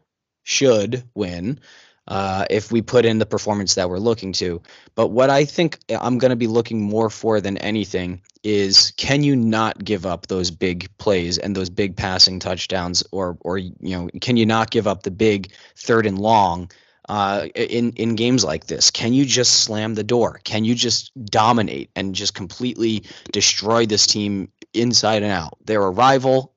should 0.43 1.03
win. 1.13 1.59
uh, 2.07 2.45
if 2.49 2.71
we 2.71 2.81
put 2.81 3.05
in 3.05 3.17
the 3.17 3.25
performance 3.25 3.75
that 3.75 3.89
we're 3.89 3.97
looking 3.97 4.31
to. 4.33 4.61
But 4.93 5.07
what 5.07 5.29
I 5.29 5.45
think 5.45 5.79
I'm 5.89 6.17
going 6.17 6.29
to 6.29 6.35
be 6.35 6.47
looking 6.47 6.81
more 6.81 7.09
for 7.09 7.41
than 7.41 7.57
anything 7.57 8.21
is 8.43 8.93
can 8.97 9.23
you 9.23 9.35
not 9.35 9.83
give 9.83 10.05
up 10.05 10.27
those 10.27 10.51
big 10.51 10.95
plays 10.97 11.37
and 11.37 11.55
those 11.55 11.69
big 11.69 11.95
passing 11.95 12.39
touchdowns, 12.39 13.03
or 13.11 13.37
or 13.41 13.57
you 13.57 13.73
know 13.81 14.09
can 14.21 14.37
you 14.37 14.45
not 14.45 14.69
give 14.69 14.87
up 14.87 15.03
the 15.03 15.11
big 15.11 15.51
third 15.75 16.05
and 16.05 16.19
long? 16.19 16.69
Uh, 17.07 17.47
in 17.53 17.91
in 17.93 18.15
games 18.15 18.43
like 18.43 18.65
this, 18.65 18.89
can 18.89 19.13
you 19.13 19.25
just 19.25 19.63
slam 19.63 19.93
the 19.93 20.03
door? 20.03 20.39
Can 20.43 20.65
you 20.65 20.73
just 20.73 21.11
dominate 21.25 21.91
and 21.95 22.15
just 22.15 22.33
completely 22.33 23.03
destroy 23.31 23.85
this 23.85 24.07
team 24.07 24.51
inside 24.73 25.21
and 25.21 25.31
out? 25.31 25.57
They're 25.63 25.83
a 25.83 25.89
rival. 25.91 26.53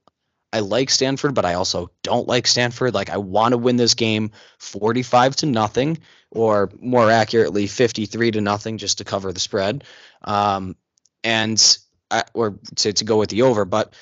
I 0.50 0.60
like 0.60 0.88
Stanford, 0.88 1.34
but 1.34 1.44
I 1.44 1.54
also 1.54 1.90
don't 2.02 2.26
like 2.26 2.46
Stanford. 2.46 2.94
Like 2.94 3.10
I 3.10 3.18
want 3.18 3.52
to 3.52 3.58
win 3.58 3.76
this 3.76 3.92
game 3.92 4.30
45 4.58 5.36
to 5.36 5.46
nothing, 5.46 5.98
or 6.30 6.70
more 6.80 7.10
accurately, 7.10 7.66
53 7.66 8.30
to 8.30 8.40
nothing, 8.40 8.78
just 8.78 8.98
to 8.98 9.04
cover 9.04 9.30
the 9.32 9.40
spread, 9.40 9.84
um, 10.22 10.76
and 11.22 11.78
I, 12.10 12.24
or 12.32 12.58
to 12.76 12.92
to 12.94 13.04
go 13.04 13.18
with 13.18 13.28
the 13.28 13.42
over. 13.42 13.66
But 13.66 13.94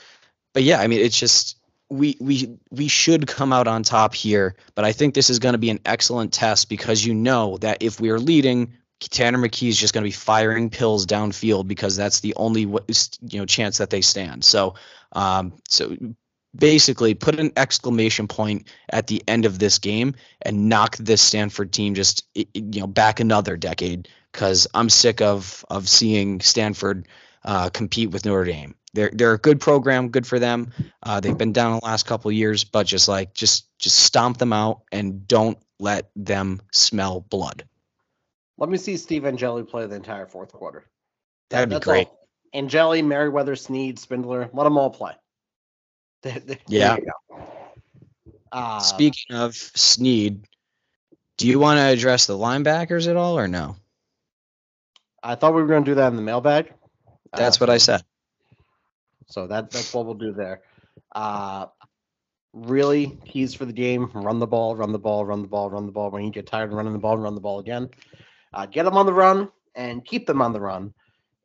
but 0.52 0.62
yeah, 0.62 0.80
I 0.80 0.86
mean, 0.86 1.00
it's 1.00 1.18
just 1.18 1.56
we 1.88 2.16
we 2.20 2.58
we 2.70 2.88
should 2.88 3.26
come 3.26 3.52
out 3.52 3.68
on 3.68 3.82
top 3.82 4.14
here. 4.14 4.56
But 4.74 4.84
I 4.84 4.92
think 4.92 5.14
this 5.14 5.30
is 5.30 5.38
going 5.38 5.54
to 5.54 5.58
be 5.58 5.70
an 5.70 5.80
excellent 5.84 6.32
test 6.32 6.68
because 6.68 7.04
you 7.04 7.14
know 7.14 7.58
that 7.58 7.82
if 7.82 8.00
we 8.00 8.10
are 8.10 8.18
leading, 8.18 8.74
Tanner 9.00 9.38
McKee 9.38 9.68
is 9.68 9.78
just 9.78 9.94
going 9.94 10.02
to 10.02 10.08
be 10.08 10.12
firing 10.12 10.70
pills 10.70 11.06
downfield 11.06 11.68
because 11.68 11.96
that's 11.96 12.20
the 12.20 12.34
only 12.36 12.62
you 12.62 13.38
know 13.38 13.46
chance 13.46 13.78
that 13.78 13.90
they 13.90 14.00
stand. 14.00 14.44
So 14.44 14.74
um, 15.12 15.54
so 15.68 15.96
basically 16.56 17.14
put 17.14 17.38
an 17.38 17.52
exclamation 17.56 18.28
point 18.28 18.66
at 18.88 19.06
the 19.06 19.22
end 19.28 19.44
of 19.44 19.58
this 19.58 19.78
game 19.78 20.14
and 20.42 20.68
knock 20.68 20.96
this 20.96 21.20
Stanford 21.20 21.72
team 21.72 21.94
just 21.94 22.26
you 22.34 22.80
know 22.80 22.86
back 22.86 23.20
another 23.20 23.56
decade 23.56 24.08
because 24.32 24.66
I'm 24.74 24.88
sick 24.88 25.20
of 25.20 25.64
of 25.70 25.88
seeing 25.88 26.40
Stanford 26.40 27.06
uh, 27.44 27.70
compete 27.70 28.10
with 28.10 28.24
Notre 28.24 28.44
Dame. 28.44 28.74
They're 28.96 29.10
they're 29.12 29.34
a 29.34 29.38
good 29.38 29.60
program, 29.60 30.08
good 30.08 30.26
for 30.26 30.38
them. 30.38 30.72
Uh, 31.02 31.20
they've 31.20 31.36
been 31.36 31.52
down 31.52 31.78
the 31.78 31.84
last 31.84 32.06
couple 32.06 32.32
years, 32.32 32.64
but 32.64 32.86
just 32.86 33.08
like 33.08 33.34
just 33.34 33.68
just 33.78 33.98
stomp 33.98 34.38
them 34.38 34.54
out 34.54 34.80
and 34.90 35.28
don't 35.28 35.58
let 35.78 36.10
them 36.16 36.62
smell 36.72 37.20
blood. 37.20 37.68
Let 38.56 38.70
me 38.70 38.78
see 38.78 38.96
Steve 38.96 39.26
Angeli 39.26 39.64
play 39.64 39.86
the 39.86 39.96
entire 39.96 40.26
fourth 40.26 40.50
quarter. 40.50 40.86
That'd 41.50 41.68
be 41.68 41.78
great. 41.78 42.08
All. 42.08 42.28
Angeli, 42.54 43.02
Merriweather, 43.02 43.54
Sneed, 43.54 43.98
Spindler, 43.98 44.48
let 44.54 44.64
them 44.64 44.78
all 44.78 44.88
play. 44.88 45.12
yeah. 46.66 46.96
Uh, 48.50 48.78
Speaking 48.78 49.36
of 49.36 49.54
Sneed, 49.54 50.46
do 51.36 51.46
you 51.46 51.58
want 51.58 51.76
to 51.78 51.82
address 51.82 52.26
the 52.26 52.36
linebackers 52.36 53.08
at 53.08 53.16
all 53.16 53.38
or 53.38 53.46
no? 53.46 53.76
I 55.22 55.34
thought 55.34 55.54
we 55.54 55.60
were 55.60 55.68
going 55.68 55.84
to 55.84 55.90
do 55.90 55.96
that 55.96 56.08
in 56.08 56.16
the 56.16 56.22
mailbag. 56.22 56.72
That's 57.36 57.58
uh, 57.58 57.60
what 57.60 57.70
I 57.70 57.76
said. 57.76 58.02
So 59.26 59.46
that 59.46 59.70
that's 59.70 59.92
what 59.92 60.06
we'll 60.06 60.14
do 60.14 60.32
there. 60.32 60.62
Uh, 61.14 61.66
really, 62.52 63.18
keys 63.24 63.54
for 63.54 63.64
the 63.64 63.72
game: 63.72 64.10
run 64.14 64.38
the 64.38 64.46
ball, 64.46 64.76
run 64.76 64.92
the 64.92 64.98
ball, 64.98 65.24
run 65.24 65.42
the 65.42 65.48
ball, 65.48 65.70
run 65.70 65.86
the 65.86 65.92
ball. 65.92 66.10
When 66.10 66.24
you 66.24 66.30
get 66.30 66.46
tired 66.46 66.70
of 66.70 66.76
running 66.76 66.92
the 66.92 66.98
ball, 66.98 67.18
run 67.18 67.34
the 67.34 67.40
ball 67.40 67.58
again. 67.58 67.88
Uh, 68.52 68.66
get 68.66 68.84
them 68.84 68.96
on 68.96 69.06
the 69.06 69.12
run 69.12 69.50
and 69.74 70.04
keep 70.04 70.26
them 70.26 70.40
on 70.40 70.52
the 70.52 70.60
run, 70.60 70.92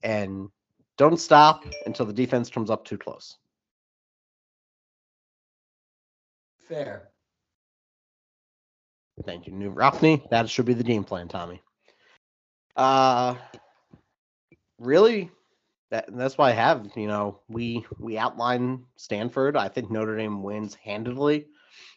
and 0.04 0.50
don't 0.98 1.20
stop 1.20 1.66
until 1.86 2.06
the 2.06 2.14
defense 2.14 2.50
comes 2.50 2.70
up 2.70 2.86
too 2.86 2.98
close. 2.98 3.38
Fair. 6.68 7.10
Thank 9.26 9.48
you, 9.48 9.54
Knute 9.54 9.76
Rockne. 9.76 10.30
That 10.30 10.50
should 10.50 10.66
be 10.66 10.74
the 10.74 10.84
game 10.84 11.04
plan, 11.04 11.28
Tommy. 11.28 11.62
Uh 12.76 13.36
really 14.80 15.30
that 15.92 16.06
that's 16.10 16.38
why 16.38 16.50
I 16.50 16.54
have, 16.54 16.90
you 16.96 17.08
know, 17.08 17.40
we 17.48 17.86
we 18.00 18.18
outline 18.18 18.86
Stanford. 18.96 19.56
I 19.56 19.68
think 19.68 19.92
Notre 19.92 20.18
Dame 20.18 20.42
wins 20.42 20.74
handedly. 20.76 21.48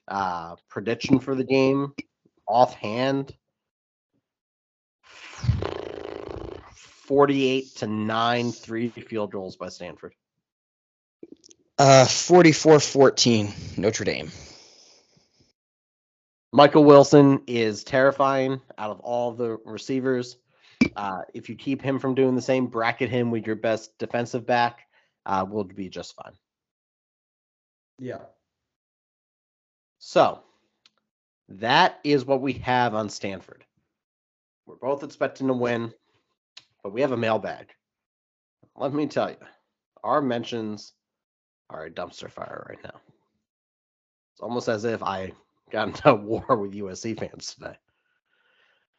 Uh 0.07 0.57
prediction 0.69 1.21
for 1.21 1.35
the 1.35 1.45
game 1.45 1.95
offhand 2.47 3.35
48 7.07 7.77
to 7.77 7.87
9 7.87 8.53
three 8.53 8.89
field 8.89 9.33
goals 9.33 9.57
by 9.57 9.69
Stanford. 9.69 10.15
Uh 11.79 12.05
44-14 12.07 13.79
Notre 13.79 14.05
Dame. 14.05 14.31
Michael 16.53 16.85
Wilson 16.85 17.43
is 17.49 17.83
terrifying 17.83 18.61
out 18.79 18.91
of 18.91 19.01
all 19.01 19.33
the 19.33 19.59
receivers. 19.65 20.37
Uh, 20.97 21.23
if 21.33 21.49
you 21.49 21.57
keep 21.57 21.83
him 21.83 21.99
from 21.99 22.15
doing 22.15 22.35
the 22.35 22.43
same, 22.43 22.67
bracket 22.67 23.11
him 23.11 23.31
with 23.31 23.47
your 23.47 23.57
best 23.57 23.97
defensive 23.99 24.47
back, 24.47 24.87
uh, 25.27 25.45
we'll 25.49 25.65
be 25.65 25.89
just 25.89 26.15
fine. 26.15 26.33
Yeah. 27.99 28.23
So 29.99 30.41
that 31.49 31.99
is 32.05 32.25
what 32.25 32.41
we 32.41 32.55
have 32.55 32.95
on 32.95 33.09
Stanford. 33.09 33.65
We're 34.67 34.77
both 34.77 35.03
expecting 35.03 35.47
to 35.49 35.53
win, 35.55 35.93
but 36.83 36.93
we 36.93 37.01
have 37.01 37.13
a 37.13 37.17
mailbag. 37.17 37.73
Let 38.77 38.93
me 38.93 39.07
tell 39.07 39.31
you, 39.31 39.37
our 40.03 40.21
mentions 40.21 40.93
are 41.71 41.85
a 41.85 41.91
dumpster 41.91 42.31
fire 42.31 42.67
right 42.69 42.83
now. 42.83 43.01
It's 44.33 44.41
almost 44.41 44.69
as 44.69 44.85
if 44.85 45.03
I 45.03 45.33
got 45.71 45.89
into 45.89 46.11
a 46.11 46.15
war 46.15 46.57
with 46.57 46.73
USC 46.73 47.19
fans 47.19 47.55
today. 47.55 47.77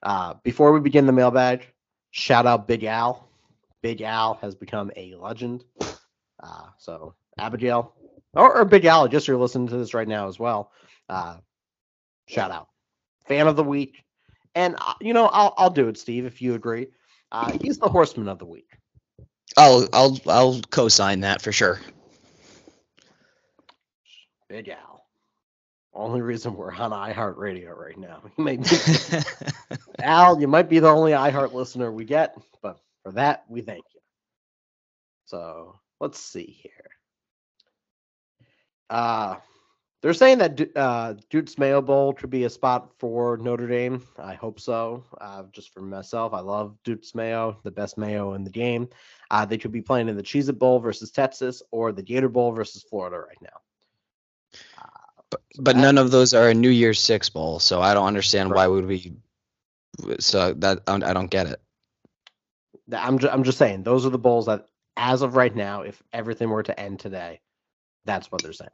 Uh, 0.04 0.36
before 0.44 0.72
we 0.72 0.80
begin 0.80 1.06
the 1.06 1.12
mailbag, 1.12 1.68
shout 2.16 2.46
out 2.46 2.68
Big 2.68 2.86
Al. 2.86 3.28
Big 3.82 4.02
Al 4.02 4.36
has 4.36 4.56
become 4.56 4.90
a 4.96 5.14
legend. 5.16 5.64
Uh, 6.42 6.68
so 6.78 7.14
Abigail 7.38 7.94
or, 8.34 8.58
or, 8.58 8.66
Big 8.66 8.86
Al, 8.86 9.08
just 9.08 9.28
you're 9.28 9.38
listening 9.38 9.68
to 9.68 9.78
this 9.78 9.94
right 9.94 10.08
now 10.08 10.28
as 10.28 10.40
well. 10.40 10.72
Uh, 11.08 11.38
shout 12.28 12.52
out, 12.52 12.70
fan 13.28 13.48
of 13.48 13.56
the 13.56 13.64
week, 13.64 14.04
and 14.56 14.76
uh, 14.76 14.94
you 15.02 15.14
know 15.14 15.28
I'll 15.28 15.54
I'll 15.58 15.70
do 15.70 15.88
it, 15.88 15.98
Steve, 15.98 16.26
if 16.26 16.42
you 16.42 16.56
agree. 16.56 16.88
Uh, 17.32 17.58
he's 17.62 17.78
the 17.78 17.90
horseman 17.90 18.28
of 18.28 18.40
the 18.40 18.46
week. 18.46 18.70
I'll 19.58 19.88
I'll 19.94 20.20
I'll 20.28 20.62
co-sign 20.70 21.22
that 21.22 21.42
for 21.42 21.52
sure. 21.52 21.80
Big 24.50 24.70
Al. 24.70 25.06
Only 25.94 26.22
reason 26.22 26.56
we're 26.56 26.74
on 26.74 26.92
iHeartRadio 26.92 27.76
right 27.76 27.98
now. 27.98 28.22
May 28.38 28.58
be, 28.58 28.66
Al, 30.00 30.40
you 30.40 30.48
might 30.48 30.70
be 30.70 30.80
the 30.80 30.90
only 30.90 31.12
iHeart 31.12 31.54
listener 31.54 31.92
we 31.92 32.06
get, 32.06 32.38
but 32.62 32.80
for 33.04 33.12
that, 33.14 33.46
we 33.48 33.62
thank 33.62 33.84
you. 33.94 34.02
So 35.26 35.80
let's 36.00 36.20
see 36.20 36.58
here. 36.62 36.72
Uh, 38.90 39.38
they're 40.02 40.14
saying 40.14 40.38
that 40.38 40.78
uh, 40.78 41.16
Duke's 41.32 41.58
Mayo 41.58 41.82
Bowl 41.82 42.14
could 42.14 42.30
be 42.30 42.44
a 42.44 42.50
spot 42.50 42.92
for 43.00 43.38
Notre 43.38 43.68
Dame. 43.68 44.06
I 44.20 44.36
hope 44.36 44.60
so. 44.60 45.04
Uh, 45.20 45.44
just 45.52 45.74
for 45.74 45.82
myself, 45.82 46.32
I 46.34 46.42
love 46.42 46.78
Duke's 46.84 47.16
Mayo, 47.16 47.58
the 47.64 47.72
best 47.72 47.98
mayo 47.98 48.34
in 48.34 48.44
the 48.44 48.52
game. 48.52 48.88
Uh, 49.32 49.46
they 49.46 49.58
could 49.58 49.72
be 49.72 49.82
playing 49.82 50.08
in 50.08 50.16
the 50.16 50.22
Cheez 50.22 50.48
It 50.48 50.60
Bowl 50.60 50.80
versus 50.80 51.10
Texas 51.10 51.64
or 51.72 51.92
the 51.92 52.04
Gator 52.04 52.30
Bowl 52.30 52.52
versus 52.52 52.84
Florida 52.84 53.18
right 53.18 53.42
now. 53.42 54.60
But, 55.32 55.42
but 55.58 55.76
none 55.76 55.98
of 55.98 56.12
those 56.12 56.36
are 56.36 56.50
a 56.50 56.54
New 56.54 56.70
Year's 56.70 57.00
Six 57.00 57.30
bowl, 57.30 57.60
so 57.60 57.82
I 57.82 57.96
don't 57.96 58.06
understand 58.06 58.52
right. 58.52 58.58
why 58.58 58.68
would 58.68 58.86
we. 58.86 59.14
So 60.20 60.54
that 60.54 60.82
I 60.88 61.14
don't 61.14 61.32
get 61.32 61.48
it. 61.48 61.62
I'm 62.94 63.20
just, 63.20 63.34
I'm 63.34 63.44
just 63.44 63.58
saying 63.58 63.84
those 63.84 64.06
are 64.06 64.10
the 64.10 64.18
bowls 64.18 64.46
that, 64.46 64.68
as 64.98 65.22
of 65.22 65.36
right 65.36 65.54
now, 65.54 65.82
if 65.82 66.02
everything 66.14 66.50
were 66.50 66.64
to 66.64 66.80
end 66.80 67.00
today, 67.00 67.42
that's 68.06 68.32
what 68.32 68.42
they're 68.42 68.54
saying. 68.54 68.70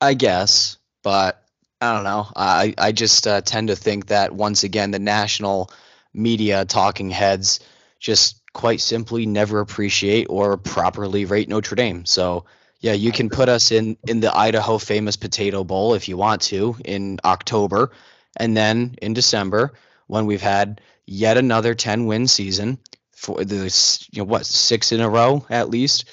I 0.00 0.14
guess, 0.14 0.76
but 1.02 1.42
I 1.80 1.94
don't 1.94 2.04
know. 2.04 2.26
I 2.36 2.74
I 2.78 2.92
just 2.92 3.26
uh, 3.26 3.40
tend 3.40 3.68
to 3.68 3.76
think 3.76 4.06
that 4.06 4.34
once 4.34 4.64
again 4.64 4.90
the 4.90 4.98
national 4.98 5.70
media 6.12 6.64
talking 6.64 7.10
heads 7.10 7.60
just 7.98 8.40
quite 8.52 8.80
simply 8.80 9.26
never 9.26 9.60
appreciate 9.60 10.26
or 10.30 10.56
properly 10.56 11.24
rate 11.24 11.48
Notre 11.48 11.74
Dame. 11.74 12.04
So 12.04 12.44
yeah, 12.80 12.92
you 12.92 13.12
can 13.12 13.30
put 13.30 13.48
us 13.48 13.72
in 13.72 13.96
in 14.06 14.20
the 14.20 14.34
Idaho 14.34 14.78
famous 14.78 15.16
potato 15.16 15.64
bowl 15.64 15.94
if 15.94 16.08
you 16.08 16.16
want 16.16 16.42
to 16.42 16.76
in 16.84 17.18
October, 17.24 17.90
and 18.36 18.56
then 18.56 18.94
in 19.00 19.12
December 19.12 19.72
when 20.06 20.26
we've 20.26 20.42
had 20.42 20.80
yet 21.06 21.36
another 21.36 21.74
10 21.74 22.06
win 22.06 22.26
season 22.26 22.78
for 23.12 23.44
the 23.44 24.08
you 24.12 24.22
know 24.22 24.24
what 24.24 24.46
six 24.46 24.92
in 24.92 25.00
a 25.00 25.08
row 25.08 25.44
at 25.50 25.70
least 25.70 26.04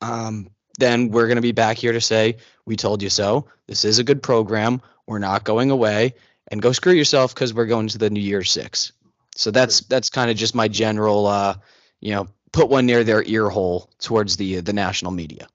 um, 0.00 0.50
then 0.78 1.10
we're 1.10 1.26
going 1.26 1.36
to 1.36 1.42
be 1.42 1.52
back 1.52 1.76
here 1.76 1.92
to 1.92 2.00
say 2.00 2.36
we 2.64 2.76
told 2.76 3.02
you 3.02 3.10
so. 3.10 3.48
This 3.66 3.84
is 3.84 3.98
a 3.98 4.04
good 4.04 4.22
program. 4.22 4.80
We're 5.06 5.18
not 5.18 5.44
going 5.44 5.70
away. 5.70 6.14
And 6.50 6.62
go 6.62 6.72
screw 6.72 6.92
yourself 6.92 7.34
because 7.34 7.52
we're 7.52 7.66
going 7.66 7.88
to 7.88 7.98
the 7.98 8.08
new 8.08 8.20
year 8.20 8.44
six. 8.44 8.92
So 9.34 9.50
that's 9.50 9.80
that's 9.80 10.08
kind 10.08 10.30
of 10.30 10.36
just 10.36 10.54
my 10.54 10.68
general 10.68 11.26
uh, 11.26 11.56
you 12.00 12.14
know 12.14 12.28
put 12.52 12.70
one 12.70 12.86
near 12.86 13.04
their 13.04 13.22
ear 13.22 13.48
hole 13.48 13.90
towards 13.98 14.36
the 14.36 14.60
the 14.60 14.72
national 14.72 15.12
media. 15.12 15.46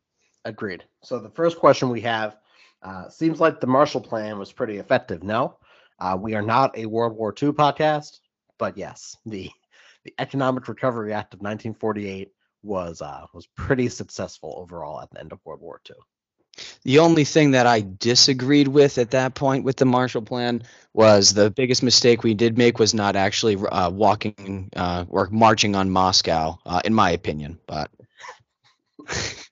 Agreed. 0.46 0.84
So 1.02 1.20
the 1.20 1.30
first 1.30 1.58
question 1.58 1.90
we 1.90 2.02
have 2.02 2.38
uh, 2.84 3.10
seems 3.10 3.40
like 3.40 3.60
the 3.60 3.68
Marshall 3.68 4.02
Plan 4.02 4.38
was 4.38 4.52
pretty 4.52 4.78
effective. 4.78 5.24
No, 5.24 5.56
Uh, 6.04 6.18
we 6.18 6.36
are 6.36 6.42
not 6.42 6.78
a 6.78 6.86
World 6.86 7.16
War 7.16 7.34
II 7.42 7.54
podcast, 7.54 8.20
but 8.60 8.78
yes, 8.78 9.16
the 9.26 9.50
the 10.04 10.14
Economic 10.20 10.68
Recovery 10.68 11.14
Act 11.14 11.34
of 11.34 11.40
1948 11.40 12.30
was 12.62 13.02
uh, 13.02 13.26
was 13.34 13.48
pretty 13.56 13.88
successful 13.88 14.54
overall 14.58 15.00
at 15.00 15.10
the 15.12 15.22
end 15.22 15.32
of 15.32 15.40
World 15.46 15.62
War 15.62 15.80
II. 15.90 15.96
The 16.84 17.00
only 17.00 17.24
thing 17.24 17.52
that 17.52 17.68
I 17.68 17.86
disagreed 18.00 18.68
with 18.68 18.98
at 18.98 19.12
that 19.12 19.34
point 19.34 19.64
with 19.64 19.78
the 19.78 19.86
Marshall 19.86 20.24
Plan 20.24 20.64
was 20.94 21.34
the 21.34 21.50
biggest 21.50 21.82
mistake 21.82 22.22
we 22.22 22.34
did 22.34 22.58
make 22.58 22.80
was 22.80 22.94
not 22.94 23.16
actually 23.16 23.56
uh, 23.56 23.90
walking 23.90 24.70
uh, 24.76 25.06
or 25.08 25.30
marching 25.32 25.74
on 25.74 25.90
Moscow, 25.90 26.60
uh, 26.66 26.82
in 26.84 26.94
my 26.94 27.12
opinion. 27.12 27.60
But 27.66 27.90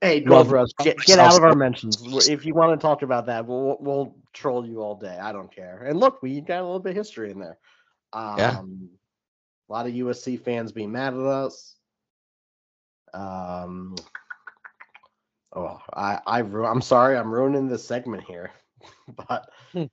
Hey, 0.00 0.20
get, 0.20 0.96
get 0.98 1.18
out 1.18 1.36
of 1.36 1.42
our 1.42 1.56
mentions. 1.56 2.28
If 2.28 2.46
you 2.46 2.54
want 2.54 2.78
to 2.78 2.84
talk 2.84 3.02
about 3.02 3.26
that, 3.26 3.46
we'll 3.46 3.76
we'll 3.80 4.14
troll 4.38 4.66
you 4.66 4.82
all 4.82 4.94
day. 4.94 5.18
I 5.18 5.32
don't 5.32 5.54
care. 5.54 5.84
And 5.84 5.98
look, 5.98 6.22
we 6.22 6.40
got 6.40 6.60
a 6.60 6.64
little 6.64 6.80
bit 6.80 6.90
of 6.90 6.96
history 6.96 7.30
in 7.30 7.38
there. 7.40 7.58
Um, 8.12 8.38
Yeah. 8.38 8.60
A 9.68 9.72
lot 9.72 9.86
of 9.86 9.92
USC 9.92 10.40
fans 10.40 10.72
being 10.72 10.92
mad 10.92 11.14
at 11.14 11.20
us. 11.20 11.76
Um. 13.12 13.96
Oh, 15.52 15.80
I 15.92 16.20
I 16.26 16.38
ru- 16.40 16.66
I'm 16.66 16.82
sorry, 16.82 17.16
I'm 17.16 17.30
ruining 17.32 17.68
this 17.68 17.86
segment 17.86 18.24
here, 18.24 18.50
but 19.28 19.50
Hmm. 19.72 19.84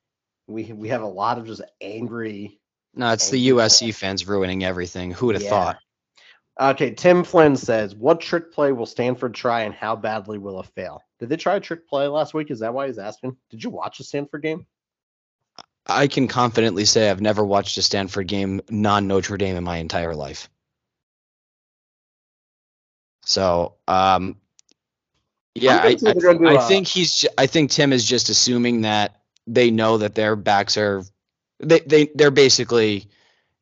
we 0.48 0.72
we 0.74 0.90
have 0.90 1.02
a 1.02 1.08
lot 1.08 1.38
of 1.38 1.46
just 1.46 1.62
angry 1.82 2.60
no, 2.94 3.12
it's 3.12 3.30
the 3.30 3.38
Angry 3.38 3.64
USC 3.64 3.94
fans 3.94 4.28
ruining 4.28 4.64
everything. 4.64 5.12
Who 5.12 5.28
would 5.28 5.36
have 5.36 5.44
Yeah. 5.44 5.50
thought? 5.50 5.78
Okay, 6.60 6.92
Tim 6.94 7.24
Flynn 7.26 7.58
says, 7.58 7.94
"What 7.96 8.22
trick 8.22 8.54
play 8.54 8.72
will 8.72 8.86
Stanford 8.86 9.34
try, 9.34 9.62
and 9.64 9.74
how 9.74 9.98
badly 9.98 10.38
will 10.38 10.62
it 10.62 10.68
fail?" 10.68 11.02
Did 11.20 11.30
they 11.30 11.38
try 11.38 11.56
a 11.56 11.60
trick 11.60 11.88
play 11.88 12.08
last 12.08 12.34
week? 12.34 12.52
Is 12.52 12.60
that 12.60 12.74
why 12.74 12.88
he's 12.88 12.98
asking? 12.98 13.38
Did 13.50 13.64
you 13.64 13.70
watch 13.70 13.98
the 13.98 14.04
Stanford 14.04 14.42
game? 14.42 14.66
I 15.88 16.08
can 16.08 16.28
confidently 16.28 16.86
say 16.86 17.10
I've 17.10 17.22
never 17.22 17.46
watched 17.46 17.78
a 17.78 17.82
Stanford 17.82 18.28
game 18.28 18.62
non 18.70 19.08
Notre 19.08 19.38
Dame 19.38 19.56
in 19.56 19.64
my 19.64 19.78
entire 19.78 20.16
life. 20.16 20.50
So, 23.24 23.76
um, 23.88 24.38
yeah, 25.54 25.78
I, 25.78 25.88
I, 25.88 25.94
do 25.96 26.48
I 26.48 26.56
a- 26.56 26.68
think 26.68 26.88
he's. 26.88 27.26
I 27.38 27.48
think 27.48 27.72
Tim 27.72 27.94
is 27.94 28.04
just 28.04 28.30
assuming 28.30 28.82
that 28.82 29.22
they 29.48 29.72
know 29.72 30.00
that 30.00 30.16
their 30.16 30.36
backs 30.36 30.78
are. 30.78 31.04
They 31.60 31.80
they 31.80 32.10
they're 32.14 32.32
basically, 32.32 33.08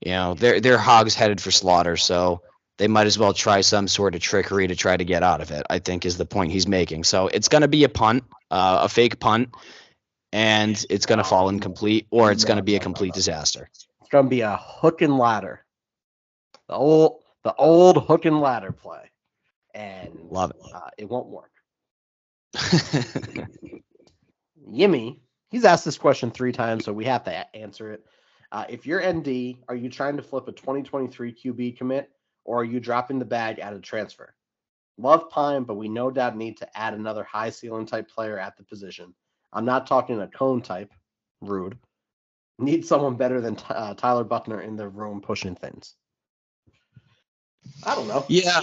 you 0.02 0.12
know, 0.12 0.34
they're 0.34 0.60
they're 0.60 0.80
hogs 0.80 1.14
headed 1.14 1.40
for 1.40 1.52
slaughter. 1.52 1.96
So 1.98 2.42
they 2.78 2.88
might 2.88 3.08
as 3.08 3.18
well 3.20 3.34
try 3.34 3.62
some 3.62 3.88
sort 3.88 4.16
of 4.16 4.22
trickery 4.22 4.68
to 4.68 4.76
try 4.76 4.98
to 4.98 5.06
get 5.06 5.24
out 5.24 5.42
of 5.42 5.52
it. 5.52 5.64
I 5.70 5.80
think 5.80 6.06
is 6.06 6.18
the 6.18 6.26
point 6.26 6.52
he's 6.52 6.68
making. 6.68 7.04
So 7.04 7.28
it's 7.28 7.48
going 7.48 7.62
to 7.62 7.68
be 7.68 7.84
a 7.84 7.90
punt, 7.90 8.24
uh, 8.50 8.80
a 8.84 8.90
fake 8.90 9.20
punt, 9.20 9.50
and 10.32 10.84
it's 10.90 11.06
going 11.06 11.20
to 11.20 11.24
fall 11.24 11.50
incomplete, 11.50 12.08
or 12.10 12.32
it's 12.32 12.46
going 12.46 12.58
to 12.58 12.64
be 12.64 12.76
a 12.76 12.80
complete 12.80 13.14
disaster. 13.14 13.70
It's 14.02 14.10
gonna 14.10 14.30
be 14.30 14.42
a 14.42 14.58
hook 14.58 15.02
and 15.02 15.18
ladder, 15.18 15.66
the 16.68 16.76
old 16.76 17.24
the 17.44 17.54
old 17.56 18.06
hook 18.06 18.26
and 18.26 18.40
ladder 18.42 18.72
play, 18.72 19.10
and 19.74 20.14
Love 20.30 20.52
it. 20.52 20.58
uh, 20.74 20.90
it 20.98 21.10
won't 21.10 21.28
work. 21.28 21.52
Yimmy, 24.70 25.20
he's 25.50 25.66
asked 25.66 25.86
this 25.86 25.98
question 25.98 26.32
three 26.32 26.52
times, 26.52 26.86
so 26.86 26.94
we 26.94 27.06
have 27.06 27.24
to 27.24 27.56
answer 27.56 27.92
it. 27.94 28.06
Uh, 28.52 28.66
if 28.70 28.86
you're 28.86 29.02
ND, 29.02 29.58
are 29.68 29.76
you 29.76 29.90
trying 29.90 30.18
to 30.18 30.24
flip 30.24 30.48
a 30.48 30.52
2023 30.52 31.34
QB 31.34 31.78
commit, 31.78 32.12
or 32.46 32.62
are 32.62 32.66
you 32.66 32.80
dropping 32.80 33.20
the 33.20 33.26
bag 33.26 33.60
at 33.60 33.74
a 33.74 33.80
transfer? 33.80 34.34
Love 34.98 35.30
Pyne, 35.30 35.64
but 35.64 35.76
we 35.76 35.90
no 35.90 36.12
doubt 36.12 36.38
need 36.38 36.58
to 36.58 36.78
add 36.78 36.94
another 36.94 37.24
high 37.24 37.50
ceiling 37.50 37.86
type 37.86 38.10
player 38.10 38.38
at 38.38 38.58
the 38.58 38.64
position. 38.64 39.14
I'm 39.52 39.66
not 39.66 39.88
talking 39.88 40.22
a 40.22 40.28
Coan 40.28 40.64
type, 40.64 40.92
rude. 41.42 41.78
Need 42.60 42.86
someone 42.86 43.16
better 43.16 43.42
than 43.42 43.58
uh, 43.70 43.96
Tyler 43.96 44.24
Buchner 44.24 44.62
in 44.62 44.76
the 44.76 44.88
room 44.88 45.22
pushing 45.22 45.56
things. 45.56 45.96
I 47.84 47.96
don't 47.96 48.08
know. 48.08 48.26
Yeah. 48.28 48.60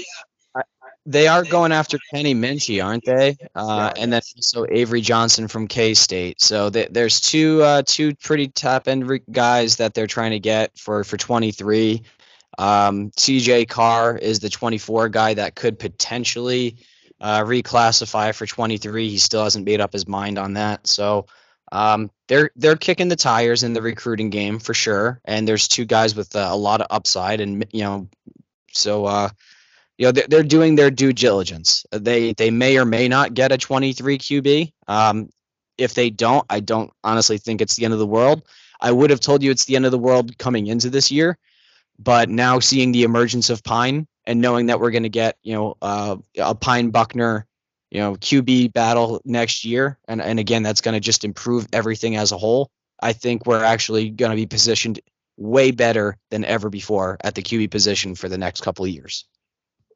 They 1.07 1.27
are 1.27 1.45
going 1.45 1.73
after 1.73 1.99
Kenny 2.13 2.35
Minchey, 2.35 2.85
aren't 2.85 3.05
they? 3.05 3.37
Uh, 3.55 3.91
Yeah. 3.97 4.03
and 4.03 4.13
then 4.13 4.21
also 4.37 4.67
Avery 4.71 5.01
Johnson 5.01 5.49
from 5.49 5.67
K 5.67 5.95
State. 5.95 6.41
So 6.41 6.69
th- 6.69 6.89
there's 6.91 7.21
two 7.21 7.63
uh, 7.63 7.83
two 7.87 8.15
pretty 8.17 8.49
top 8.49 8.87
end 8.87 9.09
re- 9.09 9.23
guys 9.33 9.77
that 9.77 9.95
they're 9.95 10.07
trying 10.07 10.33
to 10.33 10.39
get 10.41 10.77
for 10.79 11.03
for 11.03 11.17
23. 11.17 12.03
Um, 12.59 13.11
CJ 13.13 13.69
Carr 13.69 14.17
is 14.17 14.41
the 14.41 14.51
24 14.51 15.09
guy 15.09 15.35
that 15.35 15.55
could 15.55 15.79
potentially 15.79 16.77
uh, 17.21 17.43
reclassify 17.45 18.35
for 18.35 18.47
23. 18.47 19.09
He 19.09 19.19
still 19.19 19.45
hasn't 19.45 19.67
made 19.67 19.81
up 19.81 19.93
his 19.93 20.09
mind 20.09 20.39
on 20.39 20.55
that. 20.55 20.87
So 20.87 21.27
um, 21.73 22.11
they're 22.29 22.51
they're 22.57 22.77
kicking 22.77 23.09
the 23.09 23.17
tires 23.17 23.63
in 23.63 23.73
the 23.73 23.83
recruiting 23.83 24.31
game 24.31 24.59
for 24.59 24.75
sure. 24.75 25.21
And 25.25 25.47
there's 25.47 25.69
two 25.69 25.85
guys 25.85 26.15
with 26.15 26.35
uh, 26.35 26.49
a 26.51 26.57
lot 26.57 26.81
of 26.81 26.89
upside, 26.91 27.41
and 27.41 27.65
you 27.73 27.83
know, 27.83 28.09
so 28.73 29.07
uh, 29.07 29.29
you 29.99 30.07
know 30.07 30.13
they're, 30.13 30.27
they're 30.29 30.43
doing 30.43 30.75
their 30.75 30.91
due 30.91 31.13
diligence. 31.13 31.87
They 31.93 32.33
they 32.33 32.51
may 32.51 32.79
or 32.79 32.85
may 32.85 33.09
not 33.09 33.35
get 33.35 33.53
a 33.53 33.59
23 33.59 34.19
QB. 34.19 34.73
Um, 34.89 35.31
if 35.79 35.95
they 35.95 36.11
don't, 36.11 36.45
I 36.51 36.61
don't 36.61 36.93
honestly 37.05 37.39
think 37.39 37.61
it's 37.61 37.77
the 37.77 37.85
end 37.85 37.95
of 37.95 38.01
the 38.01 38.07
world. 38.07 38.43
I 38.81 38.93
would 38.93 39.11
have 39.11 39.21
told 39.21 39.43
you 39.43 39.51
it's 39.51 39.65
the 39.65 39.77
end 39.77 39.85
of 39.85 39.93
the 39.93 39.99
world 39.99 40.37
coming 40.39 40.67
into 40.67 40.91
this 40.91 41.11
year, 41.11 41.39
but 42.03 42.29
now 42.29 42.59
seeing 42.59 42.93
the 42.93 43.03
emergence 43.03 43.51
of 43.51 43.63
Pyne 43.63 44.07
and 44.25 44.41
knowing 44.41 44.67
that 44.67 44.81
we're 44.81 44.91
going 44.91 45.05
to 45.05 45.09
get 45.09 45.37
you 45.43 45.55
know 45.55 45.77
uh, 45.83 46.17
a 46.39 46.55
Pyne 46.55 46.91
Buchner 46.91 47.47
you 47.91 48.01
know 48.01 48.15
QB 48.15 48.73
battle 48.73 49.21
next 49.25 49.65
year, 49.65 49.99
and 50.09 50.23
and 50.23 50.39
again 50.39 50.63
that's 50.63 50.81
going 50.81 50.95
to 50.95 51.01
just 51.01 51.25
improve 51.25 51.67
everything 51.73 52.17
as 52.17 52.33
a 52.33 52.39
whole. 52.39 52.71
I 53.03 53.13
think 53.13 53.47
we're 53.47 53.65
actually 53.65 54.11
going 54.11 54.31
to 54.31 54.37
be 54.37 54.47
positioned 54.47 55.01
way 55.37 55.71
better 55.71 56.17
than 56.31 56.45
ever 56.45 56.69
before 56.69 57.17
at 57.23 57.35
the 57.35 57.43
QB 57.43 57.71
position 57.71 58.15
for 58.15 58.29
the 58.29 58.39
next 58.39 58.61
couple 58.61 58.85
of 58.85 58.91
years. 58.91 59.25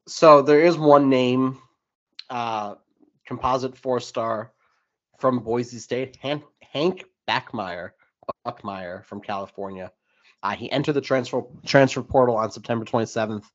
So 0.07 0.41
there 0.41 0.61
is 0.61 0.77
one 0.77 1.09
name, 1.09 1.59
uh, 2.29 2.75
composite 3.27 3.77
four 3.77 3.99
star 3.99 4.51
from 5.19 5.39
Boise 5.39 5.79
State, 5.79 6.17
Han- 6.21 6.43
Hank 6.61 7.05
Bachmeier, 7.27 7.91
Buckmeyer 8.45 9.05
from 9.05 9.21
California. 9.21 9.91
Uh, 10.45 10.55
he 10.55 10.71
entered 10.71 10.93
the 10.93 11.01
transfer 11.01 11.41
transfer 11.65 12.03
portal 12.03 12.37
on 12.37 12.51
September 12.51 12.85
27th. 12.85 13.45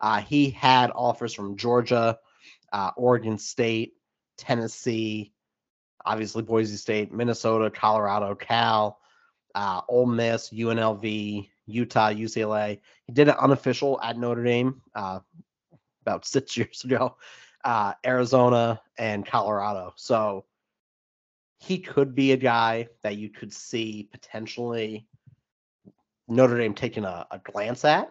Uh, 0.00 0.20
he 0.20 0.50
had 0.50 0.90
offers 0.92 1.32
from 1.32 1.56
Georgia, 1.56 2.18
uh, 2.72 2.90
Oregon 2.96 3.38
State, 3.38 3.92
Tennessee, 4.36 5.32
obviously 6.04 6.42
Boise 6.42 6.76
State, 6.76 7.12
Minnesota, 7.12 7.70
Colorado, 7.70 8.34
Cal, 8.34 8.98
uh, 9.54 9.82
Ole 9.88 10.06
Miss, 10.06 10.50
UNLV, 10.50 11.48
Utah, 11.66 12.10
UCLA. 12.10 12.80
He 13.04 13.12
did 13.12 13.28
an 13.28 13.36
unofficial 13.38 14.00
at 14.02 14.18
Notre 14.18 14.42
Dame 14.42 14.82
uh, 14.92 15.20
about 16.02 16.26
six 16.26 16.56
years 16.56 16.82
ago, 16.82 17.16
uh, 17.64 17.92
Arizona 18.04 18.80
and 18.98 19.24
Colorado. 19.24 19.92
So 19.94 20.46
he 21.58 21.78
could 21.78 22.12
be 22.16 22.32
a 22.32 22.36
guy 22.36 22.88
that 23.04 23.18
you 23.18 23.28
could 23.28 23.52
see 23.52 24.08
potentially 24.10 25.06
Notre 26.30 26.56
Dame 26.56 26.74
taking 26.74 27.04
a, 27.04 27.26
a 27.30 27.38
glance 27.38 27.84
at. 27.84 28.10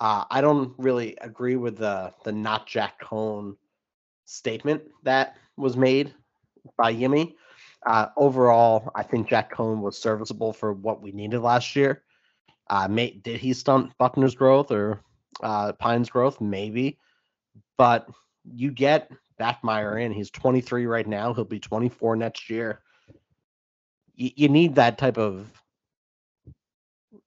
Uh, 0.00 0.24
I 0.30 0.40
don't 0.40 0.72
really 0.78 1.16
agree 1.20 1.56
with 1.56 1.76
the 1.76 2.12
the 2.24 2.32
not 2.32 2.66
Jack 2.66 3.00
Coan 3.02 3.56
statement 4.24 4.82
that 5.02 5.36
was 5.56 5.76
made 5.76 6.14
by 6.78 6.90
Yimmy. 6.90 7.34
Uh, 7.86 8.06
overall, 8.16 8.90
I 8.94 9.02
think 9.02 9.28
Jack 9.28 9.52
Coan 9.52 9.80
was 9.80 9.98
serviceable 9.98 10.52
for 10.52 10.72
what 10.72 11.02
we 11.02 11.12
needed 11.12 11.40
last 11.40 11.76
year. 11.76 12.02
Uh, 12.68 12.86
may, 12.88 13.10
did 13.10 13.40
he 13.40 13.52
stunt 13.52 13.92
Buchner's 13.98 14.34
growth 14.34 14.70
or 14.70 15.00
uh, 15.42 15.72
Pyne's 15.72 16.08
growth? 16.08 16.40
Maybe, 16.40 16.98
but 17.76 18.08
you 18.44 18.70
get 18.70 19.10
Bachmeier 19.40 20.02
in. 20.02 20.12
He's 20.12 20.30
23 20.30 20.86
right 20.86 21.06
now. 21.06 21.34
He'll 21.34 21.44
be 21.44 21.58
24 21.58 22.16
next 22.16 22.48
year. 22.48 22.80
You, 24.14 24.30
you 24.36 24.48
need 24.48 24.74
that 24.76 24.98
type 24.98 25.18
of 25.18 25.50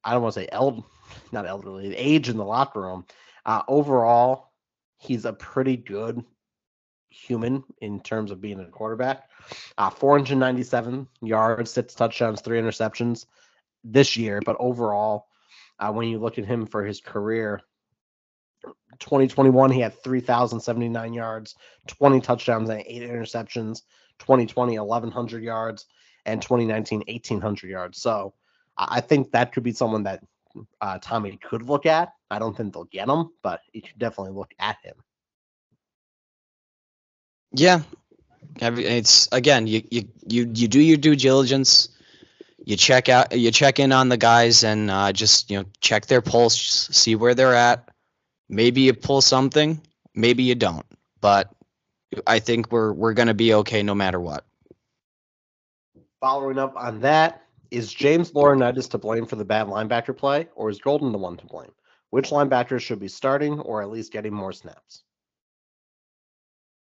I 0.03 0.13
don't 0.13 0.21
want 0.21 0.35
to 0.35 0.41
say 0.41 0.49
eld, 0.51 0.83
not 1.31 1.47
elderly, 1.47 1.95
age 1.95 2.29
in 2.29 2.37
the 2.37 2.45
locker 2.45 2.81
room. 2.81 3.05
Uh, 3.45 3.61
overall, 3.67 4.51
he's 4.97 5.25
a 5.25 5.33
pretty 5.33 5.77
good 5.77 6.23
human 7.09 7.63
in 7.79 7.99
terms 7.99 8.31
of 8.31 8.41
being 8.41 8.59
a 8.59 8.65
quarterback. 8.65 9.29
Uh, 9.77 9.89
497 9.89 11.07
yards, 11.21 11.71
six 11.71 11.93
touchdowns, 11.93 12.41
three 12.41 12.59
interceptions 12.59 13.25
this 13.83 14.17
year. 14.17 14.41
But 14.43 14.57
overall, 14.59 15.27
uh, 15.79 15.91
when 15.91 16.07
you 16.07 16.19
look 16.19 16.37
at 16.37 16.45
him 16.45 16.65
for 16.65 16.83
his 16.83 17.01
career, 17.01 17.61
2021 18.99 19.71
he 19.71 19.81
had 19.81 20.01
3,079 20.01 21.13
yards, 21.13 21.55
20 21.87 22.21
touchdowns, 22.21 22.69
and 22.69 22.83
eight 22.85 23.03
interceptions. 23.03 23.81
2020 24.19 24.79
1100 24.79 25.43
yards, 25.43 25.85
and 26.25 26.41
2019 26.41 27.03
1800 27.07 27.69
yards. 27.69 28.01
So 28.01 28.33
I 28.77 29.01
think 29.01 29.31
that 29.31 29.53
could 29.53 29.63
be 29.63 29.71
someone 29.71 30.03
that 30.03 30.23
uh, 30.81 30.99
Tommy 31.01 31.37
could 31.37 31.63
look 31.63 31.85
at. 31.85 32.13
I 32.29 32.39
don't 32.39 32.55
think 32.55 32.73
they'll 32.73 32.85
get 32.85 33.09
him, 33.09 33.29
but 33.41 33.61
you 33.73 33.81
should 33.85 33.99
definitely 33.99 34.33
look 34.33 34.51
at 34.59 34.77
him. 34.83 34.95
Yeah, 37.55 37.81
it's 38.59 39.29
again 39.31 39.67
you 39.67 39.83
you 39.91 40.07
you 40.27 40.51
you 40.53 40.67
do 40.67 40.81
your 40.81 40.97
due 40.97 41.15
diligence. 41.15 41.89
you 42.65 42.77
check 42.77 43.09
out, 43.09 43.37
you 43.37 43.51
check 43.51 43.79
in 43.79 43.91
on 43.91 44.09
the 44.09 44.17
guys, 44.17 44.63
and 44.63 44.89
uh, 44.89 45.11
just 45.11 45.51
you 45.51 45.59
know 45.59 45.65
check 45.81 46.05
their 46.05 46.21
pulse, 46.21 46.57
see 46.91 47.15
where 47.15 47.35
they're 47.35 47.55
at. 47.55 47.89
Maybe 48.49 48.81
you 48.81 48.93
pull 48.93 49.21
something, 49.21 49.81
maybe 50.15 50.43
you 50.43 50.55
don't, 50.55 50.85
but 51.21 51.53
I 52.27 52.39
think 52.39 52.71
we're 52.71 52.93
we're 52.93 53.13
gonna 53.13 53.33
be 53.33 53.53
okay 53.55 53.83
no 53.83 53.95
matter 53.95 54.19
what. 54.19 54.45
Following 56.21 56.57
up 56.57 56.75
on 56.77 57.01
that, 57.01 57.43
is 57.73 57.91
James 57.91 58.31
Laurinaitis 58.33 58.91
to 58.91 58.99
blame 58.99 59.25
for 59.25 59.35
the 59.35 59.43
bad 59.43 59.65
linebacker 59.65 60.15
play, 60.15 60.47
or 60.55 60.69
is 60.69 60.77
Golden 60.77 61.11
the 61.11 61.17
one 61.17 61.37
to 61.37 61.45
blame? 61.47 61.71
Which 62.11 62.29
linebackers 62.29 62.81
should 62.81 62.99
be 62.99 63.07
starting 63.07 63.59
or 63.59 63.81
at 63.81 63.89
least 63.89 64.13
getting 64.13 64.33
more 64.33 64.53
snaps? 64.53 65.01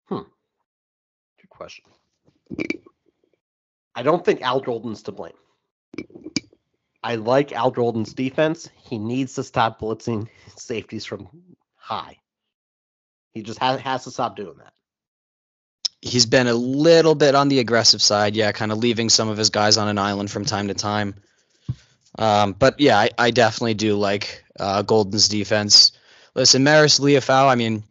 Hmm. 0.08 0.24
Good 1.40 1.50
question. 1.52 1.86
I 3.94 4.02
don't 4.02 4.26
think 4.26 4.42
Al 4.42 4.60
Golden's 4.60 5.04
to 5.04 5.12
blame. 5.12 5.34
I 7.04 7.16
like 7.16 7.52
Al 7.52 7.70
Golden's 7.70 8.16
defense. 8.16 8.68
He 8.76 8.98
needs 8.98 9.36
to 9.36 9.44
stop 9.44 9.80
blitzing 9.80 10.30
safeties 10.58 11.06
from 11.06 11.30
high. 11.76 12.18
He 13.34 13.44
just 13.44 13.60
has, 13.60 13.80
has 13.82 14.06
to 14.06 14.12
stop 14.12 14.36
doing 14.36 14.58
that. 14.58 14.74
He's 16.02 16.26
been 16.26 16.48
a 16.48 16.54
little 16.54 17.16
bit 17.16 17.36
on 17.36 17.48
the 17.48 17.60
aggressive 17.60 18.02
side, 18.02 18.36
yeah, 18.36 18.52
kind 18.52 18.72
of 18.72 18.80
leaving 18.80 19.10
some 19.10 19.30
of 19.30 19.38
his 19.38 19.50
guys 19.50 19.78
on 19.78 19.88
an 19.88 19.98
island 19.98 20.32
from 20.32 20.46
time 20.46 20.68
to 20.70 20.74
time. 20.74 21.16
Um, 22.18 22.54
but 22.54 22.80
yeah, 22.80 22.98
I, 22.98 23.10
I 23.18 23.32
definitely 23.32 23.76
do 23.76 23.96
like 23.96 24.44
uh, 24.60 24.82
Golden's 24.82 25.28
defense. 25.28 25.92
Listen, 26.34 26.64
Maris 26.64 27.00
Liufau, 27.00 27.48
I 27.48 27.56
mean, 27.56 27.84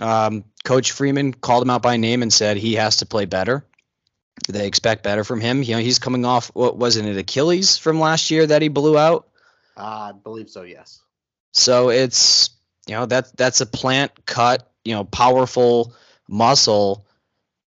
um, 0.00 0.44
Coach 0.64 0.92
Freeman 0.92 1.32
called 1.32 1.62
him 1.62 1.70
out 1.70 1.82
by 1.82 1.96
name 1.96 2.22
and 2.22 2.32
said 2.32 2.56
he 2.56 2.74
has 2.74 2.98
to 2.98 3.06
play 3.06 3.24
better. 3.24 3.64
They 4.48 4.66
expect 4.66 5.02
better 5.02 5.24
from 5.24 5.40
him. 5.40 5.62
You 5.62 5.76
know, 5.76 5.80
he's 5.80 5.98
coming 5.98 6.24
off 6.24 6.50
what 6.54 6.76
wasn't 6.76 7.08
it 7.08 7.16
Achilles 7.16 7.78
from 7.78 8.00
last 8.00 8.30
year 8.30 8.46
that 8.46 8.62
he 8.62 8.68
blew 8.68 8.98
out. 8.98 9.28
Uh, 9.76 10.10
I 10.10 10.12
believe 10.12 10.50
so. 10.50 10.62
Yes. 10.62 11.00
So 11.52 11.88
it's 11.88 12.50
you 12.86 12.94
know 12.94 13.06
that 13.06 13.34
that's 13.36 13.60
a 13.60 13.66
plant 13.66 14.26
cut, 14.26 14.70
you 14.84 14.94
know, 14.94 15.04
powerful 15.04 15.94
muscle. 16.28 17.05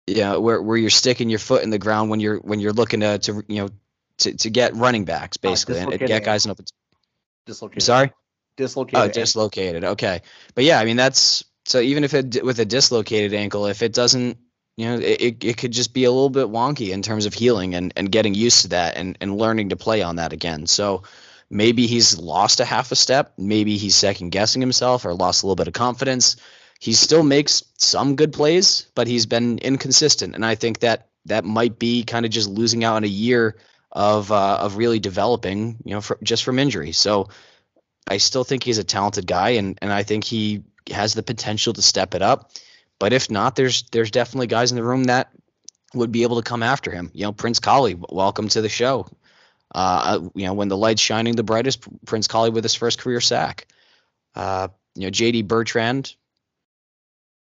You 0.08 0.18
know, 0.18 0.42
where 0.42 0.62
where 0.62 0.78
you're 0.78 0.90
sticking 0.90 1.30
your 1.30 1.40
foot 1.40 1.64
in 1.64 1.70
the 1.70 1.78
ground 1.78 2.10
when 2.10 2.20
you're 2.20 2.38
when 2.38 2.60
you're 2.60 2.74
looking 2.74 3.02
to 3.02 3.20
to 3.20 3.44
you 3.48 3.62
know 3.62 3.70
to, 4.20 4.36
to 4.38 4.50
get 4.50 4.76
running 4.76 5.06
backs 5.06 5.38
basically 5.38 5.80
uh, 5.80 5.84
and, 5.84 5.94
and 5.94 6.08
get 6.08 6.24
guys 6.24 6.46
in 6.46 6.52
open. 6.52 6.66
Dislocated. 7.46 7.84
Sorry. 7.84 8.14
Dislocated. 8.58 9.00
Oh, 9.00 9.08
dislocated. 9.08 9.84
Okay, 9.84 10.22
but 10.56 10.64
yeah, 10.64 10.80
I 10.80 10.86
mean 10.86 10.98
that's 10.98 11.44
so 11.66 11.80
even 11.80 12.04
if 12.04 12.14
it 12.14 12.44
with 12.44 12.60
a 12.60 12.66
dislocated 12.66 13.34
ankle, 13.34 13.68
if 13.68 13.82
it 13.82 13.94
doesn't 13.94 14.38
you 14.78 14.86
know, 14.86 14.98
it, 14.98 15.44
it 15.44 15.58
could 15.58 15.72
just 15.72 15.94
be 15.94 16.06
a 16.06 16.12
little 16.12 16.30
bit 16.30 16.48
wonky 16.48 16.90
in 16.90 17.02
terms 17.02 17.26
of 17.26 17.34
healing 17.34 17.76
and, 17.76 17.94
and 17.96 18.12
getting 18.12 18.34
used 18.34 18.64
to 18.64 18.68
that 18.70 18.98
and, 18.98 19.18
and 19.22 19.38
learning 19.38 19.70
to 19.70 19.76
play 19.76 20.02
on 20.02 20.16
that 20.16 20.34
again. 20.34 20.66
So 20.66 21.04
maybe 21.50 21.88
he's 21.88 22.18
lost 22.18 22.60
a 22.62 22.66
half 22.66 22.92
a 22.92 22.96
step. 22.96 23.34
Maybe 23.38 23.78
he's 23.78 23.96
second 23.96 24.30
guessing 24.30 24.62
himself 24.62 25.06
or 25.06 25.14
lost 25.14 25.44
a 25.44 25.46
little 25.46 25.56
bit 25.56 25.68
of 25.68 25.74
confidence. 25.74 26.38
He 26.82 26.94
still 26.94 27.22
makes 27.22 27.64
some 27.78 28.16
good 28.16 28.34
plays, 28.34 28.88
but 28.96 29.06
he's 29.06 29.28
been 29.28 29.60
inconsistent. 29.60 30.34
And 30.34 30.44
I 30.44 30.56
think 30.56 30.80
that 30.80 31.10
that 31.26 31.46
might 31.46 31.78
be 31.78 32.04
kind 32.04 32.26
of 32.26 32.32
just 32.32 32.50
losing 32.50 32.84
out 32.84 32.96
on 32.96 33.04
a 33.04 33.08
year 33.08 33.56
of 33.92 34.32
uh, 34.32 34.58
of 34.58 34.78
really 34.78 34.98
developing, 34.98 35.78
you 35.86 35.94
know, 35.94 36.02
for, 36.02 36.18
just 36.24 36.44
from 36.44 36.58
injury. 36.58 36.92
So 36.92 37.30
I 38.08 38.18
still 38.18 38.44
think 38.44 38.64
he's 38.64 38.80
a 38.80 38.84
talented 38.84 39.28
guy, 39.28 39.52
and 39.52 39.78
and 39.80 39.94
I 39.94 40.02
think 40.02 40.24
he 40.24 40.64
has 40.90 41.14
the 41.14 41.22
potential 41.22 41.72
to 41.72 41.84
step 41.84 42.16
it 42.16 42.24
up. 42.24 42.52
But 42.98 43.14
if 43.14 43.30
not, 43.30 43.56
there's 43.56 43.84
there's 43.92 44.10
definitely 44.10 44.48
guys 44.48 44.72
in 44.72 44.76
the 44.76 44.84
room 44.84 45.04
that 45.04 45.32
would 45.94 46.12
be 46.12 46.24
able 46.24 46.38
to 46.38 46.50
come 46.50 46.64
after 46.64 46.90
him. 46.90 47.12
You 47.14 47.26
know, 47.26 47.32
Prince 47.32 47.60
Kollie, 47.60 47.96
welcome 48.10 48.48
to 48.50 48.62
the 48.62 48.70
show. 48.70 49.06
Uh, 49.76 50.30
you 50.34 50.48
know, 50.48 50.54
when 50.54 50.68
the 50.68 50.78
light's 50.78 51.02
shining 51.02 51.36
the 51.36 51.44
brightest, 51.44 51.86
Prince 52.08 52.28
Kollie 52.28 52.50
with 52.50 52.64
his 52.64 52.74
first 52.74 52.98
career 52.98 53.22
sack. 53.22 53.68
Uh, 54.34 54.70
you 54.96 55.04
know, 55.04 55.12
JD 55.12 55.48
Bertrand. 55.48 56.16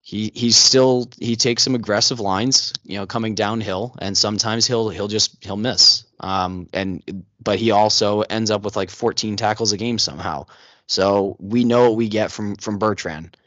He 0.02 0.32
he's 0.34 0.58
still 0.58 1.10
he 1.20 1.36
takes 1.36 1.64
some 1.64 1.76
aggressive 1.76 2.20
lines, 2.20 2.74
you 2.84 2.98
know, 2.98 3.06
coming 3.06 3.36
downhill, 3.36 3.96
and 4.00 4.18
sometimes 4.18 4.66
he'll 4.66 4.90
he'll 4.90 5.08
just 5.08 5.44
he'll 5.44 5.58
miss. 5.58 6.06
Um, 6.20 6.68
and 6.74 7.26
but 7.40 7.60
he 7.60 7.72
also 7.72 8.22
ends 8.22 8.52
up 8.52 8.64
with 8.64 8.76
like 8.76 8.90
14 8.90 9.36
tackles 9.38 9.72
a 9.72 9.78
game 9.78 10.00
somehow. 10.00 10.48
So 10.88 11.38
we 11.40 11.64
know 11.64 11.90
what 11.90 11.98
we 11.98 12.10
get 12.10 12.32
from 12.32 12.56
from 12.56 12.80
Bertrand. 12.80 13.38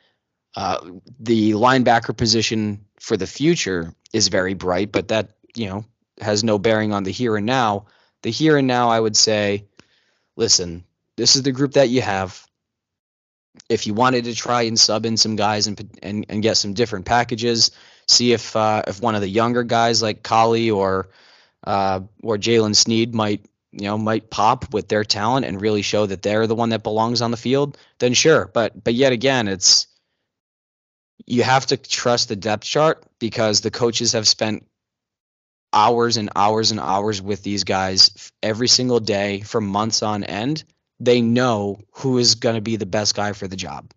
Uh, 0.56 0.78
the 1.18 1.52
linebacker 1.52 2.16
position 2.16 2.84
for 3.00 3.16
the 3.16 3.26
future 3.26 3.92
is 4.12 4.28
very 4.28 4.54
bright, 4.54 4.92
but 4.92 5.08
that 5.08 5.30
you 5.56 5.66
know 5.66 5.84
has 6.20 6.44
no 6.44 6.58
bearing 6.58 6.92
on 6.92 7.02
the 7.02 7.10
here 7.10 7.36
and 7.36 7.46
now. 7.46 7.86
The 8.22 8.30
here 8.30 8.56
and 8.56 8.66
now, 8.66 8.88
I 8.88 8.98
would 8.98 9.16
say, 9.16 9.66
listen, 10.36 10.84
this 11.16 11.36
is 11.36 11.42
the 11.42 11.52
group 11.52 11.72
that 11.72 11.90
you 11.90 12.00
have. 12.00 12.46
If 13.68 13.86
you 13.86 13.94
wanted 13.94 14.24
to 14.24 14.34
try 14.34 14.62
and 14.62 14.78
sub 14.78 15.06
in 15.06 15.16
some 15.16 15.36
guys 15.36 15.66
and 15.66 15.98
and, 16.02 16.26
and 16.28 16.42
get 16.42 16.56
some 16.56 16.74
different 16.74 17.06
packages, 17.06 17.70
see 18.08 18.32
if 18.32 18.54
uh, 18.56 18.82
if 18.86 19.00
one 19.00 19.14
of 19.14 19.20
the 19.20 19.28
younger 19.28 19.62
guys 19.62 20.02
like 20.02 20.22
Kollie 20.22 20.70
or 20.70 21.08
uh, 21.64 22.00
or 22.22 22.36
Jaylen 22.36 22.76
Sneed 22.76 23.14
might 23.14 23.44
you 23.72 23.86
know 23.86 23.98
might 23.98 24.30
pop 24.30 24.72
with 24.72 24.88
their 24.88 25.04
talent 25.04 25.46
and 25.46 25.60
really 25.60 25.82
show 25.82 26.06
that 26.06 26.22
they're 26.22 26.46
the 26.46 26.54
one 26.54 26.70
that 26.70 26.82
belongs 26.82 27.22
on 27.22 27.30
the 27.30 27.36
field, 27.36 27.78
then 27.98 28.14
sure. 28.14 28.50
But 28.52 28.82
but 28.82 28.94
yet 28.94 29.12
again, 29.12 29.48
it's 29.48 29.86
you 31.26 31.42
have 31.42 31.66
to 31.66 31.76
trust 31.76 32.28
the 32.28 32.36
depth 32.36 32.64
chart 32.64 33.04
because 33.18 33.60
the 33.60 33.70
coaches 33.70 34.12
have 34.12 34.28
spent 34.28 34.66
hours 35.72 36.16
and 36.16 36.30
hours 36.36 36.70
and 36.70 36.80
hours 36.80 37.20
with 37.20 37.42
these 37.42 37.64
guys 37.64 38.30
every 38.42 38.68
single 38.68 39.00
day 39.00 39.40
for 39.40 39.60
months 39.60 40.02
on 40.02 40.24
end. 40.24 40.64
They 41.00 41.20
know 41.20 41.80
who 41.92 42.18
is 42.18 42.36
going 42.36 42.54
to 42.54 42.60
be 42.60 42.76
the 42.76 42.86
best 42.86 43.14
guy 43.14 43.32
for 43.32 43.48
the 43.48 43.56
job. 43.56 43.90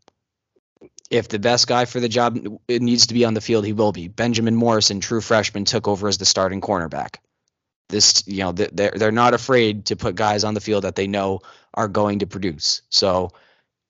If 1.09 1.29
the 1.29 1.39
best 1.39 1.67
guy 1.67 1.85
for 1.85 1.99
the 1.99 2.09
job 2.09 2.37
needs 2.67 3.07
to 3.07 3.13
be 3.13 3.23
on 3.23 3.33
the 3.33 3.41
field, 3.41 3.65
he 3.65 3.73
will 3.73 3.91
be. 3.93 4.07
Benjamin 4.07 4.55
Morrison, 4.55 4.99
true 4.99 5.21
freshman, 5.21 5.63
took 5.63 5.87
over 5.87 6.07
as 6.07 6.17
the 6.17 6.25
starting 6.25 6.59
cornerback. 6.59 7.17
This, 7.89 8.23
you 8.27 8.39
know, 8.39 8.51
they're 8.51 8.91
they're 8.91 9.11
not 9.13 9.33
afraid 9.33 9.85
to 9.85 9.95
put 9.95 10.15
guys 10.15 10.43
on 10.43 10.53
the 10.53 10.59
field 10.59 10.83
that 10.83 10.95
they 10.95 11.07
know 11.07 11.39
are 11.73 11.87
going 11.87 12.19
to 12.19 12.27
produce. 12.27 12.81
So 12.89 13.31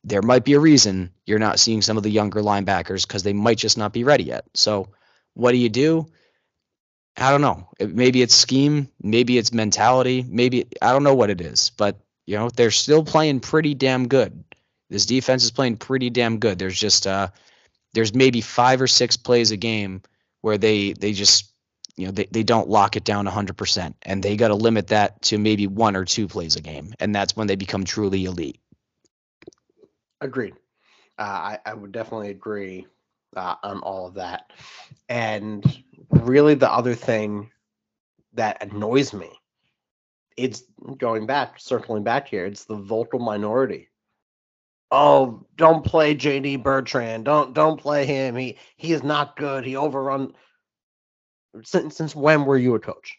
there 0.03 0.21
might 0.21 0.45
be 0.45 0.53
a 0.53 0.59
reason 0.59 1.11
you're 1.25 1.39
not 1.39 1.59
seeing 1.59 1.81
some 1.81 1.97
of 1.97 2.03
the 2.03 2.09
younger 2.09 2.41
linebackers 2.41 3.07
because 3.07 3.23
they 3.23 3.33
might 3.33 3.57
just 3.57 3.77
not 3.77 3.93
be 3.93 4.03
ready 4.03 4.23
yet. 4.23 4.45
So, 4.53 4.89
what 5.33 5.51
do 5.51 5.57
you 5.57 5.69
do? 5.69 6.07
I 7.17 7.31
don't 7.31 7.41
know. 7.41 7.67
Maybe 7.79 8.21
it's 8.21 8.35
scheme, 8.35 8.89
maybe 9.01 9.37
it's 9.37 9.51
mentality, 9.51 10.23
maybe 10.27 10.67
I 10.81 10.93
don't 10.93 11.03
know 11.03 11.15
what 11.15 11.29
it 11.29 11.41
is, 11.41 11.71
but 11.71 11.99
you 12.27 12.37
know 12.37 12.49
they're 12.49 12.69
still 12.69 13.03
playing 13.03 13.39
pretty 13.39 13.73
damn 13.73 14.07
good. 14.07 14.43
This 14.89 15.07
defense 15.07 15.43
is 15.43 15.51
playing 15.51 15.77
pretty 15.77 16.11
damn 16.11 16.37
good. 16.37 16.59
There's 16.59 16.79
just 16.79 17.07
uh, 17.07 17.29
there's 17.93 18.13
maybe 18.13 18.41
five 18.41 18.81
or 18.81 18.87
six 18.87 19.17
plays 19.17 19.49
a 19.49 19.57
game 19.57 20.03
where 20.41 20.59
they 20.59 20.93
they 20.93 21.13
just 21.13 21.51
you 21.95 22.05
know 22.05 22.11
they, 22.11 22.25
they 22.29 22.43
don't 22.43 22.69
lock 22.69 22.95
it 22.95 23.03
down 23.03 23.25
100% 23.25 23.93
and 24.03 24.21
they 24.21 24.37
got 24.37 24.49
to 24.49 24.55
limit 24.55 24.89
that 24.89 25.19
to 25.23 25.39
maybe 25.39 25.65
one 25.65 25.95
or 25.95 26.05
two 26.05 26.27
plays 26.27 26.55
a 26.55 26.61
game 26.61 26.93
and 26.99 27.15
that's 27.15 27.35
when 27.35 27.47
they 27.47 27.55
become 27.55 27.85
truly 27.85 28.25
elite 28.25 28.59
Agreed. 30.21 30.55
Uh, 31.19 31.21
I, 31.21 31.59
I 31.65 31.73
would 31.73 31.91
definitely 31.91 32.29
agree 32.29 32.87
uh, 33.35 33.55
on 33.63 33.79
all 33.79 34.07
of 34.07 34.15
that. 34.15 34.51
And 35.09 35.63
really, 36.09 36.55
the 36.55 36.71
other 36.71 36.95
thing 36.95 37.51
that 38.33 38.63
annoys 38.63 39.13
me, 39.13 39.29
it's 40.37 40.63
going 40.97 41.25
back, 41.25 41.59
circling 41.59 42.03
back 42.03 42.27
here, 42.27 42.45
it's 42.45 42.65
the 42.65 42.75
vocal 42.75 43.19
minority. 43.19 43.89
Oh, 44.91 45.45
don't 45.57 45.83
play 45.83 46.15
JD 46.15 46.63
Bertrand. 46.63 47.25
Don't 47.25 47.53
don't 47.53 47.79
play 47.79 48.05
him. 48.05 48.35
He 48.35 48.57
he 48.77 48.93
is 48.93 49.03
not 49.03 49.35
good. 49.35 49.65
He 49.65 49.75
overrun. 49.75 50.33
Since 51.63 51.97
since 51.97 52.15
when 52.15 52.45
were 52.45 52.57
you 52.57 52.75
a 52.75 52.79
coach? 52.79 53.17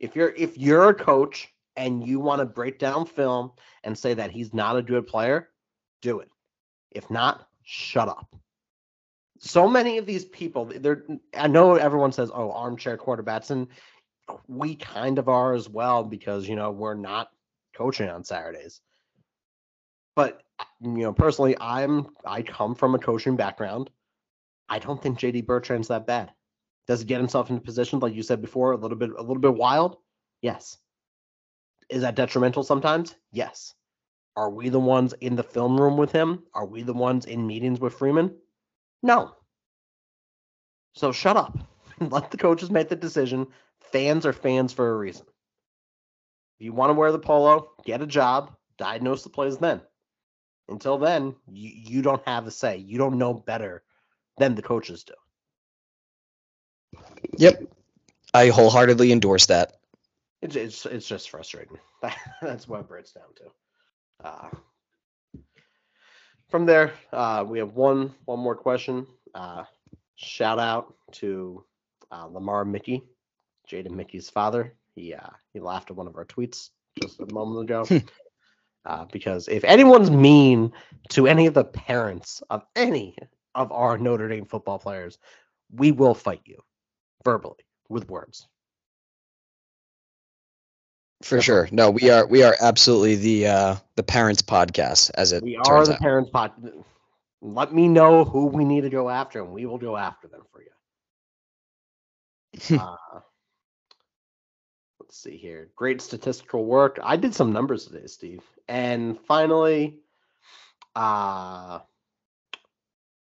If 0.00 0.16
you're 0.16 0.30
if 0.30 0.58
you're 0.58 0.88
a 0.88 0.94
coach 0.94 1.48
and 1.76 2.04
you 2.04 2.18
want 2.18 2.40
to 2.40 2.46
break 2.46 2.80
down 2.80 3.06
film 3.06 3.52
and 3.84 3.96
say 3.96 4.14
that 4.14 4.32
he's 4.32 4.52
not 4.52 4.76
a 4.76 4.82
good 4.82 5.06
player, 5.06 5.50
do 6.02 6.18
it. 6.18 6.30
If 6.90 7.08
not, 7.10 7.46
shut 7.62 8.08
up. 8.08 8.34
So 9.38 9.68
many 9.68 9.98
of 9.98 10.06
these 10.06 10.24
people, 10.24 10.64
they're 10.64 11.04
I 11.36 11.46
know 11.46 11.76
everyone 11.76 12.10
says, 12.10 12.32
oh, 12.34 12.50
armchair 12.50 12.98
quarterbacks, 12.98 13.50
and 13.50 13.68
we 14.46 14.74
kind 14.76 15.18
of 15.18 15.28
are 15.28 15.54
as 15.54 15.68
well 15.68 16.04
because 16.04 16.48
you 16.48 16.56
know 16.56 16.70
we're 16.70 16.94
not 16.94 17.30
coaching 17.76 18.08
on 18.08 18.24
Saturdays. 18.24 18.80
But 20.16 20.42
uh, 20.58 20.64
you 20.82 21.02
know, 21.02 21.12
personally, 21.12 21.56
I'm 21.60 22.08
I 22.24 22.42
come 22.42 22.74
from 22.74 22.94
a 22.94 22.98
coaching 22.98 23.36
background. 23.36 23.90
I 24.68 24.78
don't 24.78 25.00
think 25.02 25.18
JD 25.18 25.46
Bertrand's 25.46 25.88
that 25.88 26.06
bad. 26.06 26.32
Does 26.86 27.00
he 27.00 27.06
get 27.06 27.20
himself 27.20 27.50
into 27.50 27.62
positions 27.62 28.02
like 28.02 28.14
you 28.14 28.22
said 28.22 28.40
before, 28.40 28.72
a 28.72 28.76
little 28.76 28.96
bit 28.96 29.10
a 29.10 29.22
little 29.22 29.40
bit 29.40 29.54
wild? 29.54 29.98
Yes. 30.42 30.78
Is 31.88 32.02
that 32.02 32.16
detrimental 32.16 32.62
sometimes? 32.62 33.14
Yes. 33.32 33.74
Are 34.36 34.50
we 34.50 34.68
the 34.68 34.80
ones 34.80 35.14
in 35.20 35.36
the 35.36 35.42
film 35.42 35.80
room 35.80 35.96
with 35.96 36.12
him? 36.12 36.42
Are 36.54 36.66
we 36.66 36.82
the 36.82 36.92
ones 36.92 37.24
in 37.24 37.46
meetings 37.46 37.80
with 37.80 37.94
Freeman? 37.94 38.34
No. 39.02 39.34
So 40.94 41.12
shut 41.12 41.36
up. 41.36 41.58
Let 42.00 42.30
the 42.30 42.36
coaches 42.36 42.70
make 42.70 42.88
the 42.88 42.96
decision. 42.96 43.46
Fans 43.92 44.26
are 44.26 44.32
fans 44.32 44.72
for 44.72 44.90
a 44.90 44.96
reason. 44.96 45.26
If 46.58 46.64
you 46.64 46.72
want 46.72 46.90
to 46.90 46.94
wear 46.94 47.12
the 47.12 47.18
polo, 47.18 47.70
get 47.84 48.02
a 48.02 48.06
job, 48.06 48.52
diagnose 48.76 49.22
the 49.22 49.30
plays 49.30 49.58
then. 49.58 49.80
Until 50.68 50.98
then, 50.98 51.34
you, 51.50 51.70
you 51.74 52.02
don't 52.02 52.26
have 52.26 52.46
a 52.46 52.50
say. 52.50 52.76
You 52.78 52.98
don't 52.98 53.18
know 53.18 53.32
better 53.32 53.82
than 54.38 54.54
the 54.54 54.62
coaches 54.62 55.04
do. 55.04 55.14
Yep. 57.38 57.62
I 58.34 58.48
wholeheartedly 58.48 59.12
endorse 59.12 59.46
that. 59.46 59.74
It's 60.42 60.56
it's, 60.56 60.86
it's 60.86 61.08
just 61.08 61.30
frustrating. 61.30 61.78
That's 62.42 62.68
what 62.68 62.80
it 62.80 62.88
breaks 62.88 63.12
down 63.12 63.24
to. 63.36 64.26
Uh, 64.26 64.48
from 66.48 66.66
there, 66.66 66.92
uh, 67.12 67.44
we 67.46 67.58
have 67.58 67.74
one 67.74 68.14
one 68.24 68.38
more 68.38 68.54
question. 68.54 69.06
Uh, 69.34 69.64
shout 70.16 70.58
out 70.58 70.94
to 71.12 71.64
uh, 72.10 72.26
Lamar 72.26 72.64
Mickey, 72.64 73.02
Jaden 73.70 73.92
Mickey's 73.92 74.30
father. 74.30 74.74
He 74.94 75.14
uh, 75.14 75.30
he 75.52 75.60
laughed 75.60 75.90
at 75.90 75.96
one 75.96 76.06
of 76.06 76.16
our 76.16 76.24
tweets 76.24 76.70
just 77.00 77.20
a 77.20 77.32
moment 77.32 77.70
ago. 77.70 78.02
uh, 78.84 79.04
because 79.12 79.48
if 79.48 79.64
anyone's 79.64 80.10
mean 80.10 80.72
to 81.10 81.26
any 81.26 81.46
of 81.46 81.54
the 81.54 81.64
parents 81.64 82.42
of 82.50 82.64
any 82.74 83.16
of 83.54 83.70
our 83.72 83.98
Notre 83.98 84.28
Dame 84.28 84.46
football 84.46 84.78
players, 84.78 85.18
we 85.72 85.92
will 85.92 86.14
fight 86.14 86.42
you 86.44 86.58
verbally 87.24 87.64
with 87.88 88.08
words. 88.08 88.46
For 91.22 91.40
sure. 91.40 91.68
No, 91.72 91.90
we 91.90 92.10
are 92.10 92.26
we 92.26 92.44
are 92.44 92.54
absolutely 92.60 93.16
the 93.16 93.46
uh 93.48 93.76
the 93.96 94.04
parents 94.04 94.42
podcast 94.42 95.10
as 95.14 95.32
it 95.32 95.42
We 95.42 95.56
are 95.56 95.84
the 95.84 95.94
out. 95.94 96.00
parents 96.00 96.30
pod. 96.30 96.52
Let 97.40 97.72
me 97.72 97.88
know 97.88 98.24
who 98.24 98.46
we 98.46 98.64
need 98.64 98.82
to 98.82 98.90
go 98.90 99.08
after, 99.08 99.42
and 99.42 99.52
we 99.52 99.66
will 99.66 99.78
go 99.78 99.96
after 99.96 100.28
them 100.28 100.42
for 100.52 100.62
you. 100.62 100.68
uh, 102.80 102.96
let's 105.08 105.22
see 105.22 105.38
here. 105.38 105.70
Great 105.74 106.02
statistical 106.02 106.66
work. 106.66 106.98
I 107.02 107.16
did 107.16 107.34
some 107.34 107.50
numbers 107.50 107.86
today, 107.86 108.06
Steve. 108.06 108.42
And 108.68 109.18
finally, 109.26 110.00
uh 110.94 111.80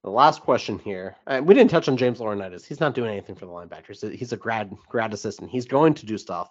the 0.03 0.11
last 0.11 0.41
question 0.41 0.79
here. 0.79 1.17
Uh, 1.27 1.43
we 1.45 1.55
didn't 1.55 1.71
touch 1.71 1.89
on 1.89 1.97
James 1.97 2.21
Laurinaitis. 2.21 2.65
He's 2.65 2.81
not 2.81 2.95
doing 2.95 3.11
anything 3.11 3.35
for 3.35 3.45
the 3.45 3.53
linebackers. 3.53 4.17
He's 4.17 4.33
a 4.33 4.37
grad 4.37 4.75
grad 4.89 5.13
assistant. 5.13 5.51
He's 5.51 5.67
going 5.67 5.93
to 5.95 6.07
do 6.07 6.17
stuff 6.17 6.51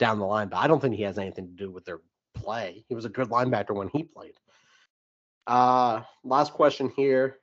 down 0.00 0.18
the 0.18 0.24
line, 0.24 0.48
but 0.48 0.56
I 0.56 0.66
don't 0.66 0.80
think 0.80 0.96
he 0.96 1.02
has 1.02 1.18
anything 1.18 1.46
to 1.46 1.52
do 1.52 1.70
with 1.70 1.84
their 1.84 2.00
play. 2.34 2.84
He 2.88 2.94
was 2.96 3.04
a 3.04 3.10
good 3.10 3.28
linebacker 3.28 3.74
when 3.74 3.88
he 3.88 4.02
played. 4.02 4.34
Uh 5.46 6.02
last 6.24 6.52
question 6.54 6.92
here. 6.96 7.36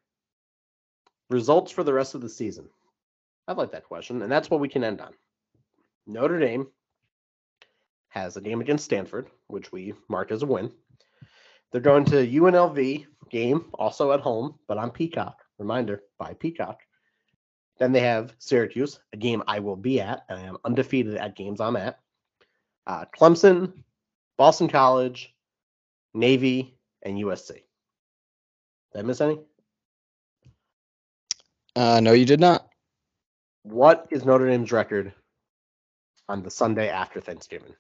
Results 1.29 1.71
for 1.71 1.85
the 1.85 1.93
rest 1.93 2.15
of 2.15 2.21
the 2.21 2.29
season. 2.29 2.67
I 3.47 3.53
like 3.53 3.71
that 3.71 3.85
question, 3.85 4.21
and 4.21 4.31
that's 4.31 4.49
what 4.49 4.59
we 4.59 4.67
can 4.67 4.83
end 4.83 4.99
on. 4.99 5.13
Notre 6.05 6.39
Dame 6.39 6.67
has 8.13 8.37
a 8.37 8.41
game 8.41 8.61
against 8.61 8.85
Stanford, 8.85 9.27
which 9.47 9.71
we 9.71 9.93
mark 10.07 10.31
as 10.31 10.43
a 10.43 10.45
win. 10.45 10.71
They're 11.71 11.81
going 11.81 12.05
to 12.05 12.27
UNLV 12.27 13.07
game, 13.31 13.65
also 13.73 14.11
at 14.11 14.19
home, 14.19 14.59
but 14.67 14.77
on 14.77 14.91
Peacock. 14.91 15.39
Reminder 15.57 16.03
by 16.19 16.35
Peacock. 16.35 16.81
Then 17.79 17.91
they 17.91 18.01
have 18.01 18.35
Syracuse, 18.37 18.99
a 19.13 19.17
game 19.17 19.41
I 19.47 19.59
will 19.59 19.75
be 19.75 19.99
at, 19.99 20.25
and 20.29 20.37
I 20.39 20.43
am 20.43 20.57
undefeated 20.63 21.15
at 21.15 21.35
games 21.35 21.59
I'm 21.59 21.75
at. 21.75 21.97
Uh, 22.85 23.05
Clemson, 23.17 23.73
Boston 24.37 24.67
College, 24.67 25.33
Navy, 26.13 26.77
and 27.01 27.17
USC. 27.17 27.53
Did 27.53 28.99
I 28.99 29.01
miss 29.01 29.21
any? 29.21 29.39
Uh 31.75 31.99
no 31.99 32.11
you 32.11 32.25
did 32.25 32.39
not. 32.39 32.67
What 33.63 34.07
is 34.11 34.25
Notre 34.25 34.47
Dame's 34.47 34.71
record 34.71 35.11
on 36.29 36.43
the 36.43 36.51
Sunday 36.51 36.89
after 36.89 37.19
Thanksgiving? 37.19 37.73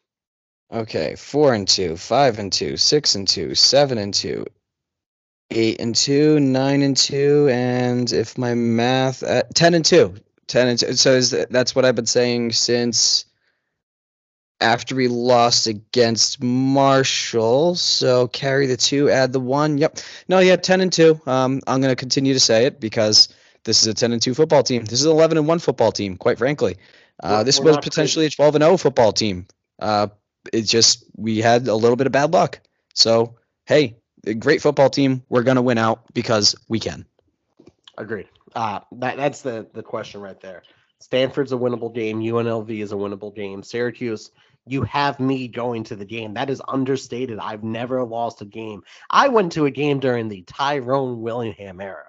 Okay, 0.73 1.13
four 1.15 1.53
and 1.53 1.67
two, 1.67 1.95
five 1.95 2.39
and 2.39 2.51
two, 2.51 2.77
six 2.77 3.13
and 3.13 3.27
two, 3.27 3.53
seven 3.53 3.99
and 3.99 4.11
two, 4.11 4.43
eight 5.51 5.79
and 5.79 5.93
two, 5.93 6.39
nine 6.39 6.81
and 6.81 6.97
two, 6.97 7.47
and 7.51 8.11
if 8.11 8.39
my 8.39 8.55
math, 8.55 9.21
uh, 9.21 9.43
ten 9.53 9.75
and 9.75 9.85
two, 9.85 10.15
ten 10.47 10.67
and 10.69 10.79
two. 10.79 10.93
So 10.93 11.11
is 11.11 11.29
that, 11.29 11.51
that's 11.51 11.75
what 11.75 11.85
I've 11.85 11.93
been 11.93 12.07
saying 12.07 12.53
since 12.53 13.25
after 14.61 14.95
we 14.95 15.07
lost 15.07 15.67
against 15.67 16.41
Marshall. 16.41 17.75
So 17.75 18.27
carry 18.27 18.65
the 18.65 18.77
two, 18.77 19.11
add 19.11 19.31
the 19.31 19.39
one. 19.39 19.77
Yep. 19.77 19.99
No, 20.27 20.39
yeah, 20.39 20.55
ten 20.55 20.81
and 20.81 20.91
two. 20.91 21.21
Um, 21.27 21.61
I'm 21.67 21.81
gonna 21.81 21.95
continue 21.95 22.33
to 22.33 22.39
say 22.39 22.65
it 22.65 22.79
because 22.79 23.29
this 23.63 23.83
is 23.83 23.87
a 23.87 23.93
ten 23.93 24.11
and 24.11 24.19
two 24.19 24.33
football 24.33 24.63
team. 24.63 24.85
This 24.85 25.01
is 25.01 25.05
an 25.05 25.11
eleven 25.11 25.37
and 25.37 25.47
one 25.47 25.59
football 25.59 25.91
team. 25.91 26.17
Quite 26.17 26.39
frankly, 26.39 26.77
uh, 27.21 27.43
this 27.43 27.59
was 27.59 27.77
potentially 27.77 28.25
a 28.25 28.31
twelve 28.31 28.55
and 28.55 28.63
zero 28.63 28.77
football 28.77 29.11
team. 29.11 29.45
Uh, 29.77 30.07
it's 30.51 30.69
just 30.69 31.05
we 31.15 31.39
had 31.39 31.67
a 31.67 31.75
little 31.75 31.95
bit 31.95 32.07
of 32.07 32.13
bad 32.13 32.33
luck. 32.33 32.59
So 32.93 33.35
hey, 33.65 33.97
a 34.25 34.33
great 34.33 34.61
football 34.61 34.89
team. 34.89 35.23
We're 35.29 35.43
gonna 35.43 35.61
win 35.61 35.77
out 35.77 36.13
because 36.13 36.55
we 36.67 36.79
can. 36.79 37.05
Agreed. 37.97 38.27
Uh, 38.55 38.79
that 38.93 39.17
that's 39.17 39.41
the 39.41 39.67
the 39.73 39.83
question 39.83 40.21
right 40.21 40.39
there. 40.39 40.63
Stanford's 40.99 41.51
a 41.51 41.57
winnable 41.57 41.93
game. 41.93 42.21
UNLV 42.21 42.69
is 42.81 42.93
a 42.93 42.95
winnable 42.95 43.35
game. 43.35 43.61
Syracuse, 43.61 44.31
you 44.65 44.83
have 44.83 45.19
me 45.19 45.49
going 45.49 45.83
to 45.85 45.97
the 45.97 46.05
game. 46.05 46.35
That 46.35 46.49
is 46.49 46.61
understated. 46.65 47.39
I've 47.39 47.63
never 47.63 48.03
lost 48.05 48.41
a 48.41 48.45
game. 48.45 48.83
I 49.09 49.27
went 49.27 49.51
to 49.53 49.65
a 49.65 49.71
game 49.71 49.99
during 49.99 50.29
the 50.29 50.43
Tyrone 50.43 51.21
Willingham 51.21 51.81
era. 51.81 52.05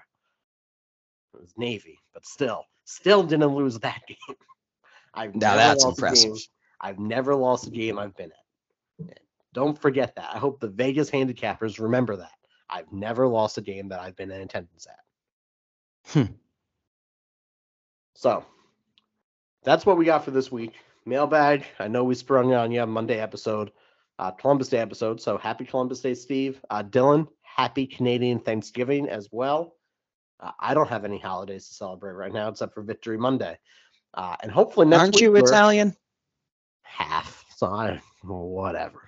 It 1.35 1.41
was 1.41 1.53
Navy, 1.57 1.99
but 2.13 2.25
still, 2.25 2.67
still 2.85 3.25
didn't 3.25 3.55
lose 3.55 3.81
that 3.81 4.01
game. 4.09 4.37
I've 5.13 5.35
Now 5.35 5.57
that's 5.57 5.85
impressive. 5.85 6.37
I've 6.85 6.99
never 6.99 7.35
lost 7.35 7.67
a 7.67 7.71
game 7.71 7.99
I've 7.99 8.15
been 8.15 8.31
at. 8.31 9.19
Don't 9.55 9.81
forget 9.81 10.15
that. 10.17 10.31
I 10.35 10.39
hope 10.39 10.61
the 10.61 10.69
Vegas 10.69 11.11
handicappers 11.11 11.81
remember 11.81 12.17
that. 12.17 12.35
I've 12.69 12.93
never 12.93 13.27
lost 13.27 13.57
a 13.57 13.63
game 13.63 13.89
that 13.89 14.01
I've 14.01 14.17
been 14.17 14.31
in 14.31 14.43
attendance 14.43 14.87
at. 14.87 16.13
Hmm. 16.13 16.33
So 18.15 18.45
that's 19.63 19.87
what 19.87 19.97
we 19.97 20.05
got 20.05 20.27
for 20.27 20.31
this 20.31 20.53
week. 20.53 20.75
Mailbag. 21.07 21.65
I 21.79 21.89
know 21.89 22.05
we 22.05 22.15
sprung 22.15 22.53
on 22.53 22.71
you 22.71 22.85
Monday 22.85 23.19
episode, 23.19 23.73
uh, 24.19 24.33
Columbus 24.33 24.69
Day 24.69 24.79
episode. 24.79 25.23
So 25.23 25.39
happy 25.39 25.65
Columbus 25.65 26.01
Day, 26.01 26.13
Steve. 26.13 26.61
Uh, 26.69 26.83
Dylan, 26.83 27.27
happy 27.41 27.87
Canadian 27.87 28.41
Thanksgiving 28.41 29.09
as 29.09 29.31
well. 29.33 29.77
Uh, 30.39 30.51
I 30.61 30.75
don't 30.75 30.91
have 30.91 31.07
any 31.07 31.19
holidays 31.19 31.67
to 31.69 31.75
celebrate 31.75 32.13
right 32.13 32.33
now 32.33 32.51
except 32.51 32.75
for 32.75 32.83
Victory 32.83 33.17
Monday. 33.17 33.59
Uh, 34.13 34.37
and 34.43 34.53
hopefully 34.53 34.87
next 34.87 35.01
Aren't 35.01 35.15
week 35.15 35.23
you 35.23 35.33
we're 35.33 35.39
Italian? 35.39 35.97
Half. 36.85 37.45
So 37.57 37.67
I 37.67 38.01
whatever. 38.23 39.01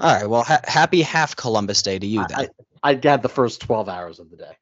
All 0.00 0.14
right. 0.14 0.28
Well, 0.28 0.42
ha- 0.44 0.60
happy 0.64 1.02
half 1.02 1.34
Columbus 1.34 1.82
Day 1.82 1.98
to 1.98 2.06
you 2.06 2.20
I, 2.20 2.26
then. 2.28 2.38
I, 2.82 2.90
I 2.90 2.94
got 2.94 3.22
the 3.22 3.28
first 3.28 3.60
12 3.62 3.88
hours 3.88 4.18
of 4.20 4.30
the 4.30 4.36
day. 4.36 4.56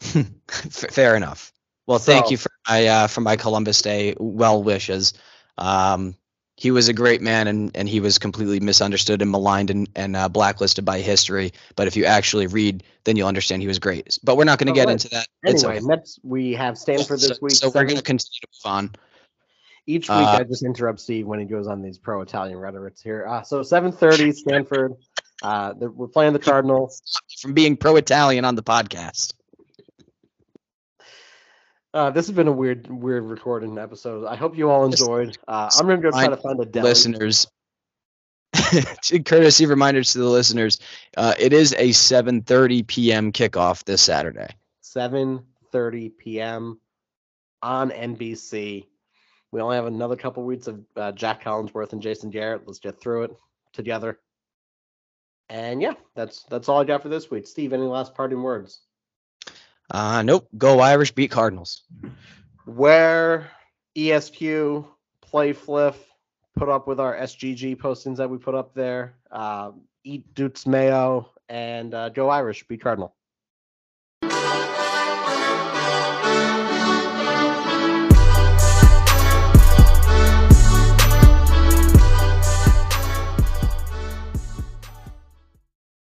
Fair 0.48 1.16
enough. 1.16 1.52
Well, 1.86 1.98
thank 1.98 2.26
So- 2.26 2.30
you 2.32 2.36
for 2.36 2.50
my 2.68 2.86
uh, 2.86 3.06
for 3.06 3.22
my 3.22 3.36
Columbus 3.36 3.82
Day 3.82 4.14
well 4.18 4.62
wishes. 4.62 5.14
Um, 5.56 6.14
he 6.56 6.72
was 6.72 6.88
a 6.88 6.92
great 6.92 7.22
man, 7.22 7.46
and, 7.46 7.70
and 7.76 7.88
he 7.88 8.00
was 8.00 8.18
completely 8.18 8.58
misunderstood 8.58 9.22
and 9.22 9.30
maligned 9.30 9.70
and, 9.70 9.88
and 9.94 10.16
uh, 10.16 10.28
blacklisted 10.28 10.84
by 10.84 10.98
history. 10.98 11.52
But 11.76 11.86
if 11.86 11.96
you 11.96 12.04
actually 12.04 12.48
read, 12.48 12.82
then 13.04 13.16
you'll 13.16 13.28
understand 13.28 13.62
he 13.62 13.68
was 13.68 13.78
great. 13.78 14.18
But 14.24 14.36
we're 14.36 14.42
not 14.42 14.58
going 14.58 14.66
to 14.66 14.72
get 14.72 14.86
right. 14.86 14.92
into 14.92 15.08
that. 15.10 15.28
It's 15.44 15.62
Anyway, 15.62 15.78
okay. 15.78 15.86
next 15.86 16.18
we 16.24 16.54
have 16.54 16.76
Stanford 16.76 17.20
this 17.20 17.28
so, 17.28 17.38
week. 17.40 17.52
so 17.52 17.68
we're 17.68 17.84
going 17.84 17.96
to 17.96 18.02
continue 18.02 18.40
to 18.40 18.48
move 18.64 18.72
on. 18.72 18.90
Each 19.88 20.06
week, 20.10 20.18
Uh, 20.18 20.36
I 20.40 20.44
just 20.44 20.62
interrupt 20.62 21.00
Steve 21.00 21.26
when 21.26 21.38
he 21.40 21.46
goes 21.46 21.66
on 21.66 21.80
these 21.80 21.96
pro-Italian 21.96 22.58
rhetorics 22.58 23.00
here. 23.00 23.26
Uh, 23.26 23.42
so 23.42 23.62
7:30, 23.62 24.34
Stanford. 24.34 24.92
Uh, 25.42 25.72
we're 25.78 26.08
playing 26.08 26.34
the 26.34 26.38
Cardinals. 26.38 27.00
From 27.40 27.54
being 27.54 27.74
pro-Italian 27.74 28.44
on 28.44 28.54
the 28.54 28.62
podcast. 28.62 29.32
Uh, 31.94 32.10
this 32.10 32.26
has 32.26 32.36
been 32.36 32.48
a 32.48 32.52
weird, 32.52 32.86
weird 32.90 33.24
recording 33.24 33.78
episode. 33.78 34.26
I 34.26 34.36
hope 34.36 34.58
you 34.58 34.68
all 34.70 34.84
enjoyed. 34.84 35.38
Uh, 35.48 35.70
I'm 35.78 35.86
gonna 35.86 36.02
go 36.02 36.10
try 36.10 36.28
to 36.28 36.36
find 36.36 36.60
a 36.60 36.66
deli. 36.66 36.90
listeners 36.90 37.46
courtesy 39.24 39.64
reminders 39.66 40.12
to 40.12 40.18
the 40.18 40.28
listeners 40.28 40.80
uh, 41.16 41.34
it 41.38 41.52
is 41.52 41.72
a 41.74 41.90
7.30 41.90 42.86
p.m 42.86 43.30
kickoff 43.30 43.84
this 43.84 44.00
saturday 44.02 44.48
7:30 44.82 46.16
p.m. 46.16 46.80
on 47.62 47.90
NBC. 47.90 48.86
We 49.50 49.60
only 49.60 49.76
have 49.76 49.86
another 49.86 50.16
couple 50.16 50.42
weeks 50.44 50.66
of 50.66 50.84
uh, 50.96 51.12
Jac 51.12 51.42
Collinsworth 51.42 51.92
and 51.92 52.02
Jason 52.02 52.30
Garrett. 52.30 52.62
Let's 52.66 52.78
get 52.78 53.00
through 53.00 53.24
it 53.24 53.36
together. 53.72 54.18
And 55.48 55.80
yeah, 55.80 55.94
that's 56.14 56.42
that's 56.44 56.68
all 56.68 56.80
I 56.80 56.84
got 56.84 57.02
for 57.02 57.08
this 57.08 57.30
week. 57.30 57.46
Steve, 57.46 57.72
any 57.72 57.84
last 57.84 58.14
parting 58.14 58.42
words? 58.42 58.80
uh, 59.90 60.20
nope 60.22 60.46
go 60.58 60.80
irish 60.80 61.12
beat 61.12 61.30
cardinals 61.30 61.84
Where 62.66 63.50
ESQ, 63.96 64.84
Play 65.22 65.52
Fliff, 65.52 65.96
put 66.56 66.68
up 66.68 66.86
with 66.86 67.00
our 67.00 67.16
SGG 67.16 67.76
postings 67.76 68.16
that 68.16 68.28
we 68.28 68.38
put 68.38 68.54
up 68.54 68.74
there. 68.74 69.14
Uh, 69.30 69.72
eat 70.04 70.34
Duke's 70.34 70.66
Mayo 70.66 71.30
and 71.48 71.94
uh, 71.94 72.08
go 72.10 72.28
Irish, 72.28 72.66
be 72.68 72.76
Cardinal. 72.76 73.14